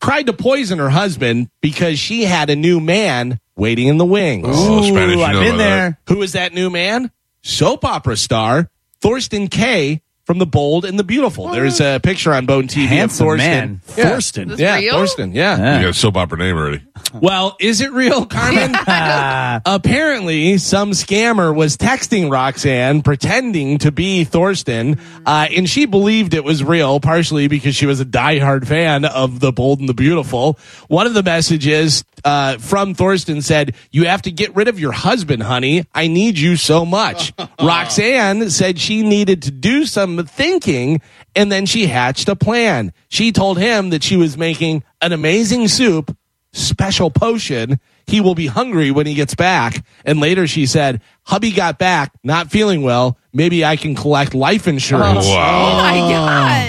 tried 0.00 0.26
to 0.26 0.32
poison 0.32 0.78
her 0.78 0.90
husband 0.90 1.48
because 1.60 1.98
she 1.98 2.24
had 2.24 2.50
a 2.50 2.56
new 2.56 2.80
man 2.80 3.40
waiting 3.56 3.88
in 3.88 3.98
the 3.98 4.04
wings. 4.04 4.46
Oh, 4.48 4.82
Spanish, 4.82 5.16
you 5.16 5.22
I've 5.22 5.32
know 5.34 5.40
been 5.40 5.48
about 5.54 5.58
that. 5.58 5.68
there. 5.68 5.98
Who 6.16 6.22
is 6.22 6.32
that 6.32 6.52
new 6.54 6.70
man? 6.70 7.10
Soap 7.42 7.84
opera 7.84 8.16
star 8.16 8.70
Thorsten 9.00 9.48
Kaye 9.48 10.02
from 10.28 10.36
The 10.38 10.44
Bold 10.44 10.84
and 10.84 10.98
the 10.98 11.04
Beautiful. 11.04 11.48
There's 11.48 11.80
a 11.80 12.00
picture 12.02 12.34
on 12.34 12.44
Bone 12.44 12.68
TV 12.68 12.84
Handsome 12.86 13.24
of 13.24 13.28
Thorsten. 13.30 13.48
man. 13.48 13.80
Yeah. 13.96 14.10
Thorsten. 14.10 14.54
Yeah, 14.58 14.76
real? 14.76 14.92
Thorsten. 14.92 15.32
Yeah. 15.32 15.76
You 15.78 15.84
got 15.84 15.88
a 15.88 15.94
soap 15.94 16.18
opera 16.18 16.36
name 16.36 16.54
already. 16.54 16.82
Well, 17.14 17.56
is 17.58 17.80
it 17.80 17.90
real, 17.92 18.26
Carmen? 18.26 18.74
Apparently, 19.64 20.58
some 20.58 20.90
scammer 20.90 21.54
was 21.54 21.78
texting 21.78 22.30
Roxanne 22.30 23.00
pretending 23.00 23.78
to 23.78 23.90
be 23.90 24.24
Thorsten, 24.24 25.00
uh, 25.24 25.48
and 25.50 25.66
she 25.66 25.86
believed 25.86 26.34
it 26.34 26.44
was 26.44 26.62
real, 26.62 27.00
partially 27.00 27.48
because 27.48 27.74
she 27.74 27.86
was 27.86 27.98
a 27.98 28.04
diehard 28.04 28.66
fan 28.66 29.06
of 29.06 29.40
The 29.40 29.50
Bold 29.50 29.80
and 29.80 29.88
the 29.88 29.94
Beautiful. 29.94 30.58
One 30.88 31.06
of 31.06 31.14
the 31.14 31.22
messages 31.22 32.04
uh, 32.24 32.58
from 32.58 32.94
Thorsten 32.94 33.42
said, 33.42 33.74
You 33.90 34.06
have 34.06 34.22
to 34.22 34.30
get 34.30 34.54
rid 34.54 34.68
of 34.68 34.78
your 34.78 34.92
husband, 34.92 35.42
honey. 35.42 35.84
I 35.94 36.08
need 36.08 36.38
you 36.38 36.56
so 36.56 36.84
much. 36.84 37.32
Roxanne 37.60 38.50
said 38.50 38.78
she 38.78 39.02
needed 39.02 39.42
to 39.42 39.50
do 39.50 39.84
some 39.86 40.24
thinking, 40.26 41.00
and 41.34 41.50
then 41.50 41.66
she 41.66 41.86
hatched 41.86 42.28
a 42.28 42.36
plan. 42.36 42.92
She 43.08 43.32
told 43.32 43.58
him 43.58 43.90
that 43.90 44.02
she 44.02 44.16
was 44.16 44.36
making 44.36 44.84
an 45.00 45.12
amazing 45.12 45.68
soup 45.68 46.16
special 46.52 47.10
potion. 47.10 47.80
He 48.08 48.20
will 48.22 48.34
be 48.34 48.46
hungry 48.46 48.90
when 48.90 49.06
he 49.06 49.12
gets 49.14 49.34
back. 49.34 49.84
And 50.04 50.18
later 50.18 50.46
she 50.46 50.64
said, 50.66 51.02
hubby 51.24 51.52
got 51.52 51.78
back, 51.78 52.12
not 52.24 52.50
feeling 52.50 52.82
well. 52.82 53.18
Maybe 53.34 53.64
I 53.64 53.76
can 53.76 53.94
collect 53.94 54.34
life 54.34 54.66
insurance. 54.66 55.26
Oh, 55.28 55.34
Wow. 55.36 55.76
my 55.76 55.98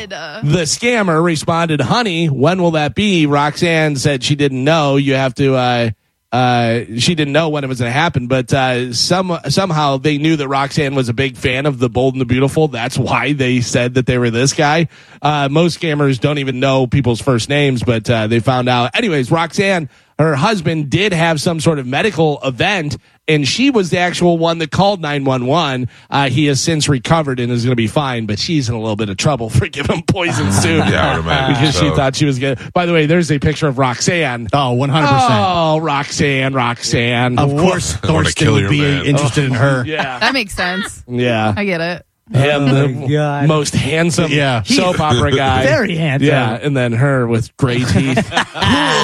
God. 0.10 0.44
The 0.44 0.64
scammer 0.64 1.24
responded, 1.24 1.80
honey, 1.82 2.28
when 2.28 2.62
will 2.62 2.72
that 2.72 2.94
be? 2.94 3.26
Roxanne 3.26 3.96
said 3.96 4.24
she 4.24 4.36
didn't 4.36 4.64
know. 4.64 4.98
You 4.98 5.14
have 5.16 5.34
to, 5.36 5.56
uh, 5.56 5.90
uh, 6.32 6.82
she 6.98 7.16
didn't 7.16 7.34
know 7.34 7.50
when 7.50 7.64
it 7.64 7.68
was 7.68 7.80
going 7.80 7.90
to 7.90 7.98
happen, 7.98 8.28
but 8.28 8.54
uh, 8.54 8.94
some 8.94 9.36
somehow 9.50 9.98
they 9.98 10.20
knew 10.20 10.36
that 10.36 10.48
Roxanne 10.48 10.94
was 10.94 11.10
a 11.10 11.14
big 11.14 11.36
fan 11.36 11.66
of 11.66 11.80
the 11.80 11.90
Bold 11.90 12.14
and 12.14 12.22
the 12.22 12.26
Beautiful. 12.26 12.68
That's 12.68 13.00
why 13.00 13.34
they 13.34 13.62
said 13.62 13.96
that 13.96 14.06
they 14.06 14.20
were 14.20 14.30
this 14.30 14.54
guy. 14.54 14.90
Uh, 15.24 15.50
most 15.50 15.80
scammers 15.80 16.20
don't 16.20 16.38
even 16.38 16.60
know 16.60 16.86
people's 16.86 17.20
first 17.20 17.50
names, 17.50 17.82
but 17.82 18.08
uh, 18.10 18.28
they 18.28 18.42
found 18.42 18.70
out. 18.70 18.92
Anyways, 18.96 19.32
Roxanne, 19.32 19.90
her 20.20 20.36
husband 20.36 20.90
did 20.92 21.14
have 21.14 21.42
some 21.42 21.60
sort 21.60 21.80
of 21.80 21.88
medical 21.88 22.40
event, 22.44 22.98
and 23.28 23.48
she 23.48 23.72
was 23.72 23.90
the 23.90 23.98
actual 24.00 24.38
one 24.38 24.58
that 24.58 24.70
called 24.70 25.02
911. 25.02 25.88
Uh, 26.10 26.30
he 26.30 26.46
has 26.48 26.60
since 26.60 26.90
recovered 26.90 27.40
and 27.40 27.52
is 27.52 27.64
going 27.64 27.72
to 27.72 27.76
be 27.78 27.88
fine, 27.88 28.26
but 28.26 28.38
she's 28.38 28.68
in 28.70 28.76
a 28.76 28.80
little 28.80 28.96
bit 28.98 29.08
of 29.10 29.18
trouble 29.18 29.50
for 29.50 29.68
giving 29.68 30.04
poison 30.04 30.52
soup. 30.52 30.86
Yeah, 30.90 31.08
I 31.12 31.16
would 31.16 31.24
imagine 31.26 31.54
because 31.62 31.80
she 31.80 31.90
thought 31.96 32.16
she 32.16 32.26
was 32.26 32.38
good. 32.38 32.60
By 32.74 32.86
the 32.86 32.94
way, 32.94 33.06
there's 33.06 33.32
a 33.32 33.40
picture 33.40 33.68
of 33.68 33.78
Roxanne. 33.78 34.48
Oh, 34.54 34.76
100%. 34.78 35.08
Oh, 35.10 35.78
Roxanne, 35.80 36.54
Roxanne. 36.54 37.40
Of 37.40 37.52
course, 37.52 37.96
I 38.04 38.12
wanna 38.12 38.26
Thorsten 38.26 38.52
would 38.54 38.70
be 38.70 38.82
man. 38.82 39.06
interested 39.06 39.46
in 39.46 39.52
her. 39.54 39.86
Yeah. 39.90 40.20
That 40.20 40.34
makes 40.34 40.54
sense. 40.54 41.04
Yeah. 41.08 41.54
I 41.56 41.64
get 41.66 41.80
it. 41.82 42.06
Him, 42.32 42.62
Oh, 42.64 42.86
the 43.08 43.08
God. 43.14 43.48
most 43.48 43.74
handsome 43.74 44.32
Yeah. 44.32 44.62
soap 44.64 45.00
opera 45.00 45.32
guy. 45.36 45.64
Very 45.64 45.96
handsome. 45.96 46.28
Yeah. 46.28 46.60
And 46.62 46.78
then 46.78 46.94
her 46.94 47.26
with 47.28 47.56
gray 47.58 47.80
teeth. 47.84 48.18
who, 48.28 48.40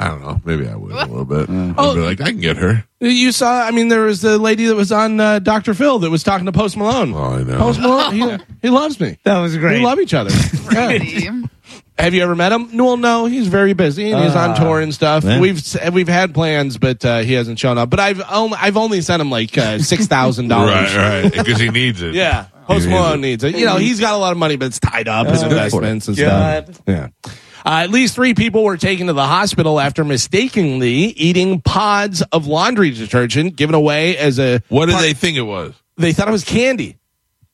I 0.01 0.07
don't 0.09 0.21
know. 0.23 0.41
Maybe 0.45 0.69
I 0.69 0.77
would 0.77 0.93
a 0.93 1.07
little 1.07 1.25
bit. 1.25 1.51
I'd 1.51 1.77
be 1.95 2.01
like, 2.01 2.21
I 2.21 2.31
can 2.31 2.39
get 2.41 2.57
her. 2.59 2.85
you 3.01 3.33
saw, 3.33 3.63
I 3.65 3.73
mean, 3.73 3.89
there 3.89 4.03
was 4.03 4.21
the 4.23 4.39
lady 4.39 4.67
that 4.67 4.77
was 4.77 4.93
on 4.93 5.19
uh, 5.19 5.41
Dr. 5.41 5.75
Phil 5.75 5.99
that 5.99 6.11
was 6.11 6.23
talking 6.23 6.47
to 6.47 6.53
Post 6.53 6.77
Malone. 6.77 7.13
Oh, 7.15 7.33
I 7.35 7.43
know. 7.43 7.59
Post 7.59 7.81
Malone, 7.81 8.13
he, 8.15 8.39
he 8.63 8.71
loves 8.71 9.01
me. 9.01 9.19
That 9.25 9.41
was 9.41 9.57
great. 9.57 9.81
We 9.81 9.85
love 9.85 9.99
each 9.99 10.15
other. 10.15 10.31
Yeah. 10.73 11.43
Have 11.99 12.15
you 12.15 12.23
ever 12.23 12.37
met 12.37 12.53
him? 12.53 12.77
Well, 12.77 12.97
no, 12.97 13.27
he's 13.27 13.49
very 13.49 13.73
busy 13.73 14.13
and 14.13 14.23
he's 14.25 14.37
on 14.37 14.55
tour 14.57 14.81
and 14.81 14.95
stuff. 14.95 15.25
yeah. 15.25 15.41
We've 15.41 15.61
we've 15.93 16.07
had 16.09 16.33
plans, 16.33 16.79
but 16.79 17.05
uh, 17.05 17.19
he 17.21 17.33
hasn't 17.33 17.59
shown 17.59 17.77
up. 17.77 17.91
But 17.91 17.99
I've 18.01 18.23
only, 18.31 18.57
I've 18.61 18.77
only 18.77 19.01
sent 19.01 19.21
him 19.21 19.31
like 19.31 19.59
uh, 19.59 19.79
six 19.81 20.07
thousand 20.07 20.49
dollars. 20.49 20.95
Right, 20.95 21.25
right. 21.25 21.33
Because 21.33 21.59
he 21.59 21.71
needs 21.71 22.01
it. 22.01 22.15
Yeah, 22.15 22.47
Post 22.67 22.87
needs 22.87 22.87
Malone 22.87 23.19
it. 23.19 23.23
needs 23.23 23.45
it. 23.45 23.57
You 23.57 23.67
know, 23.67 23.77
he's 23.79 23.99
got 24.01 24.15
a 24.15 24.17
lot 24.17 24.31
of 24.33 24.39
money, 24.39 24.57
but 24.57 24.67
it's 24.67 24.79
tied 24.79 25.09
up 25.09 25.27
in 25.27 25.35
investments 25.35 26.07
and 26.09 26.17
God. 26.17 26.75
stuff. 26.75 26.83
Yeah. 26.87 27.09
Uh, 27.67 27.81
at 27.83 27.91
least 27.91 28.15
three 28.15 28.33
people 28.35 28.63
were 28.63 28.77
taken 28.77 29.09
to 29.09 29.13
the 29.13 29.27
hospital 29.27 29.81
after 29.81 30.05
mistakenly 30.05 30.95
eating 30.95 31.61
pods 31.61 32.23
of 32.33 32.47
laundry 32.47 32.91
detergent 32.93 33.57
given 33.57 33.75
away 33.75 34.17
as 34.17 34.39
a. 34.39 34.63
What 34.69 34.87
did 34.87 34.93
part- 34.93 35.03
they 35.03 35.15
think 35.15 35.37
it 35.37 35.43
was? 35.43 35.75
They 35.97 36.13
thought 36.13 36.29
it 36.29 36.33
was 36.33 36.45
candy. 36.45 36.97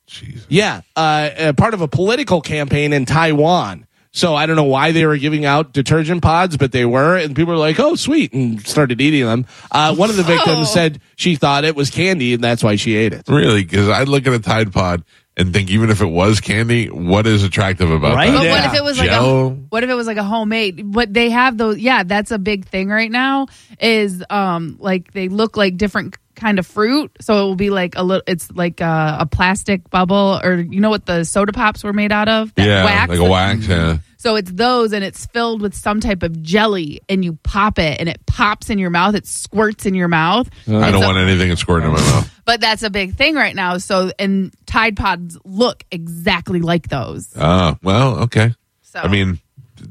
Jesus. 0.05 0.45
Yeah, 0.49 0.81
uh, 0.95 0.99
uh, 0.99 1.53
part 1.53 1.73
of 1.73 1.81
a 1.81 1.87
political 1.87 2.39
campaign 2.41 2.93
in 2.93 3.05
Taiwan. 3.05 3.87
So 4.15 4.33
I 4.33 4.45
don't 4.45 4.55
know 4.55 4.63
why 4.63 4.93
they 4.93 5.05
were 5.05 5.17
giving 5.17 5.43
out 5.43 5.73
detergent 5.73 6.21
pods, 6.23 6.55
but 6.55 6.71
they 6.71 6.85
were, 6.85 7.17
and 7.17 7.35
people 7.35 7.51
were 7.53 7.59
like, 7.59 7.81
"Oh, 7.81 7.95
sweet," 7.95 8.31
and 8.31 8.65
started 8.65 9.01
eating 9.01 9.25
them. 9.25 9.45
Uh, 9.69 9.93
one 9.93 10.09
of 10.09 10.15
the 10.15 10.23
victims 10.23 10.57
Oh. 10.59 10.63
said 10.63 11.01
she 11.17 11.35
thought 11.35 11.65
it 11.65 11.75
was 11.75 11.89
candy, 11.89 12.33
and 12.33 12.41
that's 12.41 12.63
why 12.63 12.77
she 12.77 12.95
ate 12.95 13.11
it. 13.11 13.23
Really? 13.27 13.63
Because 13.65 13.89
I'd 13.89 14.07
look 14.07 14.25
at 14.25 14.31
a 14.31 14.39
Tide 14.39 14.71
Pod 14.71 15.03
and 15.35 15.51
think, 15.51 15.69
even 15.69 15.89
if 15.89 15.99
it 16.01 16.05
was 16.05 16.39
candy, 16.39 16.87
what 16.87 17.27
is 17.27 17.43
attractive 17.43 17.91
about 17.91 18.15
Right? 18.15 18.31
that? 18.31 18.37
But 18.37 18.43
Yeah. 18.45 18.51
what 18.51 18.65
if 18.65 18.73
it 18.79 18.83
was 18.85 18.97
like 18.97 19.09
Jello? 19.09 19.47
a 19.47 19.49
what 19.49 19.83
if 19.83 19.89
it 19.89 19.95
was 19.95 20.07
like 20.07 20.15
a 20.15 20.23
homemade? 20.23 20.95
What 20.95 21.13
they 21.13 21.29
have 21.31 21.57
those 21.57 21.77
yeah, 21.77 22.03
that's 22.03 22.31
a 22.31 22.39
big 22.39 22.65
thing 22.69 22.87
right 22.87 23.11
now 23.11 23.47
is 23.81 24.23
um 24.29 24.77
like 24.79 25.11
they 25.11 25.27
look 25.27 25.57
like 25.57 25.75
different 25.75 26.15
kind 26.35 26.59
of 26.59 26.67
fruit. 26.67 27.11
So 27.21 27.33
it 27.37 27.41
will 27.45 27.55
be 27.55 27.69
like 27.69 27.95
a 27.95 28.03
little 28.03 28.23
it's 28.27 28.51
like 28.51 28.81
a, 28.81 29.17
a 29.21 29.25
plastic 29.25 29.89
bubble 29.89 30.39
or 30.43 30.55
you 30.55 30.79
know 30.79 30.89
what 30.89 31.05
the 31.05 31.23
soda 31.23 31.53
pops 31.53 31.83
were 31.83 31.93
made 31.93 32.11
out 32.11 32.29
of? 32.29 32.53
That 32.55 32.65
Yeah, 32.67 32.83
wax? 32.85 33.09
like 33.09 33.19
a 33.19 33.23
wax. 33.29 33.67
Yeah. 33.67 33.97
So 34.17 34.35
it's 34.37 34.51
those 34.51 34.91
and 34.93 35.03
it's 35.03 35.25
filled 35.27 35.61
with 35.61 35.75
some 35.75 35.99
type 35.99 36.23
of 36.23 36.41
jelly 36.41 37.01
and 37.07 37.23
you 37.23 37.33
pop 37.43 37.77
it 37.79 37.99
and 37.99 38.09
it 38.09 38.25
pops 38.25 38.69
in 38.71 38.79
your 38.79 38.89
mouth, 38.89 39.13
it 39.15 39.27
squirts 39.27 39.85
in 39.85 39.93
your 39.93 40.07
mouth. 40.07 40.49
I 40.67 40.91
don't 40.91 41.01
so- 41.01 41.07
want 41.07 41.17
anything 41.19 41.55
squirting 41.55 41.89
in 41.89 41.93
my 41.95 42.01
mouth. 42.01 42.31
But 42.45 42.61
that's 42.61 42.83
a 42.83 42.89
big 42.89 43.15
thing 43.15 43.35
right 43.35 43.55
now. 43.55 43.77
So 43.79 44.11
and 44.19 44.53
Tide 44.65 44.95
Pods 44.97 45.37
look 45.43 45.83
exactly 45.91 46.59
like 46.61 46.89
those. 46.89 47.29
Oh, 47.35 47.77
well, 47.83 48.19
okay. 48.23 48.53
So 48.83 48.99
I 48.99 49.07
mean, 49.07 49.39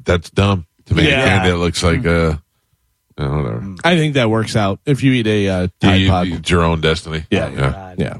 that's 0.04 0.30
dumb 0.30 0.66
to 0.86 0.94
make 0.94 1.08
Yeah. 1.08 1.24
candy. 1.26 1.50
It 1.50 1.56
looks 1.56 1.82
like 1.82 2.06
uh, 2.06 2.36
uh, 3.18 3.28
whatever. 3.28 3.74
I 3.84 3.96
think 3.96 4.14
that 4.14 4.30
works 4.30 4.56
out 4.56 4.80
if 4.86 5.02
you 5.02 5.12
eat 5.12 5.26
a 5.26 5.48
uh, 5.48 5.68
Tide 5.80 5.94
You- 6.00 6.08
Pod. 6.08 6.26
It's 6.28 6.50
your 6.50 6.62
own 6.62 6.80
destiny. 6.80 7.24
Yeah. 7.30 7.48
yeah. 7.50 7.94
yeah. 7.98 8.16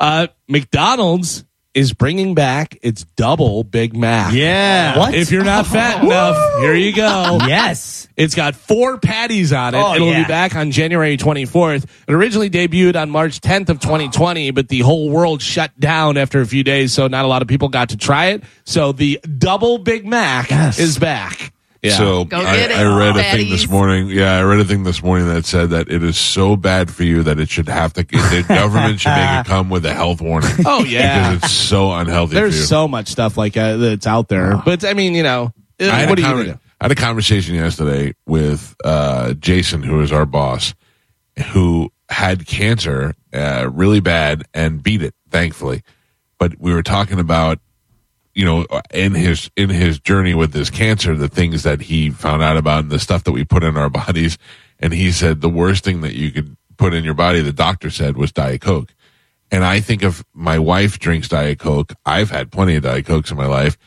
Uh, 0.00 0.26
McDonald's 0.48 1.44
is 1.74 1.92
bringing 1.92 2.34
back 2.34 2.78
its 2.82 3.04
double 3.16 3.64
Big 3.64 3.96
Mac. 3.96 4.32
Yeah. 4.32 4.96
What? 4.96 5.14
If 5.14 5.32
you're 5.32 5.44
not 5.44 5.66
fat 5.66 6.04
enough, 6.04 6.36
here 6.60 6.74
you 6.74 6.92
go. 6.94 7.38
Yes. 7.46 8.06
It's 8.16 8.36
got 8.36 8.54
four 8.54 8.98
patties 8.98 9.52
on 9.52 9.74
it. 9.74 9.78
Oh, 9.78 9.94
It'll 9.94 10.08
yeah. 10.08 10.22
be 10.22 10.28
back 10.28 10.54
on 10.54 10.70
January 10.70 11.16
24th. 11.16 11.84
It 12.06 12.12
originally 12.14 12.48
debuted 12.48 12.94
on 12.94 13.10
March 13.10 13.40
10th 13.40 13.70
of 13.70 13.80
2020, 13.80 14.52
but 14.52 14.68
the 14.68 14.80
whole 14.80 15.10
world 15.10 15.42
shut 15.42 15.78
down 15.80 16.16
after 16.16 16.40
a 16.40 16.46
few 16.46 16.62
days, 16.62 16.92
so 16.92 17.08
not 17.08 17.24
a 17.24 17.28
lot 17.28 17.42
of 17.42 17.48
people 17.48 17.68
got 17.68 17.88
to 17.88 17.96
try 17.96 18.26
it. 18.26 18.44
So 18.64 18.92
the 18.92 19.18
double 19.38 19.78
Big 19.78 20.06
Mac 20.06 20.52
is 20.78 20.96
back. 20.98 21.52
Yeah. 21.84 21.96
So 21.96 22.24
Go 22.24 22.38
I, 22.38 22.56
get 22.56 22.70
it, 22.70 22.76
I 22.78 22.98
read 22.98 23.16
a 23.16 23.22
thing 23.22 23.50
this 23.50 23.68
morning. 23.68 24.08
Yeah, 24.08 24.38
I 24.38 24.42
read 24.42 24.58
a 24.60 24.64
thing 24.64 24.84
this 24.84 25.02
morning 25.02 25.28
that 25.28 25.44
said 25.44 25.70
that 25.70 25.90
it 25.90 26.02
is 26.02 26.16
so 26.16 26.56
bad 26.56 26.90
for 26.90 27.04
you 27.04 27.22
that 27.24 27.38
it 27.38 27.50
should 27.50 27.68
have 27.68 27.92
to. 27.92 28.02
The 28.04 28.44
government 28.48 29.00
should 29.00 29.10
make 29.10 29.40
it 29.40 29.46
come 29.46 29.68
with 29.68 29.84
a 29.84 29.92
health 29.92 30.22
warning. 30.22 30.50
oh 30.64 30.82
yeah. 30.84 31.32
because 31.32 31.44
it's 31.44 31.52
so 31.52 31.92
unhealthy. 31.92 32.36
for 32.36 32.46
you. 32.46 32.50
There's 32.50 32.68
so 32.68 32.88
much 32.88 33.08
stuff 33.08 33.36
like 33.36 33.56
uh, 33.56 33.76
that's 33.76 34.06
out 34.06 34.28
there. 34.28 34.56
But 34.64 34.84
I 34.84 34.94
mean, 34.94 35.14
you 35.14 35.22
know, 35.22 35.52
I 35.78 35.84
had, 35.84 36.08
what 36.08 36.18
a 36.18 36.22
are 36.22 36.24
you 36.24 36.26
conver- 36.26 36.34
going 36.36 36.46
to 36.46 36.52
do? 36.54 36.58
I 36.80 36.84
had 36.84 36.92
a 36.92 36.94
conversation 36.96 37.54
yesterday 37.54 38.14
with 38.26 38.74
uh, 38.82 39.34
Jason, 39.34 39.82
who 39.82 40.00
is 40.00 40.10
our 40.10 40.26
boss, 40.26 40.74
who 41.52 41.90
had 42.08 42.46
cancer 42.46 43.14
uh, 43.32 43.68
really 43.72 44.00
bad 44.00 44.44
and 44.54 44.82
beat 44.82 45.02
it, 45.02 45.14
thankfully. 45.30 45.82
But 46.38 46.58
we 46.58 46.72
were 46.72 46.82
talking 46.82 47.18
about 47.18 47.58
you 48.34 48.44
know, 48.44 48.66
in 48.92 49.14
his 49.14 49.50
in 49.56 49.70
his 49.70 49.98
journey 49.98 50.34
with 50.34 50.52
this 50.52 50.70
cancer, 50.70 51.14
the 51.14 51.28
things 51.28 51.62
that 51.62 51.80
he 51.80 52.10
found 52.10 52.42
out 52.42 52.56
about 52.56 52.80
and 52.80 52.90
the 52.90 52.98
stuff 52.98 53.24
that 53.24 53.32
we 53.32 53.44
put 53.44 53.62
in 53.62 53.76
our 53.76 53.90
bodies, 53.90 54.38
and 54.80 54.92
he 54.92 55.12
said 55.12 55.40
the 55.40 55.48
worst 55.48 55.84
thing 55.84 56.00
that 56.00 56.14
you 56.14 56.30
could 56.30 56.56
put 56.76 56.94
in 56.94 57.04
your 57.04 57.14
body, 57.14 57.40
the 57.40 57.52
doctor 57.52 57.90
said, 57.90 58.16
was 58.16 58.32
Diet 58.32 58.60
Coke. 58.60 58.92
And 59.50 59.64
I 59.64 59.80
think 59.80 60.02
of 60.02 60.24
my 60.34 60.58
wife 60.58 60.98
drinks 60.98 61.28
Diet 61.28 61.60
Coke. 61.60 61.92
I've 62.04 62.30
had 62.30 62.50
plenty 62.50 62.74
of 62.74 62.82
Diet 62.82 63.06
Cokes 63.06 63.30
in 63.30 63.36
my 63.36 63.46
life, 63.46 63.78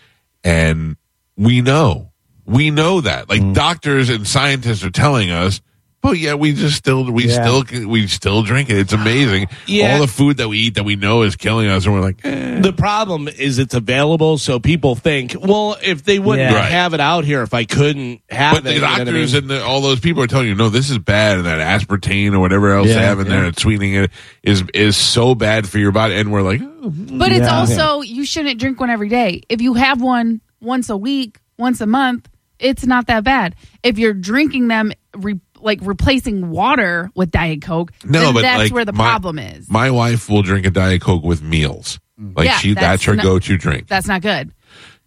and 0.43 0.95
we 1.35 1.61
know, 1.61 2.11
we 2.45 2.71
know 2.71 3.01
that. 3.01 3.29
Like 3.29 3.41
mm. 3.41 3.53
doctors 3.53 4.09
and 4.09 4.25
scientists 4.25 4.83
are 4.83 4.89
telling 4.89 5.29
us, 5.29 5.61
but 6.01 6.17
yeah, 6.17 6.35
we 6.35 6.53
just 6.53 6.75
still, 6.77 7.11
we 7.11 7.27
Yeah. 7.27 7.43
still, 7.63 7.87
we 7.87 8.07
still 8.07 8.43
drink 8.43 8.69
it. 8.69 8.77
It's 8.77 8.93
amazing. 8.93 9.47
Yeah. 9.65 9.93
All 9.95 10.01
the 10.01 10.07
food 10.07 10.37
that 10.37 10.47
we 10.47 10.59
eat 10.59 10.75
that 10.75 10.83
we 10.85 10.95
know 10.95 11.23
is 11.23 11.35
killing 11.35 11.67
us, 11.67 11.85
and 11.85 11.93
we're 11.93 12.01
like, 12.01 12.19
eh. 12.23 12.59
The 12.61 12.71
problem 12.73 13.27
is 13.27 13.59
it's 13.59 13.73
available, 13.73 14.37
so 14.37 14.59
people 14.59 14.95
think, 14.95 15.35
well, 15.39 15.77
if 15.83 16.03
they 16.03 16.19
wouldn't 16.19 16.51
Yeah. 16.51 16.57
Right. 16.57 16.71
have 16.71 16.93
it 16.93 16.99
out 16.99 17.23
here, 17.25 17.41
if 17.41 17.53
I 17.53 17.65
couldn't 17.65 18.21
have 18.29 18.53
But 18.55 18.59
it, 18.59 18.63
the 18.65 18.73
you 18.75 18.81
know 18.81 18.87
I 18.87 18.97
doctors 19.03 19.33
mean? 19.33 19.41
and 19.43 19.51
the, 19.51 19.63
all 19.63 19.81
those 19.81 19.99
people 19.99 20.23
are 20.23 20.27
telling 20.27 20.47
you, 20.47 20.55
no, 20.55 20.69
this 20.69 20.89
is 20.89 20.97
bad, 20.99 21.37
and 21.37 21.45
that 21.47 21.59
aspartame 21.81 22.33
or 22.33 22.39
whatever 22.39 22.71
else 22.73 22.87
they 22.87 22.93
have 22.93 23.19
in 23.19 23.27
there 23.27 23.43
and 23.43 23.57
sweetening 23.57 23.95
it 23.95 24.11
is 24.43 24.63
is 24.73 24.95
so 24.97 25.35
bad 25.35 25.67
for 25.67 25.77
your 25.79 25.91
body. 25.91 26.15
And 26.15 26.31
we're 26.31 26.41
like, 26.41 26.61
oh, 26.63 26.89
But 26.89 27.31
it's 27.31 27.41
Yeah. 27.41 27.59
also 27.59 28.01
you 28.01 28.25
shouldn't 28.25 28.59
drink 28.59 28.79
one 28.79 28.89
every 28.89 29.09
day. 29.09 29.41
If 29.49 29.61
you 29.61 29.73
have 29.73 30.01
one 30.01 30.41
once 30.61 30.89
a 30.89 30.97
week, 30.97 31.39
once 31.57 31.81
a 31.81 31.85
month, 31.87 32.27
it's 32.59 32.85
not 32.85 33.05
that 33.07 33.23
bad. 33.23 33.55
If 33.83 33.99
you're 33.99 34.13
drinking 34.15 34.67
them, 34.67 34.91
re- 35.15 35.39
like 35.61 35.79
replacing 35.81 36.49
water 36.49 37.09
with 37.15 37.31
Diet 37.31 37.61
Coke, 37.61 37.91
no, 38.03 38.33
but 38.33 38.41
that's 38.41 38.59
like, 38.59 38.73
where 38.73 38.85
the 38.85 38.93
my- 38.93 39.03
problem 39.05 39.39
is. 39.39 39.69
My 39.69 39.91
wife 39.91 40.29
will 40.29 40.41
drink 40.43 40.65
a 40.65 40.71
diet 40.71 41.01
coke 41.01 41.23
with 41.23 41.41
meals. 41.41 41.99
Like 42.19 42.47
Yeah, 42.47 42.57
she, 42.57 42.73
that's, 42.73 42.83
that's 42.83 43.03
her 43.05 43.15
not- 43.15 43.23
go-to 43.23 43.57
drink. 43.57 43.87
That's 43.87 44.07
not 44.07 44.21
good. 44.21 44.51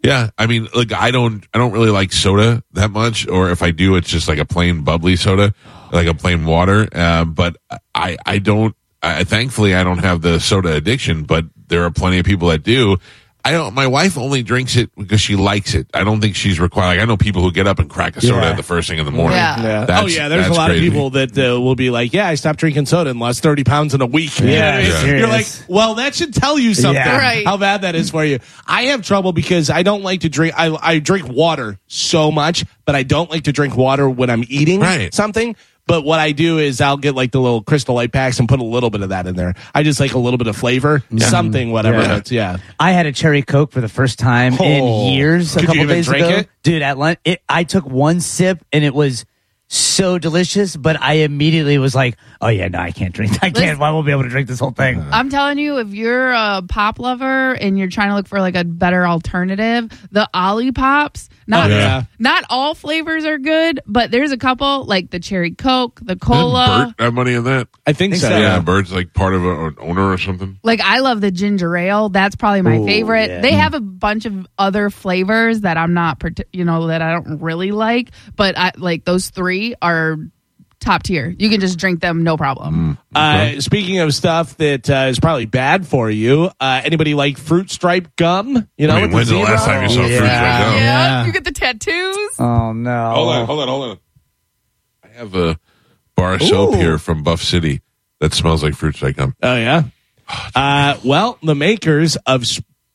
Yeah, 0.03 0.31
I 0.39 0.47
mean, 0.47 0.67
like 0.75 0.93
I 0.93 1.11
don't, 1.11 1.47
I 1.53 1.59
don't 1.59 1.73
really 1.73 1.91
like 1.91 2.13
soda 2.13 2.63
that 2.73 2.91
much, 2.91 3.29
or 3.29 3.51
if 3.51 3.63
I 3.63 3.71
do, 3.71 3.97
it's 3.97 4.09
just 4.09 4.29
like 4.29 4.39
a 4.39 4.47
plain 4.47 4.83
bubbly 4.83 5.17
soda, 5.17 5.53
like 5.93 6.07
a 6.07 6.15
plain 6.15 6.47
water. 6.47 6.89
Uh, 6.91 7.25
but 7.27 7.57
I, 7.95 8.17
I 8.25 8.39
don't. 8.39 8.75
I, 9.03 9.25
thankfully, 9.25 9.75
I 9.75 9.85
don't 9.85 9.99
have 9.99 10.23
the 10.23 10.39
soda 10.41 10.73
addiction, 10.75 11.25
but 11.25 11.45
there 11.69 11.85
are 11.85 11.91
plenty 11.91 12.19
of 12.19 12.25
people 12.25 12.49
that 12.49 12.63
do. 12.63 12.97
I 13.45 13.53
don't. 13.53 13.75
My 13.75 13.87
wife 13.87 14.19
only 14.19 14.43
drinks 14.43 14.77
it 14.77 14.91
because 14.97 15.21
she 15.21 15.35
likes 15.37 15.75
it. 15.75 15.87
I 15.95 16.05
don't 16.05 16.21
think 16.21 16.37
she's 16.37 16.61
required. 16.61 16.97
Like 16.97 17.01
I 17.01 17.05
know 17.07 17.17
people 17.17 17.43
who 17.43 17.51
get 17.53 17.67
up 17.67 17.79
and 17.79 17.89
crack 17.89 18.17
a 18.17 18.21
soda 18.21 18.41
Yeah. 18.49 18.53
the 18.55 18.63
first 18.63 18.89
thing 18.89 18.99
in 18.99 19.05
the 19.07 19.11
morning. 19.11 19.39
Yeah. 19.39 19.63
Yeah. 19.89 20.01
Oh 20.03 20.07
yeah, 20.07 20.29
there's 20.29 20.47
a 20.49 20.53
lot 20.53 20.69
crazy. 20.71 20.87
of 20.87 20.93
people 20.93 21.11
that 21.11 21.37
uh, 21.39 21.61
will 21.61 21.75
be 21.75 21.91
like, 21.91 22.13
"Yeah, 22.13 22.29
I 22.29 22.35
stopped 22.35 22.59
drinking 22.61 22.87
soda 22.87 23.11
and 23.11 23.19
lost 23.19 23.43
30 23.43 23.65
pounds 23.65 23.95
in 23.95 24.01
a 24.03 24.07
week." 24.07 24.39
You 24.41 24.47
know 24.47 24.53
Yeah, 24.53 24.67
what 24.67 24.75
I 24.75 24.83
mean? 24.83 25.07
Yeah. 25.13 25.19
You're 25.21 25.29
like, 25.29 25.47
"Well, 25.69 25.95
that 25.95 26.15
should 26.15 26.35
tell 26.35 26.59
you 26.59 26.75
something. 26.75 26.95
Yeah. 26.95 27.17
Right. 27.19 27.47
How 27.47 27.57
bad 27.57 27.83
that 27.83 27.95
is 27.95 28.11
for 28.11 28.25
you." 28.25 28.41
I 28.67 28.83
have 28.85 29.03
trouble 29.03 29.33
because 29.33 29.71
I 29.71 29.83
don't 29.83 30.03
like 30.03 30.21
to 30.21 30.29
drink. 30.29 30.55
I 30.57 30.77
I 30.81 30.99
drink 30.99 31.29
water 31.29 31.79
so 31.87 32.31
much, 32.31 32.65
but 32.85 32.95
I 32.95 33.03
don't 33.05 33.31
like 33.31 33.45
to 33.45 33.53
drink 33.53 33.77
water 33.77 34.09
when 34.09 34.29
I'm 34.31 34.45
eating 34.49 34.81
Right. 34.81 35.13
something. 35.15 35.57
But 35.91 36.05
what 36.05 36.21
I 36.21 36.33
do 36.33 36.59
is 36.59 36.81
I'll 36.81 36.97
get 36.97 37.15
like 37.15 37.33
the 37.33 37.41
little 37.41 37.63
crystal 37.63 37.95
light 37.95 38.13
packs 38.13 38.39
and 38.39 38.49
put 38.49 38.61
a 38.61 38.65
little 38.65 38.91
bit 38.91 39.03
of 39.03 39.09
that 39.11 39.27
in 39.27 39.35
there. 39.37 39.55
I 39.75 39.83
just 39.83 39.99
like 40.01 40.15
a 40.15 40.19
little 40.19 40.39
bit 40.39 40.47
of 40.47 40.57
flavor, 40.57 41.03
something, 41.19 41.73
whatever. 41.73 42.01
Yeah. 42.01 42.07
That's 42.09 42.31
yeah. 42.33 42.57
I 42.79 42.93
had 42.93 43.07
a 43.07 43.13
cherry 43.13 43.43
coke 43.43 43.73
for 43.73 43.81
the 43.81 43.89
first 43.89 44.19
time 44.19 44.55
Oh. 44.59 44.65
in 44.65 45.13
years. 45.15 45.53
Could 45.55 45.59
a 45.59 45.63
you 45.63 45.67
couple 45.67 45.83
even 45.83 45.97
days 45.97 46.07
drink 46.07 46.27
ago, 46.27 46.37
it? 46.39 46.49
dude. 46.63 46.83
At 46.83 46.97
lunch, 46.99 47.19
it, 47.25 47.43
I 47.49 47.65
took 47.65 47.85
one 47.87 48.21
sip 48.21 48.65
and 48.73 48.85
it 48.85 48.95
was 48.95 49.25
so 49.71 50.19
delicious. 50.19 50.77
But 50.77 51.01
I 51.01 51.15
immediately 51.15 51.79
was 51.79 51.95
like, 51.95 52.17
"Oh 52.41 52.49
yeah, 52.49 52.69
no, 52.69 52.79
I 52.79 52.91
can't 52.91 53.15
drink. 53.15 53.33
I 53.43 53.51
can't. 53.51 53.81
I 53.81 53.91
won't 53.91 54.05
be 54.05 54.13
able 54.13 54.25
to 54.25 54.29
drink 54.29 54.49
this 54.49 54.59
whole 54.59 54.73
thing." 54.73 54.99
Uh-huh. 54.99 55.11
I'm 55.13 55.31
telling 55.31 55.59
you, 55.59 55.79
if 55.79 55.95
you're 55.95 56.33
a 56.33 56.63
pop 56.69 56.99
lover 56.99 57.53
and 57.53 57.79
you're 57.79 57.89
trying 57.89 58.09
to 58.11 58.15
look 58.17 58.29
for 58.29 58.41
like 58.41 58.57
a 58.57 58.65
better 58.65 59.07
alternative, 59.07 59.89
the 60.11 60.29
Olipops. 60.35 61.29
Not 61.47 61.69
Oh, 61.71 61.75
yeah. 61.75 62.03
not 62.21 62.45
all 62.49 62.77
flavors 62.77 63.25
are 63.25 63.39
good, 63.39 63.81
but 63.85 64.13
there's 64.13 64.31
a 64.31 64.37
couple 64.37 64.85
like 64.85 65.11
the 65.11 65.19
cherry 65.19 65.51
Coke, 65.51 65.99
the 66.01 66.15
cola. 66.15 66.95
Bert 66.97 67.05
have 67.05 67.15
money 67.15 67.35
in 67.35 67.43
that? 67.43 67.67
I 67.85 67.93
think, 67.93 68.13
Think 68.13 68.23
so. 68.23 68.29
so. 68.29 68.37
Yeah, 68.37 68.55
Yeah. 68.57 68.61
Bert's 68.61 68.93
like 68.93 69.13
part 69.15 69.35
of 69.35 69.45
a, 69.45 69.67
an 69.67 69.77
owner 69.81 70.13
or 70.13 70.17
something. 70.19 70.61
Like 70.63 70.81
I 70.81 71.01
love 71.01 71.21
the 71.21 71.33
ginger 71.33 71.77
ale. 71.77 72.09
That's 72.09 72.37
probably 72.37 72.63
my 72.63 72.79
Ooh, 72.79 72.87
favorite. 72.87 73.31
yeah. 73.31 73.41
They 73.41 73.51
mm. 73.51 73.59
have 73.59 73.75
a 73.75 73.81
bunch 73.81 74.27
of 74.27 74.47
other 74.59 74.91
flavors 74.91 75.63
that 75.63 75.77
I'm 75.77 75.93
not, 75.93 76.21
parti- 76.21 76.45
you 76.53 76.65
know, 76.65 76.87
that 76.87 77.03
I 77.03 77.13
don't 77.15 77.41
really 77.43 77.73
like. 77.73 78.11
But 78.37 78.57
I 78.57 78.71
like 78.77 79.05
those 79.05 79.31
three 79.31 79.60
are 79.81 80.17
top 80.81 81.03
tier. 81.03 81.35
You 81.39 81.51
can 81.51 81.61
just 81.61 81.79
drink 81.79 82.01
them, 82.01 82.25
no 82.25 82.37
problem. 82.37 82.99
Uh, 83.15 83.61
speaking 83.61 83.99
of 83.99 84.15
stuff 84.15 84.57
that 84.57 84.89
uh, 84.89 85.07
is 85.09 85.21
probably 85.21 85.47
bad 85.47 85.87
for 85.87 86.11
you, 86.11 86.51
uh, 86.59 86.81
anybody 86.85 87.15
like 87.15 87.39
fruit 87.39 87.71
stripe 87.71 88.17
gum? 88.17 88.69
You 88.77 88.87
know, 88.87 88.97
I 88.97 89.03
mean, 89.03 89.13
when's 89.13 89.29
the 89.29 89.37
zebra? 89.37 89.55
last 89.55 89.65
time 89.67 89.83
you 89.83 89.89
saw 89.91 90.03
fruit 90.03 90.15
stripe 90.15 90.31
gum? 90.31 90.75
Yeah, 90.77 91.27
you 91.27 91.33
get 91.33 91.45
the 91.45 91.53
tattoos. 91.53 92.31
Oh 92.39 92.73
no! 92.73 93.13
Hold 93.15 93.29
on, 93.29 93.47
hold 93.47 93.61
on, 93.61 93.69
hold 93.69 93.91
on. 93.91 93.99
I 95.05 95.09
have 95.19 95.35
a 95.35 95.59
bar 96.17 96.35
of 96.35 96.43
soap 96.43 96.75
here 96.75 96.99
from 96.99 97.23
Buff 97.23 97.43
City 97.43 97.83
that 98.21 98.33
smells 98.33 98.63
like 98.63 98.75
fruit 98.75 98.97
stripe 98.97 99.17
gum. 99.17 99.35
Oh 99.43 99.57
yeah. 99.57 99.85
Uh, 100.55 100.97
well, 101.05 101.39
the 101.43 101.55
makers 101.55 102.17
of 102.27 102.45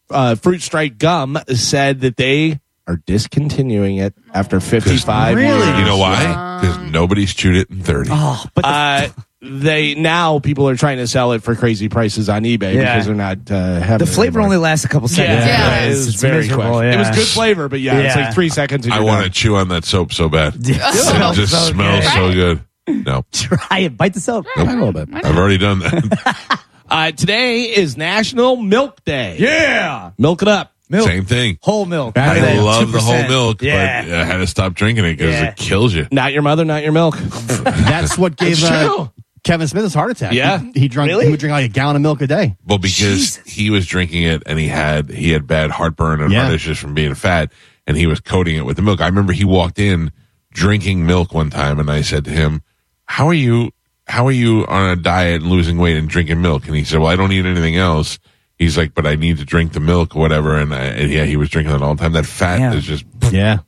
uh, 0.10 0.36
fruit 0.36 0.62
stripe 0.62 0.98
gum 0.98 1.38
said 1.54 2.02
that 2.02 2.16
they 2.18 2.60
are 2.88 2.98
discontinuing 3.08 3.98
it 3.98 4.14
after 4.34 4.60
55 4.60 5.36
Really? 5.36 5.48
years. 5.48 5.80
You 5.80 5.86
know 5.86 5.98
why? 5.98 6.60
Because 6.62 6.78
nobody's 6.92 7.34
chewed 7.34 7.56
it 7.56 7.70
in 7.70 7.82
30. 7.82 8.10
Oh, 8.14 8.44
but 8.54 8.62
the, 8.62 8.68
Uh, 8.68 9.08
they 9.42 9.94
now 9.96 10.40
people 10.40 10.68
are 10.70 10.76
trying 10.76 10.98
to 10.98 11.08
sell 11.08 11.32
it 11.34 11.44
for 11.44 11.56
crazy 11.56 11.88
prices 11.90 12.30
on 12.30 12.44
eBay 12.44 12.74
Yeah. 12.74 12.82
because 12.96 13.06
they're 13.06 13.16
not 13.16 13.38
uh, 13.52 13.80
having 13.80 14.06
the 14.06 14.12
it 14.12 14.16
flavor 14.16 14.40
anymore. 14.40 14.56
only 14.56 14.58
lasts 14.58 14.86
a 14.86 14.88
couple 14.88 15.08
seconds. 15.08 15.46
Yeah. 15.46 15.84
it 15.86 15.90
was 15.90 16.08
It's 16.08 16.22
very 16.22 16.48
quick. 16.48 16.58
miserable, 16.58 16.80
It 16.80 16.98
was 16.98 17.10
good 17.12 17.28
flavor, 17.28 17.70
but 17.70 17.80
yeah, 17.80 17.98
it's 18.00 18.16
Yeah. 18.16 18.26
like 18.26 18.34
three 18.34 18.50
seconds. 18.50 18.86
And 18.86 18.94
I 18.94 18.98
you're 18.98 19.06
want 19.06 19.20
to 19.20 19.26
done. 19.30 19.32
chew 19.34 19.56
on 19.56 19.68
that 19.70 19.86
soap 19.86 20.14
so 20.14 20.30
bad. 20.30 20.56
Yeah. 20.60 20.76
It 20.76 21.36
just 21.36 21.52
So 21.52 21.72
smells 21.72 22.04
good. 22.04 22.14
so 22.14 22.32
good. 22.34 22.62
No, 23.06 23.26
Try 23.32 23.80
it. 23.80 23.98
Bite 23.98 24.14
the 24.14 24.20
soap. 24.20 24.46
Nope. 24.58 24.68
a 24.68 24.72
little 24.72 24.92
bit. 24.94 25.10
I've 25.12 25.38
already 25.38 25.58
done 25.58 25.80
that. 25.80 26.60
Uh, 26.88 27.10
today 27.12 27.64
is 27.64 27.98
National 27.98 28.56
Milk 28.56 29.04
Day. 29.06 29.38
Yeah. 29.40 30.12
Milk 30.20 30.44
it 30.44 30.48
up. 30.48 30.72
Milk. 30.90 31.08
Same 31.08 31.26
thing. 31.26 31.58
Whole 31.62 31.86
milk. 31.86 32.18
I 32.18 32.40
That 32.40 32.62
love 32.64 32.92
the 32.92 33.00
whole 33.00 33.14
2%. 33.16 33.30
milk, 33.30 33.62
Yeah. 33.62 34.04
but 34.04 34.14
I 34.14 34.24
had 34.26 34.38
to 34.38 34.48
stop 34.48 34.74
drinking 34.76 35.06
it 35.06 35.18
because 35.18 35.34
Yeah. 35.34 35.46
it 35.50 35.56
kills 35.56 35.94
you. 35.94 36.08
Not 36.12 36.32
your 36.34 36.42
mother, 36.44 36.64
not 36.66 36.84
your 36.84 36.92
milk. 36.92 37.18
That's 37.20 38.18
what 38.18 38.36
gave 38.38 38.54
It's 38.54 38.64
uh, 38.64 38.88
true. 38.88 39.12
Kevin 39.44 39.68
Smith 39.68 39.84
his 39.84 39.94
heart 39.94 40.12
attack. 40.12 40.34
Yeah. 40.34 40.60
he, 40.74 40.82
he 40.82 40.88
drunk. 40.88 41.10
Really? 41.10 41.26
He 41.26 41.32
would 41.32 41.40
drink 41.40 41.52
like 41.52 41.66
a 41.66 41.74
gallon 41.74 41.96
of 41.96 42.02
milk 42.02 42.22
a 42.22 42.28
day. 42.28 42.56
Well, 42.66 42.78
because 42.80 43.38
he 43.46 43.70
was 43.70 43.86
drinking 43.88 44.24
it 44.24 44.44
and 44.46 44.58
he 44.60 44.68
had 44.68 45.10
he 45.10 45.32
had 45.32 45.46
bad 45.48 45.72
heartburn 45.72 46.22
and 46.22 46.32
Yeah. 46.32 46.44
heart 46.44 46.54
issues 46.56 46.78
from 46.80 46.94
being 46.94 47.14
fat, 47.16 47.52
and 47.88 47.96
he 47.98 48.08
was 48.08 48.20
coating 48.20 48.56
it 48.56 48.66
with 48.66 48.76
the 48.76 48.82
milk. 48.82 49.02
I 49.02 49.06
remember 49.08 49.34
he 49.34 49.46
walked 49.46 49.78
in 49.80 50.12
drinking 50.52 51.06
milk 51.06 51.34
one 51.34 51.50
time, 51.52 51.80
and 51.80 51.90
I 51.92 52.02
said 52.02 52.26
to 52.26 52.32
him, 52.32 52.62
"How 53.06 53.28
are 53.28 53.34
you? 53.36 53.72
How 54.08 54.26
are 54.28 54.32
you 54.32 54.66
on 54.68 54.90
a 54.90 54.96
diet 54.96 55.42
and 55.42 55.50
losing 55.52 55.78
weight 55.78 55.98
and 55.98 56.10
drinking 56.10 56.42
milk?" 56.42 56.66
And 56.68 56.76
he 56.76 56.84
said, 56.84 57.00
"Well, 57.00 57.10
I 57.12 57.16
don't 57.16 57.32
eat 57.32 57.46
anything 57.46 57.76
else." 57.76 58.18
He's 58.58 58.78
like, 58.78 58.94
"But 58.94 59.06
I 59.06 59.16
need 59.16 59.38
to 59.38 59.46
drink 59.46 59.74
the 59.74 59.80
milk, 59.80 60.16
or 60.16 60.20
whatever." 60.20 60.56
And, 60.58 60.74
I, 60.74 60.80
and 60.86 61.12
yeah, 61.12 61.26
he 61.26 61.36
was 61.38 61.50
drinking 61.50 61.76
it 61.76 61.82
all 61.82 61.96
the 61.96 62.02
time. 62.02 62.14
That 62.14 62.26
fat 62.26 62.60
Yeah. 62.60 62.74
is 62.74 62.86
just 62.86 63.06
Yeah, 63.32 63.60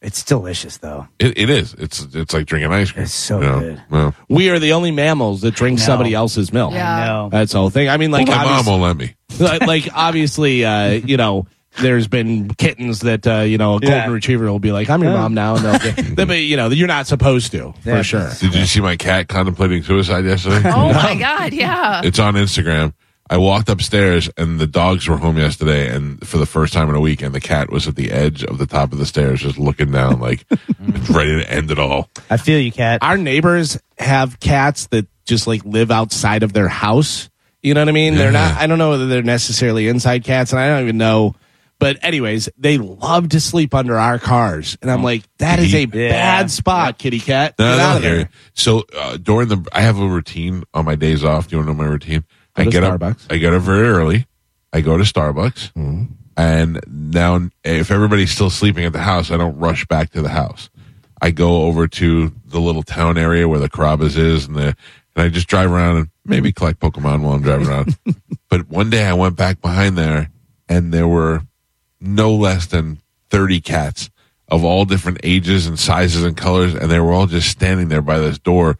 It's 0.00 0.24
delicious 0.24 0.78
though. 0.78 1.06
it, 1.20 1.38
it 1.38 1.48
is. 1.50 1.74
It's 1.74 2.06
it's 2.14 2.34
like 2.34 2.46
drinking 2.46 2.72
ice 2.72 2.90
cream. 2.90 3.04
It's 3.04 3.14
so 3.14 3.40
you 3.40 3.46
know? 3.46 3.60
good. 3.60 3.82
Well, 3.90 4.14
We 4.28 4.50
are 4.50 4.58
the 4.58 4.72
only 4.72 4.90
mammals 4.90 5.42
that 5.42 5.54
drink 5.54 5.78
somebody 5.78 6.12
else's 6.14 6.52
milk. 6.52 6.72
Yeah. 6.74 6.92
I 6.92 7.06
know. 7.06 7.28
That's 7.30 7.52
the 7.52 7.58
whole 7.58 7.70
thing. 7.70 7.88
I 7.88 7.96
mean, 7.98 8.10
like, 8.10 8.26
my 8.26 8.44
mom 8.44 8.66
won't 8.66 8.82
let 8.82 8.96
me. 8.96 9.14
like, 9.38 9.62
like, 9.62 9.88
obviously, 9.94 10.64
uh, 10.64 10.88
you 10.90 11.16
know, 11.16 11.46
there's 11.80 12.06
been 12.08 12.48
kittens 12.52 13.00
that, 13.00 13.26
uh, 13.26 13.40
you 13.40 13.56
know, 13.58 13.76
a 13.76 13.80
golden 13.80 13.90
Yeah. 13.90 14.10
retriever 14.10 14.50
will 14.50 14.58
be 14.58 14.72
like, 14.72 14.90
I'm 14.90 15.02
your 15.02 15.12
mom 15.12 15.32
now. 15.34 15.54
And 15.56 15.64
they'll 15.64 15.78
get, 15.94 16.16
but, 16.16 16.36
you 16.38 16.56
know, 16.58 16.68
you're 16.68 16.86
not 16.88 17.06
supposed 17.06 17.52
to, 17.52 17.72
Yeah. 17.84 17.96
for 17.98 18.02
sure. 18.02 18.30
Did 18.40 18.54
you 18.54 18.66
see 18.66 18.80
my 18.82 18.96
cat 18.96 19.28
contemplating 19.28 19.82
suicide 19.82 20.24
yesterday? 20.26 20.68
Oh 20.68 20.92
my 20.92 21.14
god, 21.14 21.52
yeah. 21.54 22.02
It's 22.04 22.18
on 22.18 22.34
Instagram. 22.34 22.92
I 23.30 23.38
walked 23.38 23.68
upstairs 23.70 24.28
and 24.36 24.60
the 24.60 24.66
dogs 24.66 25.08
were 25.08 25.16
home 25.16 25.38
yesterday, 25.38 25.88
and 25.94 26.26
for 26.26 26.36
the 26.38 26.44
first 26.46 26.72
time 26.74 26.88
in 26.90 26.94
a 26.94 27.00
week, 27.00 27.22
and 27.22 27.34
the 27.34 27.40
cat 27.40 27.70
was 27.70 27.88
at 27.88 27.96
the 27.96 28.10
edge 28.12 28.44
of 28.44 28.58
the 28.58 28.66
top 28.66 28.92
of 28.92 28.98
the 28.98 29.06
stairs, 29.06 29.40
just 29.40 29.58
looking 29.58 29.90
down, 29.90 30.20
like 30.20 30.44
ready 31.10 31.38
to 31.40 31.50
end 31.50 31.70
it 31.70 31.78
all. 31.78 32.10
I 32.28 32.36
feel 32.36 32.58
you, 32.58 32.72
cat. 32.72 32.98
Our 33.02 33.16
neighbors 33.16 33.78
have 33.98 34.38
cats 34.40 34.86
that 34.88 35.06
just 35.24 35.46
like 35.46 35.64
live 35.64 35.90
outside 35.90 36.42
of 36.42 36.52
their 36.52 36.68
house. 36.68 37.30
You 37.62 37.74
know 37.74 37.80
what 37.80 37.88
I 37.88 37.92
mean? 37.92 38.16
They're 38.16 38.32
not, 38.32 38.56
I 38.60 38.66
don't 38.66 38.78
know 38.78 38.90
whether 38.90 39.06
they're 39.06 39.22
necessarily 39.22 39.88
inside 39.88 40.24
cats, 40.24 40.52
and 40.52 40.60
I 40.60 40.68
don't 40.68 40.82
even 40.82 40.98
know. 40.98 41.34
But 41.78 41.98
anyways, 42.04 42.48
they 42.58 42.76
love 42.78 43.30
to 43.30 43.40
sleep 43.40 43.74
under 43.74 43.98
our 43.98 44.18
cars, 44.18 44.76
and 44.82 44.90
I'm 44.90 45.02
like, 45.02 45.22
that 45.38 45.58
is 45.58 45.72
a 45.74 45.80
Yeah. 45.80 45.86
bad 46.10 46.50
spot, 46.50 46.98
kitty 46.98 47.18
cat. 47.18 47.54
No, 47.58 47.64
Get 47.72 47.76
no, 47.78 47.82
out 47.82 47.96
of 47.98 48.02
here. 48.02 48.16
there. 48.16 48.28
So 48.54 48.84
uh, 48.96 49.16
during 49.16 49.48
the, 49.48 49.66
I 49.72 49.80
have 49.80 49.98
a 49.98 50.06
routine 50.06 50.64
on 50.74 50.84
my 50.84 50.96
days 50.96 51.24
off. 51.24 51.48
Do 51.48 51.56
you 51.56 51.58
want 51.58 51.68
to 51.70 51.72
know 51.74 51.82
my 51.84 51.90
routine? 51.90 52.24
I 52.56 52.64
get 52.64 52.82
Starbucks. 52.82 53.26
up. 53.26 53.32
I 53.32 53.36
get 53.38 53.52
up 53.54 53.62
very 53.62 53.88
early. 53.88 54.26
I 54.72 54.80
go 54.80 54.96
to 54.96 55.04
Starbucks, 55.04 55.72
Mm-hmm. 55.74 56.04
and 56.36 56.80
now 56.88 57.48
if 57.64 57.90
everybody's 57.90 58.30
still 58.30 58.50
sleeping 58.50 58.84
at 58.84 58.92
the 58.92 59.00
house, 59.00 59.30
I 59.30 59.36
don't 59.36 59.58
rush 59.58 59.86
back 59.86 60.10
to 60.12 60.22
the 60.22 60.30
house. 60.30 60.70
I 61.20 61.30
go 61.30 61.62
over 61.64 61.86
to 61.86 62.32
the 62.46 62.58
little 62.60 62.82
town 62.82 63.16
area 63.18 63.46
where 63.48 63.58
the 63.60 63.68
Carrabba's 63.68 64.16
is, 64.16 64.46
and 64.46 64.56
the 64.56 64.74
and 65.14 65.24
I 65.26 65.28
just 65.28 65.46
drive 65.46 65.70
around 65.70 65.96
and 65.98 66.08
maybe 66.24 66.52
collect 66.52 66.80
Pokemon 66.80 67.20
while 67.22 67.34
I'm 67.34 67.42
driving 67.42 67.68
around. 67.68 67.96
but 68.48 68.68
one 68.68 68.88
day 68.90 69.04
I 69.04 69.12
went 69.12 69.36
back 69.36 69.60
behind 69.60 69.96
there, 69.98 70.30
and 70.70 70.92
there 70.92 71.06
were 71.08 71.42
no 72.00 72.34
less 72.34 72.66
than 72.66 72.98
30 73.30 73.60
cats 73.60 74.10
of 74.48 74.64
all 74.64 74.84
different 74.86 75.20
ages 75.22 75.66
and 75.66 75.78
sizes 75.78 76.24
and 76.24 76.36
colors, 76.36 76.74
and 76.74 76.90
they 76.90 76.98
were 76.98 77.12
all 77.12 77.26
just 77.26 77.50
standing 77.50 77.88
there 77.88 78.02
by 78.02 78.18
this 78.18 78.38
door, 78.38 78.78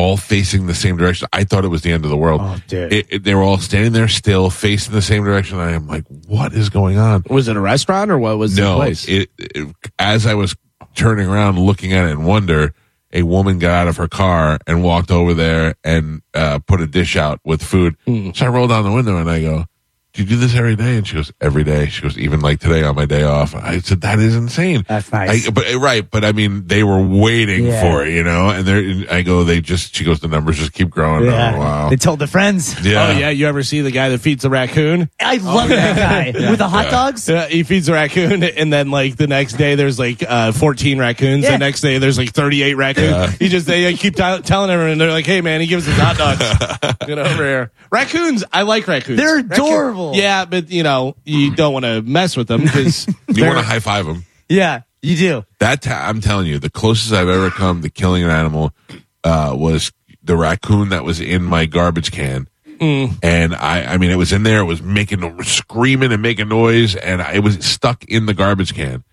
all 0.00 0.16
facing 0.16 0.66
the 0.66 0.74
same 0.74 0.96
direction. 0.96 1.28
I 1.32 1.44
thought 1.44 1.64
it 1.64 1.68
was 1.68 1.82
the 1.82 1.92
end 1.92 2.04
of 2.04 2.10
the 2.10 2.16
world. 2.16 2.40
Oh, 2.42 2.56
dude. 2.66 2.92
It- 2.92 3.06
it- 3.10 3.24
they 3.24 3.34
were 3.34 3.42
all 3.42 3.58
standing 3.58 3.92
there 3.92 4.08
still, 4.08 4.48
facing 4.50 4.94
the 4.94 5.02
same 5.02 5.24
direction. 5.24 5.58
I 5.58 5.72
am 5.72 5.86
like, 5.86 6.04
what 6.26 6.52
is 6.52 6.70
going 6.70 6.96
on? 6.98 7.22
Was 7.28 7.48
it 7.48 7.56
a 7.56 7.60
restaurant 7.60 8.10
or 8.10 8.18
what 8.18 8.38
was 8.38 8.56
the 8.56 8.74
place? 8.74 9.06
It, 9.08 9.30
it, 9.38 9.74
as 9.98 10.26
I 10.26 10.34
was 10.34 10.56
turning 10.94 11.28
around, 11.28 11.58
looking 11.58 11.92
at 11.92 12.06
it 12.06 12.12
in 12.12 12.24
wonder, 12.24 12.72
a 13.12 13.22
woman 13.24 13.58
got 13.58 13.72
out 13.72 13.88
of 13.88 13.96
her 13.98 14.08
car 14.08 14.58
and 14.66 14.82
walked 14.82 15.10
over 15.10 15.34
there 15.34 15.74
and 15.84 16.22
uh, 16.34 16.60
put 16.60 16.80
a 16.80 16.86
dish 16.86 17.16
out 17.16 17.40
with 17.44 17.62
food. 17.62 17.96
Hmm. 18.06 18.30
So 18.34 18.46
I 18.46 18.48
roll 18.48 18.68
down 18.68 18.84
the 18.84 18.92
window 18.92 19.16
and 19.18 19.28
I 19.28 19.40
go, 19.42 19.64
"Do 20.12 20.22
you 20.22 20.28
do 20.28 20.36
this 20.36 20.54
every 20.54 20.76
day?" 20.76 20.96
And 20.96 21.06
she 21.06 21.14
goes, 21.16 21.32
"Every 21.40 21.64
day." 21.64 21.86
She 21.88 22.02
goes, 22.02 22.18
"Even 22.18 22.40
like 22.40 22.60
today 22.60 22.82
on 22.82 22.94
my 22.96 23.06
day 23.06 23.22
off." 23.22 23.54
I 23.54 23.78
said, 23.80 24.00
"That 24.02 24.18
is 24.18 24.34
insane." 24.36 24.84
That's 24.88 25.10
nice. 25.12 25.46
I, 25.48 25.50
but 25.50 25.72
uh, 25.74 25.78
right, 25.78 26.08
but 26.08 26.24
I 26.24 26.32
mean, 26.32 26.66
they 26.66 26.82
were 26.84 27.00
waiting 27.00 27.66
Yeah. 27.66 27.80
for 27.80 28.04
it, 28.04 28.12
you 28.12 28.22
know. 28.22 28.50
And 28.50 28.64
they're, 28.66 29.12
I 29.12 29.22
go, 29.22 29.44
they 29.44 29.60
just. 29.60 29.94
She 29.94 30.04
goes, 30.04 30.20
the 30.20 30.28
numbers 30.28 30.58
just 30.58 30.72
keep 30.72 30.90
growing. 30.90 31.24
Yeah. 31.26 31.54
Oh, 31.54 31.58
wow. 31.58 31.88
They 31.90 31.96
told 31.96 32.18
their 32.18 32.28
friends. 32.28 32.84
Yeah. 32.84 33.08
Oh 33.08 33.18
yeah, 33.18 33.30
you 33.30 33.46
ever 33.46 33.62
see 33.62 33.80
the 33.82 33.90
guy 33.90 34.08
that 34.10 34.18
feeds 34.18 34.42
the 34.42 34.50
raccoon? 34.50 35.08
I 35.20 35.36
love 35.36 35.68
that 35.68 35.96
guy 36.34 36.50
with 36.50 36.58
the 36.58 36.68
hot 36.68 36.86
Yeah. 36.86 36.90
dogs. 36.90 37.28
Yeah, 37.28 37.46
he 37.46 37.62
feeds 37.62 37.88
a 37.88 37.92
raccoon, 37.92 38.42
and 38.60 38.72
then 38.72 38.90
like 38.90 39.16
the 39.16 39.26
next 39.26 39.54
day 39.54 39.74
there's 39.74 39.98
like 39.98 40.22
uh, 40.26 40.52
14 40.52 40.98
raccoons. 40.98 41.44
Yeah. 41.44 41.52
The 41.52 41.58
next 41.58 41.80
day 41.82 41.98
there's 41.98 42.18
like 42.18 42.32
38 42.32 42.74
raccoons. 42.74 43.36
He 43.38 43.48
just 43.48 43.66
they 43.66 43.94
keep 43.94 44.16
t- 44.16 44.40
telling 44.42 44.70
everyone, 44.70 44.98
they're 44.98 45.10
like, 45.10 45.26
"Hey 45.26 45.40
man, 45.40 45.60
he 45.60 45.66
gives 45.66 45.86
us 45.88 45.96
hot 45.98 46.16
dogs." 46.16 46.96
Get 47.06 47.18
over 47.18 47.42
here. 47.42 47.70
Raccoons, 47.90 48.44
I 48.52 48.62
like 48.62 48.86
raccoons. 48.86 49.18
They're 49.18 49.36
Raccoon- 49.42 49.56
adorable. 50.00 50.20
yeah, 50.20 50.44
but 50.44 50.70
you 50.70 50.82
know 50.82 51.16
you 51.24 51.54
don't 51.54 51.72
want 51.72 51.84
to 51.84 52.02
mess 52.02 52.36
with 52.36 52.48
them 52.48 52.62
because 52.62 53.06
you 53.28 53.44
want 53.44 53.58
to 53.58 53.64
high 53.64 53.80
five 53.80 54.06
them? 54.06 54.24
Yeah, 54.48 54.82
you 55.02 55.16
do. 55.16 55.44
That 55.58 55.82
ta- 55.82 56.06
I'm 56.08 56.20
telling 56.20 56.46
you, 56.46 56.58
the 56.58 56.70
closest 56.70 57.12
I've 57.12 57.28
ever 57.28 57.50
come 57.50 57.82
to 57.82 57.90
killing 57.90 58.24
an 58.24 58.30
animal 58.30 58.72
uh, 59.24 59.54
was 59.56 59.92
the 60.22 60.36
raccoon 60.36 60.90
that 60.90 61.04
was 61.04 61.20
in 61.20 61.42
my 61.42 61.66
garbage 61.66 62.12
can. 62.12 62.48
And 62.80 63.54
I, 63.54 63.84
I 63.84 63.98
mean, 63.98 64.10
it 64.10 64.16
was 64.16 64.32
in 64.32 64.42
there. 64.42 64.60
It 64.60 64.64
was 64.64 64.80
making, 64.80 65.42
screaming 65.42 66.12
and 66.12 66.22
making 66.22 66.48
noise, 66.48 66.96
and 66.96 67.20
I, 67.20 67.34
it 67.34 67.40
was 67.40 67.62
stuck 67.62 68.04
in 68.04 68.24
the 68.24 68.32
garbage 68.32 68.74
can. 68.74 69.04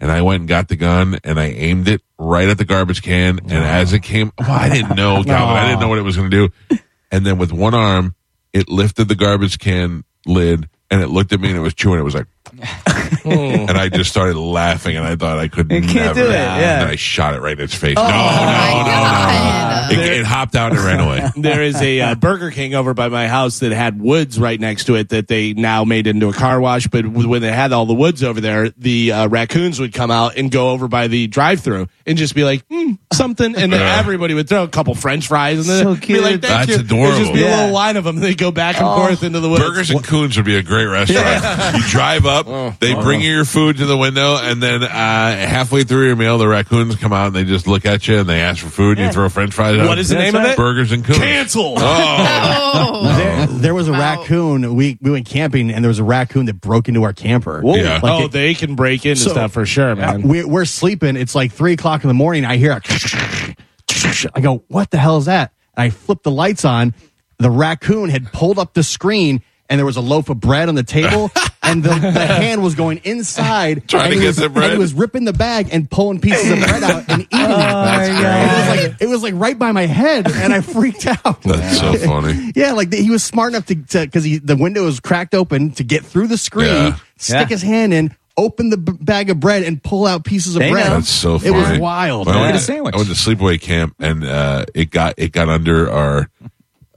And 0.00 0.10
I 0.10 0.22
went 0.22 0.40
and 0.40 0.48
got 0.48 0.66
the 0.66 0.74
gun 0.74 1.20
and 1.22 1.38
I 1.38 1.50
aimed 1.50 1.86
it 1.86 2.02
right 2.18 2.48
at 2.48 2.58
the 2.58 2.64
garbage 2.64 3.02
can. 3.02 3.38
And 3.38 3.52
as 3.52 3.92
it 3.92 4.00
came, 4.00 4.32
well, 4.36 4.50
I 4.50 4.68
didn't 4.68 4.96
know, 4.96 5.22
Galvin. 5.22 5.56
I 5.56 5.68
didn't 5.68 5.78
know 5.78 5.86
what 5.86 5.98
it 5.98 6.02
was 6.02 6.16
going 6.16 6.32
to 6.32 6.48
do. 6.48 6.78
And 7.12 7.24
then 7.24 7.38
with 7.38 7.52
one 7.52 7.74
arm, 7.74 8.16
it 8.52 8.68
lifted 8.68 9.06
the 9.06 9.14
garbage 9.14 9.60
can 9.60 10.02
lid 10.26 10.68
and 10.90 11.00
it 11.00 11.08
looked 11.08 11.32
at 11.32 11.40
me 11.40 11.48
and 11.48 11.56
it 11.56 11.62
was 11.62 11.74
chewing. 11.74 11.98
It 11.98 12.04
was 12.04 12.14
like, 12.14 12.26
and 13.24 13.70
I 13.70 13.88
just 13.88 14.10
started 14.10 14.36
laughing 14.36 14.96
and 14.96 15.06
I 15.06 15.16
thought 15.16 15.38
I 15.38 15.48
could 15.48 15.70
You 15.70 15.80
can't 15.80 15.94
never. 15.94 16.20
do 16.20 16.26
it, 16.26 16.32
yeah. 16.32 16.54
And 16.54 16.82
then 16.82 16.88
I 16.88 16.96
shot 16.96 17.34
it 17.34 17.40
right 17.40 17.56
in 17.58 17.64
its 17.64 17.74
face. 17.74 17.94
Oh 17.96 18.02
no, 18.02 18.08
no, 18.08 18.14
my 18.14 19.88
no, 19.88 19.96
no. 19.96 20.02
It, 20.02 20.20
it 20.20 20.24
hopped 20.26 20.54
out 20.56 20.72
and 20.72 20.80
ran 20.80 21.00
away. 21.00 21.28
there 21.36 21.62
is 21.62 21.80
a 21.80 22.00
uh, 22.00 22.14
Burger 22.14 22.50
King 22.50 22.74
over 22.74 22.94
by 22.94 23.08
my 23.08 23.28
house 23.28 23.58
that 23.60 23.72
had 23.72 24.00
woods 24.00 24.38
right 24.38 24.58
next 24.58 24.84
to 24.86 24.94
it 24.96 25.10
that 25.10 25.28
they 25.28 25.52
now 25.54 25.84
made 25.84 26.06
into 26.06 26.28
a 26.28 26.32
car 26.32 26.60
wash. 26.60 26.86
But 26.88 27.06
when 27.06 27.42
they 27.42 27.52
had 27.52 27.72
all 27.72 27.86
the 27.86 27.94
woods 27.94 28.22
over 28.22 28.40
there, 28.40 28.70
the 28.70 29.12
uh, 29.12 29.28
raccoons 29.28 29.80
would 29.80 29.92
come 29.92 30.10
out 30.10 30.36
and 30.36 30.50
go 30.50 30.70
over 30.70 30.88
by 30.88 31.08
the 31.08 31.26
drive-through 31.26 31.88
and 32.06 32.16
just 32.18 32.34
be 32.34 32.44
like, 32.44 32.64
hmm, 32.70 32.92
something, 33.12 33.54
and 33.56 33.72
then 33.72 33.80
Yeah. 33.80 33.98
everybody 33.98 34.34
would 34.34 34.48
throw 34.48 34.62
a 34.62 34.68
couple 34.68 34.94
French 34.94 35.26
fries 35.28 35.58
and 35.58 35.66
then 35.68 35.84
So 35.84 36.06
be 36.06 36.20
like, 36.20 36.30
cute. 36.30 36.42
Thank 36.42 36.66
That's 36.66 36.68
you. 36.70 36.76
adorable. 36.76 37.12
There'd 37.12 37.22
just 37.22 37.34
be 37.34 37.42
a 37.42 37.48
Yeah. 37.48 37.56
little 37.60 37.74
line 37.74 37.96
of 37.96 38.04
them. 38.04 38.16
They 38.16 38.34
go 38.34 38.50
back 38.50 38.76
and 38.78 38.86
forth 38.86 39.22
into 39.22 39.40
the 39.40 39.48
woods. 39.48 39.62
Burgers 39.62 39.90
and 39.90 40.02
Coons 40.04 40.36
would 40.36 40.46
be 40.46 40.56
a 40.56 40.62
great 40.62 40.86
restaurant. 40.86 41.76
You 41.76 41.82
drive 41.88 42.24
up, 42.26 42.41
Oh. 42.46 42.74
they 42.80 42.94
bring 42.94 43.20
you 43.20 43.30
your 43.32 43.44
food 43.44 43.76
to 43.78 43.86
the 43.86 43.96
window, 43.96 44.36
and 44.40 44.62
then 44.62 44.82
uh, 44.82 44.86
halfway 44.88 45.84
through 45.84 46.06
your 46.06 46.16
meal, 46.16 46.38
the 46.38 46.48
raccoons 46.48 46.96
come 46.96 47.12
out 47.12 47.28
and 47.28 47.36
they 47.36 47.44
just 47.44 47.66
look 47.66 47.84
at 47.86 48.06
you 48.08 48.18
and 48.18 48.28
they 48.28 48.40
ask 48.40 48.62
for 48.62 48.68
food. 48.70 48.98
And 48.98 49.06
you 49.08 49.12
throw 49.12 49.28
French 49.28 49.52
fries. 49.54 49.78
out. 49.78 49.86
What 49.88 49.98
is 49.98 50.08
the 50.08 50.16
That's 50.16 50.32
name 50.32 50.40
of 50.40 50.44
right. 50.44 50.52
it? 50.52 50.56
Burgers 50.56 50.92
and 50.92 51.04
Coons. 51.04 51.18
Cancel. 51.18 51.74
Oh, 51.78 52.62
Oh. 52.74 53.16
There, 53.16 53.46
there 53.46 53.74
was 53.74 53.88
a 53.88 53.92
raccoon. 53.92 54.74
We 54.74 54.98
we 55.00 55.10
went 55.10 55.26
camping, 55.26 55.70
and 55.70 55.84
there 55.84 55.88
was 55.90 55.98
a 55.98 56.04
raccoon 56.04 56.46
that 56.46 56.60
broke 56.60 56.88
into 56.88 57.02
our 57.02 57.12
camper. 57.12 57.60
Yeah. 57.64 58.00
Like 58.02 58.22
oh, 58.22 58.24
it- 58.24 58.32
they 58.32 58.54
can 58.54 58.74
break 58.74 59.04
into 59.06 59.20
So- 59.20 59.30
stuff 59.30 59.52
for 59.52 59.66
sure, 59.66 59.94
man. 59.96 60.22
we're, 60.22 60.46
we're 60.48 60.64
sleeping. 60.64 61.16
It's 61.16 61.34
like 61.34 61.52
three 61.52 61.72
o'clock 61.74 62.02
in 62.04 62.08
the 62.08 62.14
morning. 62.14 62.44
I 62.44 62.56
hear 62.56 62.72
a. 62.72 62.80
I 64.34 64.40
go, 64.40 64.64
what 64.68 64.90
the 64.90 64.98
hell 64.98 65.18
is 65.18 65.26
that? 65.26 65.52
And 65.76 65.84
I 65.84 65.90
flip 65.90 66.22
the 66.22 66.30
lights 66.30 66.64
on. 66.64 66.94
The 67.38 67.50
raccoon 67.50 68.08
had 68.10 68.32
pulled 68.32 68.58
up 68.58 68.72
the 68.74 68.82
screen, 68.82 69.42
and 69.68 69.78
there 69.78 69.86
was 69.86 69.96
a 69.96 70.00
loaf 70.02 70.28
of 70.28 70.38
bread 70.40 70.68
on 70.68 70.74
the 70.74 70.82
table, 70.82 71.30
and 71.62 71.82
the, 71.82 71.88
the 71.88 72.26
hand 72.26 72.62
was 72.62 72.74
going 72.74 73.00
inside, 73.04 73.88
Trying 73.88 74.10
to 74.10 74.14
he 74.16 74.20
get 74.20 74.26
was, 74.28 74.36
the 74.36 74.48
bread. 74.48 74.64
And 74.66 74.72
he 74.74 74.78
was 74.78 74.92
ripping 74.94 75.24
the 75.24 75.32
bag 75.32 75.68
and 75.72 75.90
pulling 75.90 76.20
pieces 76.20 76.50
of 76.50 76.58
bread 76.58 76.82
out 76.82 77.04
and 77.08 77.22
eating 77.22 77.40
it. 77.40 77.48
my 77.48 78.04
It 78.04 78.58
was 78.58 78.68
like 78.90 79.02
it 79.02 79.06
was 79.08 79.22
like 79.22 79.34
right 79.36 79.58
by 79.58 79.72
my 79.72 79.86
head, 79.86 80.30
and 80.30 80.52
I 80.52 80.60
freaked 80.60 81.06
out. 81.06 81.42
that's 81.42 81.78
so 81.78 81.94
funny. 81.96 82.52
Yeah, 82.54 82.72
like 82.72 82.90
the, 82.90 82.96
he 82.98 83.10
was 83.10 83.22
smart 83.24 83.52
enough 83.54 83.66
to 83.66 83.74
because 83.76 84.24
he 84.24 84.38
the 84.38 84.56
window 84.56 84.84
was 84.84 85.00
cracked 85.00 85.34
open 85.34 85.70
to 85.72 85.84
get 85.84 86.04
through 86.04 86.26
the 86.26 86.38
screen, 86.38 86.68
Yeah. 86.68 86.96
stick 87.16 87.36
Yeah. 87.40 87.46
his 87.46 87.62
hand 87.62 87.94
in, 87.94 88.14
open 88.36 88.70
the 88.70 88.76
b- 88.78 88.92
bag 89.00 89.30
of 89.30 89.40
bread, 89.40 89.62
and 89.62 89.82
pull 89.82 90.06
out 90.06 90.24
pieces 90.24 90.56
of 90.56 90.60
They 90.60 90.70
bread. 90.70 90.88
know. 90.88 90.94
That's 90.96 91.08
so 91.08 91.38
funny. 91.38 91.50
It 91.50 91.58
was 91.58 91.78
wild. 91.78 92.26
When 92.26 92.34
I 92.36 92.38
Get 92.38 92.44
went, 92.44 92.56
a 92.56 92.58
to, 92.58 92.64
sandwich. 92.64 92.94
I 92.94 92.96
went 92.98 93.08
to 93.10 93.14
sleepaway 93.14 93.60
camp 93.60 93.94
and 94.00 94.24
uh, 94.24 94.64
it 94.74 94.90
got 94.90 95.14
it 95.18 95.32
got 95.32 95.48
under 95.48 95.90
our 95.90 96.28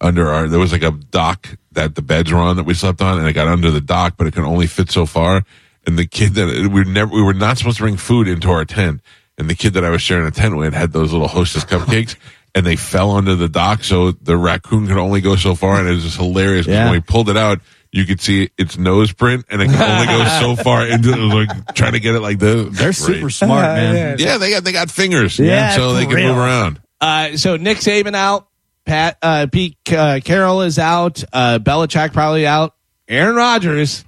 under 0.02 0.30
our 0.30 0.48
there 0.48 0.60
was 0.60 0.72
like 0.72 0.84
a 0.84 0.92
dock 0.92 1.48
that 1.72 1.96
the 1.96 2.02
beds 2.02 2.32
were 2.32 2.40
on 2.40 2.58
that 2.58 2.64
we 2.66 2.74
slept 2.74 3.02
on 3.02 3.18
and 3.20 3.28
it 3.28 3.34
got 3.34 3.48
under 3.48 3.72
the 3.72 3.82
dock 3.82 4.16
but 4.18 4.28
it 4.28 4.34
could 4.34 4.44
only 4.44 4.68
fit 4.68 4.92
so 4.92 5.06
far 5.06 5.44
and 5.88 5.98
the 5.98 6.06
kid 6.06 6.34
that 6.36 6.48
we 6.48 6.68
were 6.68 6.84
never 6.86 7.14
we 7.14 7.22
were 7.22 7.34
not 7.34 7.58
supposed 7.58 7.78
to 7.78 7.84
bring 7.84 7.98
food 7.98 8.28
into 8.28 8.50
our 8.50 8.66
tent 8.66 9.02
and 9.38 9.50
the 9.50 9.56
kid 9.56 9.74
that 9.74 9.84
I 9.86 9.90
was 9.90 10.02
sharing 10.02 10.26
a 10.28 10.32
tent 10.32 10.56
with 10.58 10.74
had 10.74 10.92
those 10.92 11.12
little 11.12 11.28
hostess 11.28 11.64
cupcakes 11.66 12.16
and 12.56 12.66
they 12.66 12.76
fell 12.76 13.12
under 13.12 13.36
the 13.36 13.50
dock 13.50 13.84
so 13.84 14.12
the 14.12 14.38
raccoon 14.38 14.88
could 14.88 14.98
only 14.98 15.22
go 15.22 15.36
so 15.36 15.56
far 15.56 15.80
and 15.80 15.88
it 15.88 15.92
was 15.94 16.04
just 16.04 16.18
hilarious 16.18 16.68
Yeah. 16.68 16.86
when 16.86 16.94
we 16.94 17.00
pulled 17.02 17.30
it 17.30 17.38
out 17.38 17.60
you 17.92 18.06
could 18.06 18.20
see 18.20 18.50
its 18.58 18.78
nose 18.78 19.14
print 19.14 19.46
and 19.50 19.62
it 19.62 19.68
could 19.70 19.80
only 19.82 20.06
go 20.08 20.26
so 20.42 20.56
far 20.64 20.86
into 20.86 21.14
it 21.14 21.18
was 21.18 21.48
like 21.48 21.74
trying 21.76 21.94
to 21.94 22.00
get 22.02 22.14
it 22.16 22.20
like 22.20 22.40
this 22.40 22.78
They're 22.78 22.92
super 22.92 23.30
smart, 23.30 23.64
man. 23.78 24.18
yeah, 24.20 24.38
they 24.38 24.50
got 24.50 24.66
they 24.66 24.74
got 24.74 24.92
fingers. 24.92 25.40
Yeah, 25.40 25.70
so 25.78 25.94
they 25.94 26.06
can 26.06 26.16
real. 26.16 26.28
move 26.30 26.38
around. 26.38 26.82
Uh, 27.00 27.38
so 27.38 27.56
Nick 27.56 27.78
Saban 27.78 28.14
out, 28.16 28.48
Pat 28.86 29.18
uh, 29.22 29.48
Pete 29.52 29.78
uh, 29.92 30.20
Carroll 30.24 30.62
is 30.62 30.80
out, 30.80 31.24
uh, 31.34 31.60
Belichick 31.60 32.14
probably 32.14 32.46
out, 32.46 32.76
Aaron 33.08 33.36
Rodgers 33.36 34.06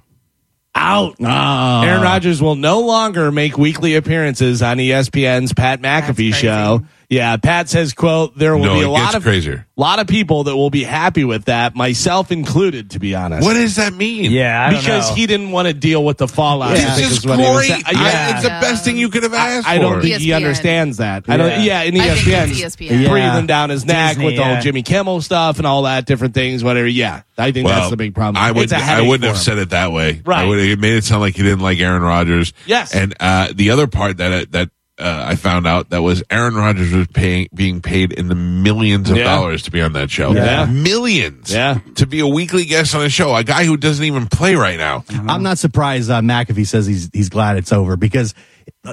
out. 0.74 1.16
Ah. 1.22 1.84
Aaron 1.84 2.02
Rodgers 2.02 2.40
will 2.40 2.54
no 2.54 2.80
longer 2.80 3.32
make 3.32 3.58
weekly 3.58 3.96
appearances 3.96 4.62
on 4.62 4.78
ESPN's 4.78 5.52
Pat 5.52 5.80
McAfee 5.80 6.32
show. 6.34 6.82
Yeah, 7.10 7.38
Pat 7.38 7.70
says, 7.70 7.94
"quote 7.94 8.36
There 8.36 8.54
will 8.54 8.66
No, 8.66 8.74
be 8.74 8.82
a 8.82 8.90
lot 8.90 9.14
of 9.14 9.22
crazier. 9.22 9.66
lot 9.78 9.98
of 9.98 10.06
people 10.08 10.44
that 10.44 10.54
will 10.54 10.68
be 10.68 10.84
happy 10.84 11.24
with 11.24 11.46
that, 11.46 11.74
myself 11.74 12.30
included, 12.30 12.90
to 12.90 12.98
be 12.98 13.14
honest." 13.14 13.46
What 13.46 13.54
does 13.54 13.76
that 13.76 13.94
mean? 13.94 14.30
Yeah, 14.30 14.62
I 14.66 14.70
don't 14.72 14.80
because 14.80 15.08
know. 15.08 15.16
he 15.16 15.26
didn't 15.26 15.50
want 15.50 15.68
to 15.68 15.72
deal 15.74 16.04
with 16.04 16.18
the 16.18 16.28
fallout. 16.28 16.72
I 16.72 16.74
This 16.74 16.84
think 16.96 17.10
is 17.10 17.18
is 17.18 17.26
what 17.26 17.38
he 17.38 17.46
was 17.46 17.56
great. 17.56 17.68
saying. 17.70 17.82
I- 17.86 17.92
Yeah. 17.92 18.34
it's 18.34 18.42
the 18.42 18.48
best 18.50 18.84
thing 18.84 18.98
you 18.98 19.08
could 19.08 19.22
have 19.22 19.32
asked 19.32 19.66
I 19.66 19.78
don't 19.78 19.94
for. 19.94 20.02
think 20.02 20.18
he 20.18 20.34
understands 20.34 20.98
that. 20.98 21.24
I 21.28 21.38
don't. 21.38 21.62
Yeah, 21.62 21.80
and 21.80 21.96
I 21.96 22.14
think 22.14 22.26
ESPN, 22.26 22.50
it's 22.50 22.60
ESPN. 22.60 23.02
Yeah. 23.04 23.08
breathing 23.08 23.46
down 23.46 23.70
his 23.70 23.86
neck 23.86 24.10
Disney, 24.10 24.24
with 24.26 24.34
the 24.36 24.42
yeah. 24.42 24.52
whole 24.54 24.62
Jimmy 24.62 24.82
Kimmel 24.82 25.22
stuff 25.22 25.56
and 25.56 25.66
all 25.66 25.84
that 25.84 26.04
different 26.04 26.34
things. 26.34 26.62
Whatever. 26.62 26.86
Yeah, 26.88 27.22
I 27.38 27.52
think 27.52 27.68
that's 27.68 27.88
the 27.88 27.96
big 27.96 28.14
problem. 28.14 28.36
I 28.36 28.50
would. 28.52 28.64
It's 28.64 28.72
a 28.74 28.76
I 28.76 28.80
headache 28.80 29.08
wouldn't 29.08 29.24
have 29.28 29.36
him. 29.36 29.42
said 29.42 29.56
it 29.56 29.70
that 29.70 29.92
way. 29.92 30.20
Right. 30.26 30.40
I 30.40 30.44
would. 30.46 30.58
It 30.58 30.78
made 30.78 30.92
it 30.92 31.04
sound 31.04 31.22
like 31.22 31.36
he 31.36 31.42
didn't 31.42 31.60
like 31.60 31.78
Aaron 31.80 32.02
Rodgers. 32.02 32.52
Yes. 32.66 32.94
And 32.94 33.14
uh, 33.18 33.48
the 33.54 33.70
other 33.70 33.86
part 33.86 34.18
that 34.18 34.52
that 34.52 34.68
uh, 34.98 35.24
I 35.28 35.36
found 35.36 35.66
out 35.66 35.90
that 35.90 36.02
was 36.02 36.22
Aaron 36.30 36.54
Rodgers 36.54 36.92
was 36.92 37.06
paying 37.08 37.48
being 37.54 37.80
paid 37.80 38.12
in 38.12 38.28
the 38.28 38.34
millions 38.34 39.10
of 39.10 39.16
Yeah. 39.16 39.24
dollars 39.24 39.62
to 39.64 39.70
be 39.70 39.80
on 39.80 39.92
that 39.92 40.10
show. 40.10 40.32
Yeah. 40.32 40.66
Millions. 40.66 41.52
Yeah. 41.52 41.78
To 41.96 42.06
be 42.06 42.20
a 42.20 42.26
weekly 42.26 42.64
guest 42.64 42.94
on 42.94 43.04
a 43.04 43.08
show, 43.08 43.34
a 43.34 43.44
guy 43.44 43.64
who 43.64 43.76
doesn't 43.76 44.04
even 44.04 44.26
play 44.26 44.54
right 44.56 44.78
now. 44.78 45.04
I'm 45.28 45.42
not 45.42 45.58
surprised 45.58 46.10
uh, 46.10 46.20
McAfee 46.20 46.66
says 46.66 46.86
he's 46.86 47.10
he's 47.12 47.28
glad 47.28 47.56
it's 47.56 47.72
over 47.72 47.96
because 47.96 48.34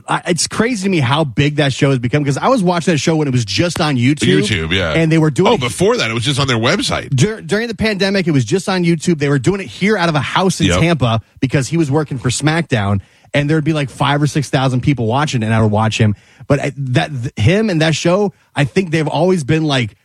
I, 0.08 0.22
it's 0.28 0.48
crazy 0.48 0.84
to 0.84 0.90
me 0.90 1.00
how 1.00 1.24
big 1.24 1.56
that 1.58 1.74
show 1.74 1.90
has 1.90 2.00
become. 2.00 2.24
Because 2.24 2.38
I 2.38 2.48
was 2.48 2.64
watching 2.64 2.94
that 2.94 2.98
show 2.98 3.16
when 3.18 3.28
it 3.28 3.32
was 3.32 3.46
just 3.46 3.80
on 3.82 3.96
YouTube. 3.98 4.42
YouTube, 4.42 4.72
yeah. 4.74 4.94
and 4.94 5.12
they 5.12 5.18
were 5.18 5.30
doing 5.30 5.52
Oh, 5.52 5.56
it 5.56 5.60
before 5.60 5.98
that, 5.98 6.10
it 6.10 6.14
was 6.14 6.24
just 6.24 6.40
on 6.40 6.48
their 6.48 6.58
website. 6.58 7.10
Dur- 7.16 7.42
during 7.42 7.68
the 7.68 7.76
pandemic, 7.76 8.28
it 8.28 8.32
was 8.32 8.46
just 8.46 8.68
on 8.70 8.84
YouTube. 8.84 9.20
They 9.20 9.30
were 9.30 9.40
doing 9.40 9.62
it 9.62 9.68
here 9.68 9.98
out 9.98 10.10
of 10.10 10.16
a 10.16 10.20
house 10.22 10.60
in 10.62 10.68
Yep. 10.68 10.80
Tampa 10.80 11.22
because 11.40 11.68
he 11.68 11.78
was 11.78 11.92
working 11.92 12.18
for 12.18 12.30
SmackDown, 12.30 13.02
and 13.36 13.50
there'd 13.50 13.66
be 13.66 13.74
like 13.74 13.90
five 13.90 14.22
or 14.22 14.28
six 14.28 14.50
thousand 14.50 14.82
people 14.82 15.06
watching, 15.06 15.44
and 15.44 15.54
I 15.54 15.62
would 15.62 15.72
watch 15.72 16.00
him. 16.00 16.16
But 16.48 16.74
that 16.78 17.12
th- 17.12 17.34
him 17.36 17.70
and 17.70 17.82
that 17.82 17.94
show, 17.94 18.34
I 18.56 18.64
think 18.64 18.92
they've 18.92 19.08
always 19.08 19.44
been 19.44 19.66
like 19.66 19.96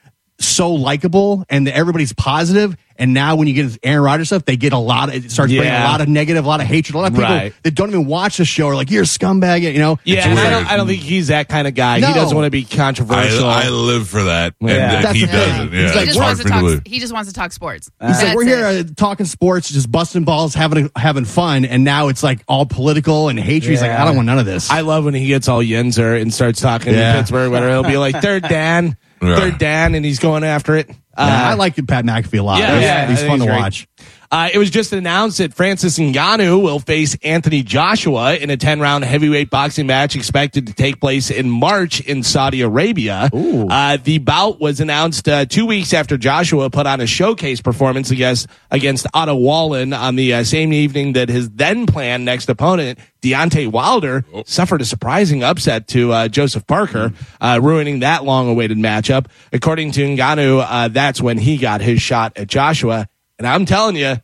so 0.41 0.73
likable 0.73 1.45
and 1.49 1.69
everybody's 1.69 2.13
positive. 2.13 2.77
And 2.97 3.15
now 3.15 3.37
when 3.37 3.49
you 3.49 3.55
get 3.55 3.79
Aaron 3.83 4.03
Rodgers 4.03 4.29
stuff, 4.29 4.45
they 4.45 4.59
get 4.59 4.75
a 4.75 4.79
lot 4.79 5.09
of, 5.09 5.15
it 5.15 5.31
starts 5.31 5.51
bringing 5.53 5.73
a 5.73 5.85
lot 5.85 6.03
of 6.03 6.09
negative, 6.09 6.45
a 6.45 6.49
lot 6.49 6.61
of 6.61 6.67
hatred. 6.67 6.95
A 6.95 6.99
lot 6.99 7.07
of 7.07 7.15
people 7.15 7.31
Right. 7.35 7.55
that 7.63 7.75
don't 7.75 7.89
even 7.89 8.05
watch 8.05 8.37
the 8.37 8.45
show 8.45 8.69
are 8.69 8.75
like, 8.75 8.91
you're 8.91 9.05
a 9.05 9.07
scumbag, 9.07 9.63
you 9.63 9.79
know? 9.79 9.99
Yeah, 10.05 10.29
and 10.29 10.39
I 10.39 10.43
weird. 10.43 10.53
don't, 10.53 10.73
I 10.73 10.77
don't 10.77 10.87
think 10.87 11.01
he's 11.01 11.29
that 11.29 11.49
kind 11.49 11.67
of 11.67 11.75
guy. 11.75 12.01
No. 12.01 12.09
He 12.09 12.13
doesn't 12.13 12.37
want 12.37 12.45
to 12.45 12.51
be 12.51 12.63
controversial. 12.65 13.47
I, 13.49 13.65
I 13.65 13.69
live 13.71 14.07
for 14.07 14.25
that, 14.25 14.53
and 14.61 14.69
Yeah. 14.69 14.75
uh, 14.99 15.03
That's 15.03 15.15
he 15.15 15.25
the 15.25 15.33
doesn't. 15.33 15.73
Yeah, 15.73 15.87
like, 15.87 15.99
he 16.01 16.05
just 16.07 16.19
wants 16.21 16.43
to 16.43 16.49
talk. 16.49 16.61
believe. 16.61 16.83
He 16.85 16.99
just 17.01 17.13
wants 17.15 17.29
to 17.31 17.35
talk 17.35 17.53
sports. 17.53 17.91
He's 18.07 18.23
like, 18.23 18.37
we're 18.37 18.45
here 18.45 18.67
it. 18.67 18.91
uh, 18.91 18.93
talking 18.97 19.25
sports, 19.25 19.71
just 19.71 19.91
busting 19.91 20.25
balls, 20.25 20.53
having 20.55 20.91
having 20.95 21.25
fun, 21.25 21.65
and 21.65 21.85
now 21.85 22.09
it's 22.09 22.23
like 22.23 22.41
all 22.49 22.67
political 22.67 23.31
and 23.31 23.41
hatred. 23.41 23.71
He's 23.71 23.81
like, 23.81 23.93
I 23.93 24.05
don't 24.05 24.17
want 24.17 24.27
none 24.27 24.39
of 24.39 24.45
this. 24.47 24.71
I 24.71 24.83
love 24.83 25.07
when 25.07 25.15
he 25.15 25.27
gets 25.27 25.49
all 25.49 25.61
yinzer 25.63 26.21
and 26.21 26.35
starts 26.35 26.61
talking 26.61 26.93
Yeah. 26.93 27.17
Pittsburgh. 27.17 27.51
Whatever 27.51 27.71
he'll 27.71 27.83
be 27.83 27.97
like, 27.97 28.21
third 28.21 28.43
Dan, 28.43 28.99
Yeah. 29.23 29.37
third 29.37 29.59
Dan, 29.59 29.95
and 29.95 30.05
he's 30.05 30.19
going 30.19 30.45
after 30.45 30.77
it. 30.77 30.89
Uh, 31.17 31.27
Yeah, 31.29 31.51
I 31.51 31.55
like 31.55 31.75
Pat 31.87 32.05
McAfee 32.05 32.39
a 32.39 32.43
lot. 32.43 32.59
Yeah, 32.61 32.75
he's, 32.75 32.83
yeah, 32.83 33.03
I 33.03 33.07
he's 33.11 33.19
think 33.19 33.31
fun 33.31 33.39
to 33.41 33.47
great. 33.47 33.59
watch. 33.59 33.89
Uh, 34.33 34.49
it 34.53 34.59
was 34.59 34.71
just 34.71 34.93
announced 34.93 35.39
that 35.39 35.53
Francis 35.53 35.99
Ngannou 35.99 36.63
will 36.63 36.79
face 36.79 37.17
Anthony 37.25 37.65
Joshua 37.65 38.37
in 38.37 38.49
a 38.49 38.57
10 38.57 38.79
round 38.79 39.03
heavyweight 39.03 39.51
boxing 39.51 39.89
match 39.89 40.15
expected 40.15 40.69
to 40.69 40.73
take 40.73 41.01
place 41.01 41.31
in 41.33 41.51
March 41.51 42.01
in 42.01 42.23
Saudi 42.23 42.61
Arabia. 42.61 43.29
Uh, 43.69 43.99
the 44.03 44.19
bout 44.19 44.61
was 44.61 44.79
announced 44.79 45.29
uh, 45.29 45.47
two 45.47 45.67
weeks 45.67 45.93
after 45.93 46.17
Joshua 46.17 46.71
put 46.71 46.87
on 46.87 47.01
a 47.01 47.09
showcase 47.09 47.61
performance 47.61 48.13
against, 48.13 48.47
against 48.71 49.05
Otto 49.13 49.35
Wallin 49.35 49.93
on 49.93 50.15
the 50.15 50.33
uh, 50.35 50.45
same 50.45 50.73
evening 50.73 51.15
that 51.15 51.29
his 51.29 51.51
then 51.51 51.87
planned 51.87 52.25
next 52.25 52.49
opponent, 52.49 53.01
Deontay 53.23 53.67
Wilder, 53.67 54.25
suffered 54.47 54.81
a 54.81 54.85
surprising 54.85 55.43
upset 55.43 55.89
to 55.89 56.13
uh, 56.13 56.29
Joseph 56.29 56.67
Parker, 56.69 57.13
uh, 57.41 57.59
ruining 57.61 58.01
that 58.01 58.23
long 58.25 58.49
awaited 58.49 58.79
matchup. 58.79 59.27
According 59.53 59.91
to 59.93 60.03
Ngannou, 60.03 60.65
uh, 60.67 60.89
that's 60.89 61.21
when 61.21 61.37
he 61.37 61.57
got 61.57 61.81
his 61.81 62.01
shot 62.01 62.33
at 62.37 62.47
Joshua. 62.47 63.09
And 63.41 63.47
I'm 63.47 63.65
telling 63.65 63.97
you, 63.97 64.17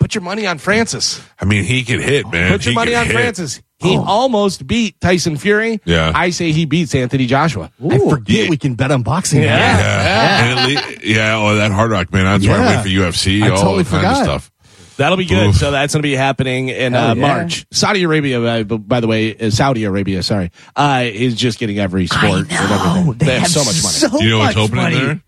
put 0.00 0.16
your 0.16 0.22
money 0.22 0.48
on 0.48 0.58
Francis. 0.58 1.22
I 1.40 1.44
mean, 1.44 1.62
he 1.62 1.84
could 1.84 2.00
hit, 2.00 2.28
man. 2.28 2.50
Put 2.50 2.64
your 2.64 2.72
He 2.72 2.74
money 2.74 2.92
on 2.96 3.06
hit. 3.06 3.12
Francis. 3.14 3.62
He 3.78 3.96
almost 3.96 4.66
beat 4.66 5.00
Tyson 5.00 5.36
Fury. 5.36 5.80
Yeah. 5.84 6.10
I 6.12 6.30
say 6.30 6.50
he 6.50 6.64
beats 6.66 6.92
Anthony 6.92 7.26
Joshua. 7.26 7.70
I 7.88 7.98
forget 7.98 8.44
Yeah. 8.44 8.50
we 8.50 8.56
can 8.56 8.74
bet 8.74 8.90
on 8.90 9.02
boxing. 9.04 9.42
Yeah. 9.42 9.56
now. 9.56 9.78
Yeah, 9.78 10.44
And 10.44 10.68
least, 10.68 11.04
yeah. 11.04 11.36
Oh, 11.36 11.54
that 11.54 11.70
Hard 11.70 11.92
Rock, 11.92 12.12
man. 12.12 12.24
That's 12.24 12.44
why 12.44 12.54
I 12.54 12.58
Yeah. 12.58 12.76
wait 12.78 12.82
for 12.82 12.88
UFC. 12.88 13.42
I 13.44 13.50
all 13.50 13.56
totally 13.58 13.84
kinds 13.84 13.94
of 13.94 14.00
forgot. 14.00 14.24
stuff. 14.24 14.50
That'll 14.96 15.16
be 15.16 15.24
good. 15.24 15.50
Oof. 15.50 15.56
So 15.56 15.70
that's 15.70 15.94
going 15.94 16.02
to 16.02 16.06
be 16.06 16.16
happening 16.16 16.68
in 16.68 16.94
uh, 16.96 17.14
yeah. 17.14 17.20
March. 17.20 17.64
Saudi 17.70 18.02
Arabia, 18.02 18.40
uh, 18.42 18.64
by 18.64 18.98
the 19.00 19.06
way, 19.06 19.36
uh, 19.36 19.50
Saudi 19.50 19.84
Arabia, 19.84 20.22
sorry, 20.24 20.50
uh, 20.76 21.02
is 21.04 21.34
just 21.36 21.58
getting 21.60 21.78
every 21.78 22.08
sport. 22.08 22.24
and 22.50 22.52
everything. 22.52 23.14
They, 23.18 23.38
have, 23.38 23.48
so 23.48 23.64
much 23.64 23.82
money. 23.82 24.18
Do 24.18 24.24
you 24.24 24.30
know 24.32 24.38
what's 24.40 24.56
much 24.56 24.64
opening 24.64 24.82
money. 24.84 24.96
there? 24.98 25.22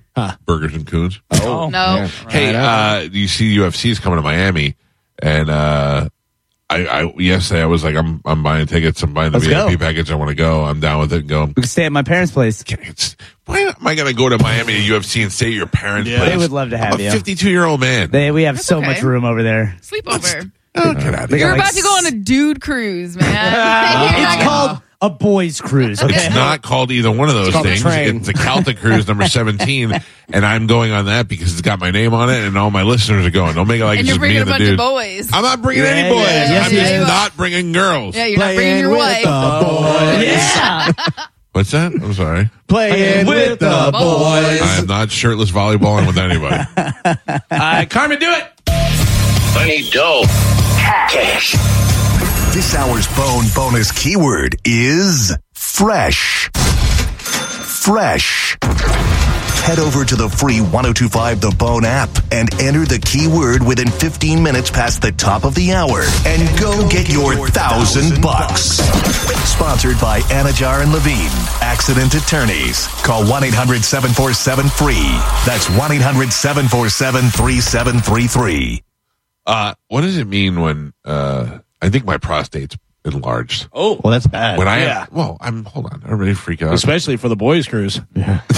Burgers 0.46 0.74
and 0.74 0.86
Coons. 0.86 1.20
Oh, 1.32 1.68
No. 1.70 2.06
Hey, 2.28 2.54
uh, 2.54 3.00
you 3.00 3.28
see 3.28 3.56
UFC's 3.56 3.98
coming 3.98 4.18
to 4.18 4.22
Miami, 4.22 4.76
and 5.20 5.50
uh, 5.50 6.08
I, 6.70 6.86
I 6.86 7.12
yesterday 7.18 7.62
I 7.62 7.66
was 7.66 7.84
like, 7.84 7.94
I'm 7.96 8.20
I'm 8.24 8.42
buying 8.42 8.66
tickets. 8.66 9.02
I'm 9.02 9.12
buying 9.12 9.32
the 9.32 9.38
Let's 9.38 9.48
VIP 9.48 9.78
go. 9.78 9.84
package. 9.86 10.10
I 10.10 10.14
want 10.14 10.30
to 10.30 10.34
go. 10.34 10.64
I'm 10.64 10.80
down 10.80 11.00
with 11.00 11.12
it. 11.12 11.20
And 11.20 11.28
go. 11.28 11.44
we 11.46 11.54
can 11.54 11.62
stay 11.64 11.84
at 11.84 11.92
my 11.92 12.02
parents' 12.02 12.32
place. 12.32 12.64
It's, 12.66 13.16
why 13.44 13.58
am 13.60 13.86
I 13.86 13.94
going 13.94 14.08
to 14.08 14.14
go 14.14 14.28
to 14.28 14.38
Miami 14.38 14.72
to 14.72 14.78
UFC 14.94 15.22
and 15.22 15.30
stay 15.32 15.48
at 15.48 15.52
your 15.52 15.66
parents' 15.66 16.08
place? 16.10 16.30
They 16.30 16.36
would 16.36 16.50
love 16.52 16.70
to 16.70 16.78
have 16.78 16.94
I'm 16.94 17.00
a 17.00 17.04
you. 17.04 17.10
52 17.10 17.50
year 17.50 17.64
old 17.64 17.80
man. 17.80 18.10
They, 18.10 18.30
we 18.30 18.44
have 18.44 18.56
That's 18.56 18.66
so 18.66 18.78
okay. 18.78 18.86
much 18.86 19.02
room 19.02 19.24
over 19.24 19.42
there. 19.42 19.76
Sleepover. 19.82 20.50
oh, 20.76 20.94
get 20.94 21.14
out 21.14 21.24
of 21.24 21.30
They 21.30 21.38
here. 21.38 21.48
You're 21.48 21.56
got, 21.56 21.66
about 21.68 21.74
to 21.74 21.82
go 21.82 21.88
on 21.90 22.06
a 22.06 22.10
dude 22.12 22.60
cruise, 22.62 23.16
man. 23.16 23.28
You're 23.52 23.60
not 23.62 24.18
It's 24.18 24.44
gonna- 24.44 24.44
called 24.44 24.82
a 25.00 25.10
boys' 25.10 25.60
cruise. 25.60 26.02
Okay? 26.02 26.14
It's 26.14 26.34
not 26.34 26.62
called 26.62 26.90
either 26.90 27.10
one 27.10 27.28
of 27.28 27.34
those 27.34 27.52
called 27.52 27.66
things. 27.66 27.82
train. 27.82 28.16
It's 28.18 28.26
the 28.26 28.32
Calta 28.34 28.74
Cruise 28.74 29.06
number 29.08 29.26
17, 29.28 29.92
and 30.32 30.46
I'm 30.46 30.66
going 30.66 30.92
on 30.92 31.06
that 31.06 31.28
because 31.28 31.52
it's 31.52 31.60
got 31.62 31.78
my 31.80 31.90
name 31.90 32.14
on 32.14 32.30
it, 32.30 32.44
and 32.44 32.56
all 32.56 32.70
my 32.70 32.82
listeners 32.82 33.26
are 33.26 33.30
going. 33.30 33.54
Don't 33.54 33.68
make 33.68 33.80
it 33.80 33.84
like 33.84 33.98
and 33.98 34.08
it's 34.08 34.16
you're 34.16 34.18
just 34.18 34.22
me 34.22 34.28
bringing 34.28 34.38
a 34.38 34.40
and 34.40 34.48
the 34.48 34.52
bunch 34.52 34.60
dude. 34.64 34.72
of 34.72 34.78
boys. 34.78 35.30
I'm 35.32 35.42
not 35.42 35.62
bringing 35.62 35.84
Yeah, 35.84 35.90
any 35.90 36.08
boys. 36.14 36.26
yeah, 36.26 36.48
yes, 36.50 36.66
I'm 36.66 36.72
yeah, 36.74 36.80
just 36.80 36.94
you 36.94 37.00
are. 37.02 37.06
not 37.06 37.36
bringing 37.36 37.72
girls. 37.72 38.16
yeah, 38.16 38.26
you're 38.26 38.38
not 38.38 38.54
bringing 38.54 38.78
your 38.78 38.96
wife. 38.96 39.22
the 39.24 39.66
boys. 39.66 40.26
Yeah. 40.26 40.92
What's 41.52 41.70
that? 41.70 41.92
I'm 41.92 42.12
sorry. 42.14 42.50
Playing 42.66 43.26
with 43.26 43.60
the 43.60 43.90
boys. 43.92 44.60
I 44.62 44.76
am 44.80 44.86
not 44.86 45.10
shirtless 45.12 45.52
volleyballing 45.52 46.06
with 46.06 46.18
anybody. 46.18 46.64
Uh, 47.50 47.84
Carmen, 47.88 48.18
do 48.18 48.26
it. 48.28 48.44
Money, 49.54 49.88
dough, 49.90 50.22
cash. 50.26 51.54
This 52.54 52.76
hour's 52.76 53.08
bone 53.16 53.46
bonus 53.52 53.90
keyword 53.90 54.54
is 54.64 55.36
fresh. 55.54 56.48
Fresh. 56.54 58.56
Head 59.64 59.80
over 59.80 60.04
to 60.04 60.14
the 60.14 60.28
free 60.28 60.60
1025 60.60 61.40
The 61.40 61.50
Bone 61.58 61.84
app 61.84 62.10
and 62.30 62.48
enter 62.62 62.84
the 62.84 63.00
keyword 63.00 63.66
within 63.66 63.88
15 63.88 64.40
minutes 64.40 64.70
past 64.70 65.02
the 65.02 65.10
top 65.10 65.42
of 65.42 65.56
the 65.56 65.72
hour 65.72 66.04
and 66.24 66.60
go 66.60 66.88
get 66.88 67.10
your 67.10 67.48
thousand 67.48 68.22
bucks. 68.22 68.78
Sponsored 69.50 70.00
by 70.00 70.20
Anidjar 70.30 70.80
and 70.80 70.92
Levine, 70.92 71.34
accident 71.60 72.14
attorneys. 72.14 72.86
Call 73.02 73.28
1 73.28 73.42
800 73.42 73.82
747 73.82 74.68
free. 74.68 75.10
That's 75.44 75.68
1 75.70 75.90
800 75.90 76.32
747 76.32 77.30
3733. 77.30 78.84
Uh, 79.44 79.74
what 79.88 80.02
does 80.02 80.16
it 80.16 80.28
mean 80.28 80.60
when 80.60 80.92
uh, 81.04 81.58
I 81.82 81.88
think 81.90 82.04
my 82.04 82.18
prostate's 82.18 82.76
enlarged? 83.04 83.68
Oh, 83.72 84.00
Well, 84.02 84.12
that's 84.12 84.26
bad. 84.26 84.56
When 84.58 84.66
I 84.66 84.82
Yeah. 84.84 85.06
well, 85.12 85.36
I'm 85.40 85.64
hold 85.66 85.86
on. 85.86 86.02
I 86.04 86.06
Everybody 86.12 86.32
freak 86.34 86.62
out. 86.62 86.72
especially 86.72 87.16
for 87.18 87.28
the 87.28 87.36
boys' 87.36 87.66
cruise. 87.68 88.00
Yeah. 88.14 88.40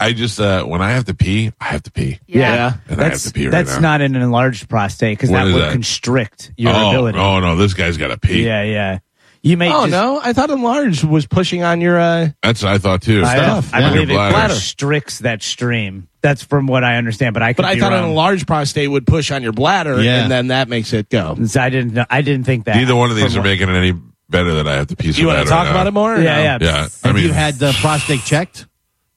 I 0.00 0.12
just 0.14 0.38
uh, 0.40 0.64
when 0.64 0.82
I 0.82 0.90
have 0.90 1.04
to 1.06 1.14
pee, 1.14 1.52
I 1.60 1.64
have 1.66 1.82
to 1.84 1.90
pee, 1.90 2.18
Yeah. 2.26 2.74
and 2.88 3.00
I 3.00 3.04
have 3.04 3.12
That's, 3.12 3.24
to 3.24 3.32
pee 3.32 3.44
right 3.46 3.50
that's 3.52 3.74
now. 3.76 3.80
not 3.96 4.00
an 4.02 4.14
enlarged 4.16 4.68
prostate 4.68 5.16
because 5.18 5.30
that 5.30 5.44
would 5.44 5.54
that? 5.54 5.72
constrict 5.72 6.52
your 6.56 6.72
oh, 6.74 6.90
ability. 6.90 7.18
oh 7.18 7.40
no, 7.40 7.56
this 7.56 7.74
guy's 7.74 7.96
got 7.96 8.08
to 8.08 8.18
pee. 8.18 8.44
Yeah, 8.44 8.62
yeah. 8.62 8.98
You 9.44 9.56
may 9.56 9.68
Oh 9.72 9.82
just, 9.82 9.90
no, 9.90 10.20
I 10.22 10.32
thought 10.34 10.50
enlarged 10.50 11.02
was 11.02 11.26
pushing 11.26 11.64
on 11.64 11.80
your. 11.80 11.98
uh 11.98 12.28
That's 12.42 12.62
what 12.62 12.72
I 12.72 12.78
thought 12.78 13.02
too. 13.02 13.22
I, 13.24 13.36
Stuff 13.36 13.74
I 13.74 13.78
on 13.78 13.82
your 13.82 13.92
believe 13.92 14.10
it 14.10 14.14
bladder. 14.14 14.52
restricts 14.54 15.18
that 15.20 15.42
stream. 15.42 16.08
That's 16.20 16.44
from 16.44 16.68
what 16.68 16.84
I 16.84 16.96
understand, 16.96 17.34
but 17.34 17.42
I 17.42 17.52
could 17.52 17.62
But 17.62 17.64
I 17.64 17.74
be 17.74 17.80
thought 17.80 17.92
an 17.92 18.04
enlarged 18.04 18.46
prostate 18.46 18.88
would 18.88 19.04
push 19.06 19.32
on 19.32 19.42
your 19.42 19.50
bladder, 19.52 20.00
Yeah. 20.00 20.22
and 20.22 20.30
then 20.30 20.46
that 20.48 20.68
makes 20.68 20.92
it 20.92 21.08
go. 21.08 21.36
So 21.46 21.60
I 21.60 21.70
didn't. 21.70 21.94
know- 21.94 22.06
I 22.08 22.22
didn't 22.22 22.44
think 22.44 22.66
that. 22.66 22.76
Neither 22.76 22.94
one 22.94 23.10
of 23.10 23.16
these 23.16 23.34
are 23.34 23.40
what- 23.40 23.46
making 23.46 23.68
it 23.68 23.74
any 23.74 23.92
better 24.30 24.54
than 24.54 24.68
I 24.68 24.74
have 24.74 24.86
to 24.86 24.96
pee. 24.96 25.10
So 25.12 25.20
You 25.20 25.26
want 25.26 25.40
to 25.42 25.44
talk 25.48 25.64
right 25.64 25.70
about 25.72 25.82
now. 25.82 25.88
it 25.88 25.94
more? 25.94 26.16
Yeah, 26.16 26.36
no? 26.36 26.42
yeah. 26.42 26.58
Yeah, 26.60 26.88
I 27.02 27.06
Have 27.08 27.16
mean, 27.16 27.24
you 27.26 27.32
had 27.32 27.56
the 27.56 27.72
prostate 27.80 28.20
checked? 28.24 28.66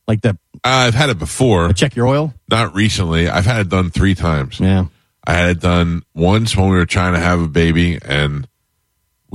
Like 0.08 0.22
the 0.22 0.38
I've 0.64 0.96
had 0.96 1.10
it 1.12 1.20
before. 1.20 1.72
check 1.74 1.96
your 1.96 2.08
oil? 2.08 2.34
Not 2.50 2.74
recently. 2.74 3.30
I've 3.30 3.46
had 3.46 3.62
it 3.62 3.70
done 3.70 3.92
three 3.92 4.16
times. 4.16 4.60
Yeah. 4.60 4.86
I 5.28 5.34
had 5.34 5.50
it 5.50 5.60
done 5.60 6.02
once 6.16 6.56
when 6.58 6.70
we 6.70 6.76
were 6.78 6.86
trying 6.88 7.14
to 7.14 7.20
have 7.20 7.40
a 7.40 7.48
baby, 7.48 8.00
and 8.04 8.48